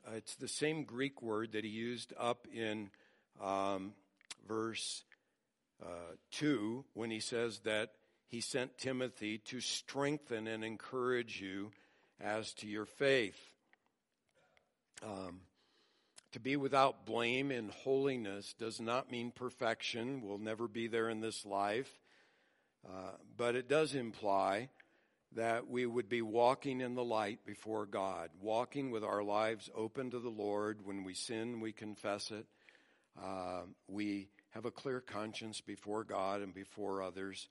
uh, 0.06 0.12
it's 0.16 0.36
the 0.36 0.48
same 0.48 0.84
Greek 0.84 1.22
word 1.22 1.52
that 1.52 1.64
he 1.64 1.70
used 1.70 2.12
up 2.18 2.46
in 2.52 2.90
um, 3.42 3.92
verse 4.46 5.04
uh, 5.82 6.14
2 6.32 6.84
when 6.94 7.10
he 7.10 7.20
says 7.20 7.60
that 7.60 7.90
he 8.28 8.40
sent 8.40 8.78
Timothy 8.78 9.38
to 9.38 9.60
strengthen 9.60 10.46
and 10.46 10.64
encourage 10.64 11.40
you 11.40 11.70
as 12.20 12.52
to 12.54 12.66
your 12.66 12.86
faith. 12.86 13.38
Um, 15.04 15.40
to 16.32 16.40
be 16.40 16.56
without 16.56 17.06
blame 17.06 17.50
in 17.50 17.68
holiness 17.68 18.54
does 18.58 18.80
not 18.80 19.10
mean 19.10 19.30
perfection. 19.30 20.22
We'll 20.22 20.38
never 20.38 20.68
be 20.68 20.86
there 20.86 21.08
in 21.08 21.20
this 21.20 21.46
life. 21.46 21.90
Uh, 22.86 23.12
but 23.36 23.56
it 23.56 23.68
does 23.68 23.94
imply 23.94 24.68
that 25.34 25.68
we 25.68 25.86
would 25.86 26.08
be 26.08 26.22
walking 26.22 26.80
in 26.80 26.94
the 26.94 27.04
light 27.04 27.44
before 27.44 27.86
God, 27.86 28.30
walking 28.40 28.90
with 28.90 29.04
our 29.04 29.22
lives 29.22 29.70
open 29.74 30.10
to 30.10 30.18
the 30.18 30.28
Lord. 30.28 30.84
When 30.84 31.04
we 31.04 31.14
sin, 31.14 31.60
we 31.60 31.72
confess 31.72 32.30
it. 32.30 32.46
Uh, 33.22 33.62
we 33.88 34.28
have 34.50 34.64
a 34.64 34.70
clear 34.70 35.00
conscience 35.00 35.60
before 35.60 36.04
God 36.04 36.40
and 36.40 36.54
before 36.54 37.02
others. 37.02 37.48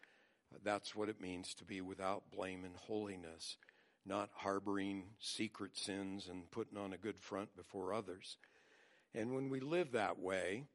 That's 0.64 0.96
what 0.96 1.10
it 1.10 1.22
means 1.22 1.54
to 1.56 1.66
be 1.66 1.82
without 1.82 2.32
blame 2.32 2.64
and 2.64 2.76
holiness, 2.76 3.58
not 4.06 4.30
harboring 4.34 5.04
secret 5.20 5.78
sins 5.78 6.28
and 6.30 6.50
putting 6.52 6.78
on 6.78 6.94
a 6.94 6.98
good 6.98 7.20
front 7.20 7.56
before 7.56 7.94
others. 7.94 8.38
And 9.14 9.34
when 9.34 9.50
we 9.50 9.60
live 9.60 9.92
that 9.92 10.20
way, 10.20 10.66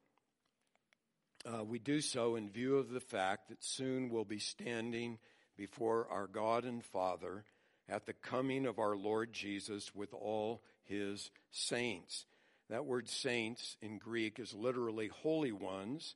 uh, 1.45 1.65
we 1.65 1.79
do 1.79 2.01
so 2.01 2.37
in 2.37 2.51
view 2.51 2.77
of 2.77 2.91
the 2.91 3.01
fact 3.01 3.49
that 3.49 3.65
soon 3.65 4.11
we'll 4.11 4.25
be 4.25 4.39
standing 4.39 5.19
before 5.57 6.07
our 6.11 6.27
God 6.27 6.65
and 6.65 6.85
Father 6.85 7.45
at 7.89 8.07
the 8.07 8.13
coming 8.13 8.67
of 8.67 8.79
our 8.79 8.97
Lord 8.97 9.33
Jesus 9.33 9.95
with 9.95 10.13
all 10.15 10.63
his 10.85 11.31
saints. 11.51 12.25
That 12.71 12.87
word 12.87 13.09
saints 13.09 13.77
in 13.83 13.99
Greek 13.99 14.39
is 14.39 14.55
literally 14.55 15.09
holy 15.09 15.51
ones. 15.51 16.15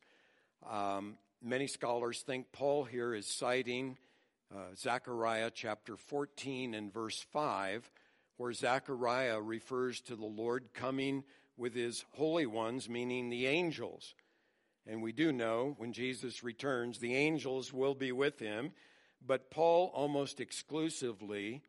Um, 0.70 1.16
many 1.42 1.66
scholars 1.66 2.20
think 2.20 2.52
Paul 2.52 2.84
here 2.84 3.12
is 3.12 3.26
citing 3.26 3.98
uh, 4.54 4.76
Zechariah 4.76 5.50
chapter 5.52 5.96
14 5.96 6.74
and 6.74 6.94
verse 6.94 7.26
5, 7.32 7.90
where 8.36 8.52
Zechariah 8.52 9.40
refers 9.40 10.00
to 10.02 10.14
the 10.14 10.26
Lord 10.26 10.72
coming 10.74 11.24
with 11.56 11.74
his 11.74 12.04
holy 12.12 12.46
ones, 12.46 12.88
meaning 12.88 13.30
the 13.30 13.48
angels. 13.48 14.14
And 14.86 15.02
we 15.02 15.10
do 15.10 15.32
know 15.32 15.74
when 15.78 15.92
Jesus 15.92 16.44
returns, 16.44 17.00
the 17.00 17.16
angels 17.16 17.72
will 17.72 17.96
be 17.96 18.12
with 18.12 18.38
him. 18.38 18.70
But 19.26 19.50
Paul 19.50 19.90
almost 19.92 20.40
exclusively 20.40 21.62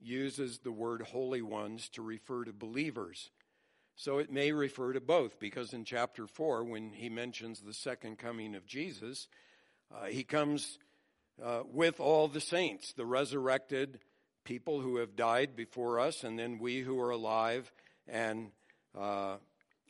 uses 0.00 0.60
the 0.60 0.72
word 0.72 1.02
holy 1.02 1.42
ones 1.42 1.90
to 1.90 2.00
refer 2.00 2.44
to 2.44 2.54
believers. 2.54 3.28
So 3.96 4.18
it 4.18 4.32
may 4.32 4.52
refer 4.52 4.92
to 4.94 5.00
both, 5.00 5.38
because 5.38 5.72
in 5.72 5.84
chapter 5.84 6.26
4, 6.26 6.64
when 6.64 6.90
he 6.90 7.08
mentions 7.08 7.60
the 7.60 7.74
second 7.74 8.18
coming 8.18 8.54
of 8.54 8.66
Jesus, 8.66 9.28
uh, 9.94 10.06
he 10.06 10.24
comes 10.24 10.78
uh, 11.42 11.62
with 11.70 12.00
all 12.00 12.28
the 12.28 12.40
saints, 12.40 12.92
the 12.92 13.04
resurrected 13.04 14.00
people 14.44 14.80
who 14.80 14.96
have 14.96 15.16
died 15.16 15.54
before 15.54 16.00
us, 16.00 16.24
and 16.24 16.38
then 16.38 16.58
we 16.58 16.80
who 16.80 16.98
are 17.00 17.10
alive 17.10 17.70
and 18.08 18.50
uh, 18.98 19.36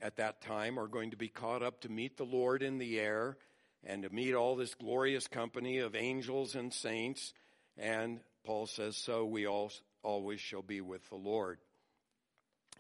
at 0.03 0.16
that 0.16 0.40
time 0.42 0.78
are 0.78 0.88
going 0.88 1.11
to 1.11 1.16
be 1.16 1.28
caught 1.28 1.62
up 1.62 1.80
to 1.80 1.88
meet 1.88 2.16
the 2.16 2.24
Lord 2.24 2.62
in 2.62 2.78
the 2.78 2.98
air 2.98 3.36
and 3.84 4.03
to 4.03 4.11
meet 4.11 4.34
all 4.34 4.57
this 4.57 4.74
glorious 4.74 5.26
company 5.26 5.78
of 5.78 5.94
angels 5.94 6.55
and 6.55 6.72
saints. 6.72 7.32
And 7.78 8.20
Paul 8.44 8.66
says, 8.66 8.96
so 8.96 9.24
we 9.24 9.46
all 9.46 9.72
always 10.03 10.40
shall 10.40 10.62
be 10.62 10.80
with 10.80 11.09
the 11.09 11.16
Lord. 11.16 11.59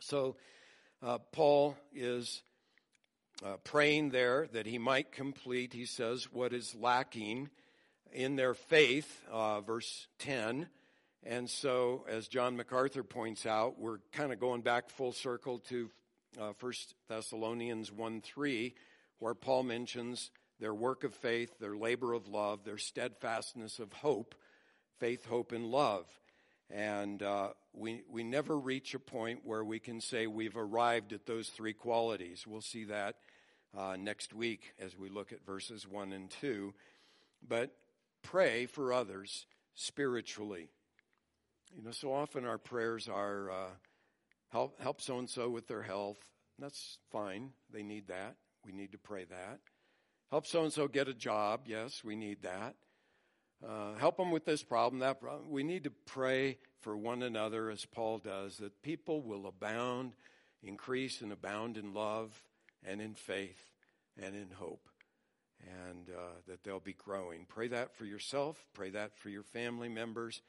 So 0.00 0.36
uh, 1.02 1.18
Paul 1.32 1.76
is 1.94 2.42
uh, 3.44 3.56
praying 3.64 4.10
there 4.10 4.48
that 4.52 4.66
he 4.66 4.78
might 4.78 5.12
complete, 5.12 5.72
he 5.72 5.86
says, 5.86 6.28
what 6.32 6.52
is 6.52 6.74
lacking 6.74 7.48
in 8.12 8.36
their 8.36 8.54
faith, 8.54 9.22
uh, 9.30 9.60
verse 9.60 10.08
10. 10.18 10.68
And 11.22 11.48
so, 11.48 12.04
as 12.08 12.28
John 12.28 12.56
MacArthur 12.56 13.02
points 13.02 13.46
out, 13.46 13.78
we're 13.78 13.98
kind 14.12 14.32
of 14.32 14.40
going 14.40 14.62
back 14.62 14.90
full 14.90 15.12
circle 15.12 15.58
to 15.68 15.90
uh, 16.40 16.52
1 16.58 16.72
Thessalonians 17.08 17.92
1 17.92 18.20
3, 18.20 18.74
where 19.18 19.34
Paul 19.34 19.64
mentions 19.64 20.30
their 20.58 20.74
work 20.74 21.04
of 21.04 21.14
faith, 21.14 21.58
their 21.58 21.76
labor 21.76 22.12
of 22.12 22.28
love, 22.28 22.64
their 22.64 22.78
steadfastness 22.78 23.78
of 23.78 23.92
hope, 23.92 24.34
faith, 24.98 25.26
hope, 25.26 25.52
and 25.52 25.66
love. 25.66 26.06
And 26.70 27.22
uh, 27.22 27.48
we, 27.72 28.02
we 28.08 28.22
never 28.22 28.58
reach 28.58 28.94
a 28.94 28.98
point 28.98 29.40
where 29.44 29.64
we 29.64 29.78
can 29.78 30.00
say 30.00 30.26
we've 30.26 30.56
arrived 30.56 31.12
at 31.12 31.26
those 31.26 31.48
three 31.48 31.72
qualities. 31.72 32.46
We'll 32.46 32.60
see 32.60 32.84
that 32.84 33.16
uh, 33.76 33.96
next 33.98 34.32
week 34.32 34.72
as 34.80 34.96
we 34.96 35.08
look 35.08 35.32
at 35.32 35.44
verses 35.44 35.86
1 35.88 36.12
and 36.12 36.30
2. 36.30 36.72
But 37.46 37.72
pray 38.22 38.66
for 38.66 38.92
others 38.92 39.46
spiritually. 39.74 40.68
You 41.76 41.82
know, 41.84 41.92
so 41.92 42.12
often 42.12 42.44
our 42.44 42.58
prayers 42.58 43.08
are 43.08 43.50
uh, 43.50 43.70
help 44.50 44.80
help 44.80 45.00
so 45.00 45.18
and 45.18 45.30
so 45.30 45.48
with 45.48 45.68
their 45.68 45.82
health. 45.82 46.18
That's 46.58 46.98
fine. 47.10 47.50
They 47.72 47.82
need 47.82 48.08
that. 48.08 48.36
We 48.64 48.72
need 48.72 48.92
to 48.92 48.98
pray 48.98 49.24
that. 49.24 49.60
Help 50.30 50.46
so 50.46 50.64
and 50.64 50.72
so 50.72 50.88
get 50.88 51.08
a 51.08 51.14
job. 51.14 51.62
Yes, 51.66 52.02
we 52.04 52.16
need 52.16 52.42
that. 52.42 52.74
Uh, 53.66 53.94
help 53.98 54.16
them 54.16 54.30
with 54.30 54.44
this 54.44 54.62
problem, 54.62 55.00
that 55.00 55.20
problem. 55.20 55.50
We 55.50 55.62
need 55.62 55.84
to 55.84 55.92
pray 56.06 56.58
for 56.80 56.96
one 56.96 57.22
another 57.22 57.70
as 57.70 57.84
Paul 57.84 58.18
does, 58.18 58.56
that 58.58 58.82
people 58.82 59.20
will 59.20 59.46
abound, 59.46 60.12
increase 60.62 61.20
and 61.20 61.32
abound 61.32 61.76
in 61.76 61.92
love 61.92 62.32
and 62.84 63.00
in 63.00 63.14
faith 63.14 63.62
and 64.20 64.34
in 64.34 64.48
hope, 64.54 64.88
and 65.62 66.08
uh, 66.08 66.32
that 66.48 66.64
they'll 66.64 66.80
be 66.80 66.94
growing. 66.94 67.44
Pray 67.46 67.68
that 67.68 67.94
for 67.94 68.06
yourself. 68.06 68.56
Pray 68.72 68.90
that 68.90 69.18
for 69.18 69.28
your 69.28 69.42
family 69.42 69.90
members. 69.90 70.40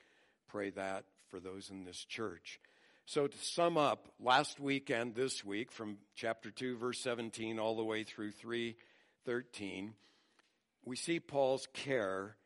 Pray 0.47 0.70
that 0.72 1.03
for 1.30 1.39
those 1.39 1.70
in 1.70 1.84
this 1.84 2.05
church. 2.05 2.62
So 3.05 3.28
to 3.28 3.38
sum 3.38 3.78
up, 3.78 4.07
last 4.22 4.59
week 4.59 4.89
and 4.89 5.14
this 5.14 5.43
week, 5.43 5.72
from 5.72 5.97
chapter 6.16 6.49
2, 6.49 6.78
verse 6.78 6.99
17, 7.01 7.59
all 7.59 7.76
the 7.76 7.84
way 7.84 8.03
through 8.03 8.32
3, 8.32 8.76
13, 9.26 9.93
we 10.86 10.95
see 10.95 11.20
Paul's 11.20 11.68
care 11.74 12.38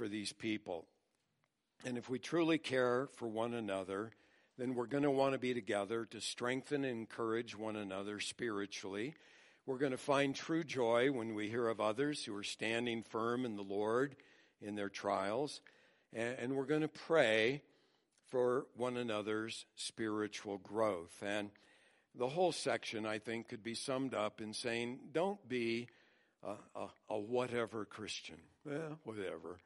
for 0.00 0.08
these 0.08 0.32
people. 0.32 0.86
And 1.84 1.98
if 1.98 2.08
we 2.08 2.18
truly 2.18 2.56
care 2.56 3.10
for 3.16 3.28
one 3.28 3.52
another, 3.52 4.12
then 4.56 4.74
we're 4.74 4.86
going 4.86 5.02
to 5.02 5.10
want 5.10 5.34
to 5.34 5.38
be 5.38 5.52
together 5.52 6.06
to 6.06 6.22
strengthen 6.22 6.86
and 6.86 7.00
encourage 7.00 7.54
one 7.54 7.76
another 7.76 8.18
spiritually. 8.18 9.14
We're 9.66 9.76
going 9.76 9.92
to 9.92 9.98
find 9.98 10.34
true 10.34 10.64
joy 10.64 11.12
when 11.12 11.34
we 11.34 11.50
hear 11.50 11.68
of 11.68 11.82
others 11.82 12.24
who 12.24 12.34
are 12.34 12.42
standing 12.42 13.02
firm 13.02 13.44
in 13.44 13.56
the 13.56 13.62
Lord 13.62 14.16
in 14.62 14.74
their 14.74 14.88
trials. 14.88 15.60
And 16.14 16.56
we're 16.56 16.64
going 16.64 16.80
to 16.80 16.88
pray 16.88 17.60
for 18.30 18.68
one 18.78 18.96
another's 18.96 19.66
spiritual 19.76 20.56
growth. 20.56 21.22
And 21.22 21.50
the 22.14 22.28
whole 22.28 22.52
section, 22.52 23.04
I 23.04 23.18
think, 23.18 23.48
could 23.48 23.62
be 23.62 23.74
summed 23.74 24.14
up 24.14 24.40
in 24.40 24.54
saying, 24.54 25.00
don't 25.12 25.46
be 25.46 25.88
a, 26.42 26.54
a, 26.74 26.86
a 27.10 27.18
whatever 27.18 27.84
Christian. 27.84 28.38
Well, 28.64 28.98
whatever. 29.04 29.58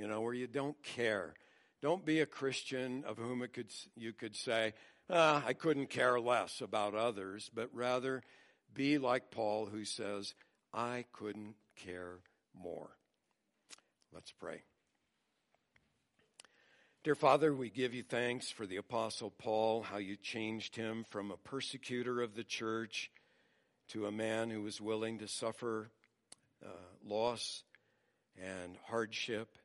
You 0.00 0.08
know, 0.08 0.22
where 0.22 0.32
you 0.32 0.46
don't 0.46 0.82
care. 0.82 1.34
Don't 1.82 2.06
be 2.06 2.20
a 2.20 2.26
Christian 2.26 3.04
of 3.06 3.18
whom 3.18 3.42
it 3.42 3.52
could, 3.52 3.70
you 3.94 4.14
could 4.14 4.34
say, 4.34 4.72
ah, 5.10 5.44
I 5.46 5.52
couldn't 5.52 5.90
care 5.90 6.18
less 6.18 6.62
about 6.62 6.94
others, 6.94 7.50
but 7.54 7.68
rather 7.74 8.22
be 8.72 8.96
like 8.96 9.30
Paul 9.30 9.66
who 9.66 9.84
says, 9.84 10.32
I 10.72 11.04
couldn't 11.12 11.56
care 11.76 12.20
more. 12.58 12.96
Let's 14.10 14.32
pray. 14.32 14.62
Dear 17.04 17.14
Father, 17.14 17.54
we 17.54 17.68
give 17.68 17.92
you 17.92 18.02
thanks 18.02 18.48
for 18.48 18.64
the 18.64 18.78
Apostle 18.78 19.30
Paul, 19.30 19.82
how 19.82 19.98
you 19.98 20.16
changed 20.16 20.76
him 20.76 21.04
from 21.10 21.30
a 21.30 21.36
persecutor 21.36 22.22
of 22.22 22.34
the 22.34 22.44
church 22.44 23.10
to 23.88 24.06
a 24.06 24.12
man 24.12 24.48
who 24.48 24.62
was 24.62 24.80
willing 24.80 25.18
to 25.18 25.28
suffer 25.28 25.90
uh, 26.64 26.70
loss 27.04 27.64
and 28.42 28.78
hardship 28.86 29.58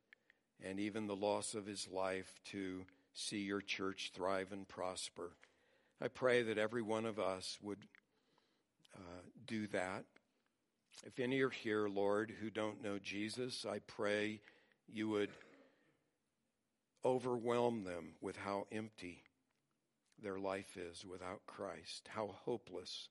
and 0.64 0.80
even 0.80 1.08
the 1.08 1.16
loss 1.16 1.54
of 1.56 1.66
his 1.66 1.88
life 1.92 2.34
to 2.52 2.86
see 3.14 3.40
your 3.40 3.62
church 3.62 4.12
thrive 4.14 4.52
and 4.52 4.68
prosper. 4.68 5.32
I 6.02 6.08
pray 6.10 6.44
that 6.44 6.58
every 6.58 6.82
one 6.82 7.06
of 7.06 7.20
us 7.20 7.58
would 7.62 7.80
uh, 8.96 9.22
do 9.46 9.68
that 9.68 10.06
If 11.04 11.20
any 11.20 11.42
are 11.42 11.50
here, 11.50 11.88
Lord, 11.88 12.32
who 12.40 12.50
don't 12.50 12.84
know 12.84 13.00
Jesus, 13.00 13.66
I 13.66 13.80
pray 13.80 14.42
you 14.88 15.10
would 15.10 15.30
overwhelm 17.04 17.84
them 17.84 18.14
with 18.22 18.38
how 18.38 18.68
empty 18.72 19.24
their 20.22 20.40
life 20.40 20.78
is 20.78 21.06
without 21.06 21.46
Christ, 21.46 22.08
how 22.08 22.36
hopeless, 22.46 23.10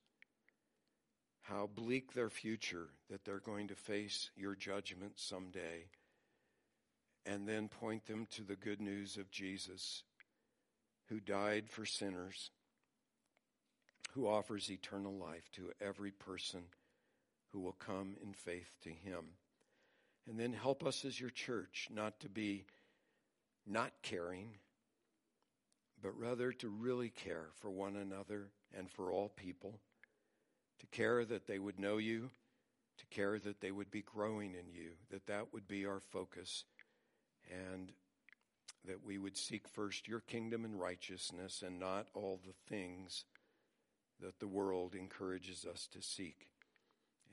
how 1.43 1.67
bleak 1.73 2.13
their 2.13 2.29
future 2.29 2.87
that 3.09 3.23
they're 3.23 3.39
going 3.39 3.67
to 3.67 3.75
face 3.75 4.31
your 4.35 4.55
judgment 4.55 5.13
someday, 5.17 5.85
and 7.25 7.47
then 7.47 7.67
point 7.67 8.05
them 8.05 8.27
to 8.31 8.43
the 8.43 8.55
good 8.55 8.79
news 8.79 9.17
of 9.17 9.31
Jesus, 9.31 10.03
who 11.07 11.19
died 11.19 11.69
for 11.69 11.85
sinners, 11.85 12.51
who 14.11 14.27
offers 14.27 14.71
eternal 14.71 15.13
life 15.13 15.49
to 15.53 15.71
every 15.81 16.11
person 16.11 16.61
who 17.51 17.59
will 17.59 17.73
come 17.73 18.15
in 18.23 18.33
faith 18.33 18.75
to 18.83 18.89
him. 18.89 19.25
And 20.27 20.39
then 20.39 20.53
help 20.53 20.85
us 20.85 21.05
as 21.05 21.19
your 21.19 21.29
church 21.29 21.87
not 21.91 22.19
to 22.21 22.29
be 22.29 22.65
not 23.67 23.91
caring, 24.01 24.49
but 26.01 26.17
rather 26.19 26.51
to 26.53 26.69
really 26.69 27.09
care 27.09 27.47
for 27.55 27.71
one 27.71 27.95
another 27.95 28.49
and 28.77 28.89
for 28.89 29.11
all 29.11 29.29
people, 29.29 29.79
to 30.79 30.85
care 30.87 31.25
that 31.25 31.47
they 31.47 31.59
would 31.59 31.79
know 31.79 31.97
you, 31.97 32.29
to 32.97 33.05
care 33.07 33.39
that 33.39 33.61
they 33.61 33.71
would 33.71 33.91
be 33.91 34.01
growing 34.01 34.51
in 34.51 34.71
you, 34.73 34.91
that 35.11 35.27
that 35.27 35.53
would 35.53 35.67
be 35.67 35.85
our 35.85 35.99
focus, 35.99 36.63
and 37.51 37.91
that 38.85 39.03
we 39.05 39.17
would 39.17 39.37
seek 39.37 39.67
first 39.67 40.07
your 40.07 40.21
kingdom 40.21 40.63
and 40.63 40.79
righteousness 40.79 41.63
and 41.65 41.79
not 41.79 42.07
all 42.13 42.39
the 42.45 42.75
things 42.75 43.25
that 44.21 44.39
the 44.39 44.47
world 44.47 44.95
encourages 44.95 45.65
us 45.65 45.87
to 45.91 46.01
seek. 46.01 46.47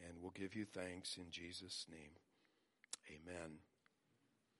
And 0.09 0.19
we'll 0.21 0.33
give 0.35 0.57
you 0.57 0.65
thanks 0.65 1.17
in 1.17 1.31
Jesus' 1.31 1.87
name. 1.91 2.11
Amen. 3.09 3.59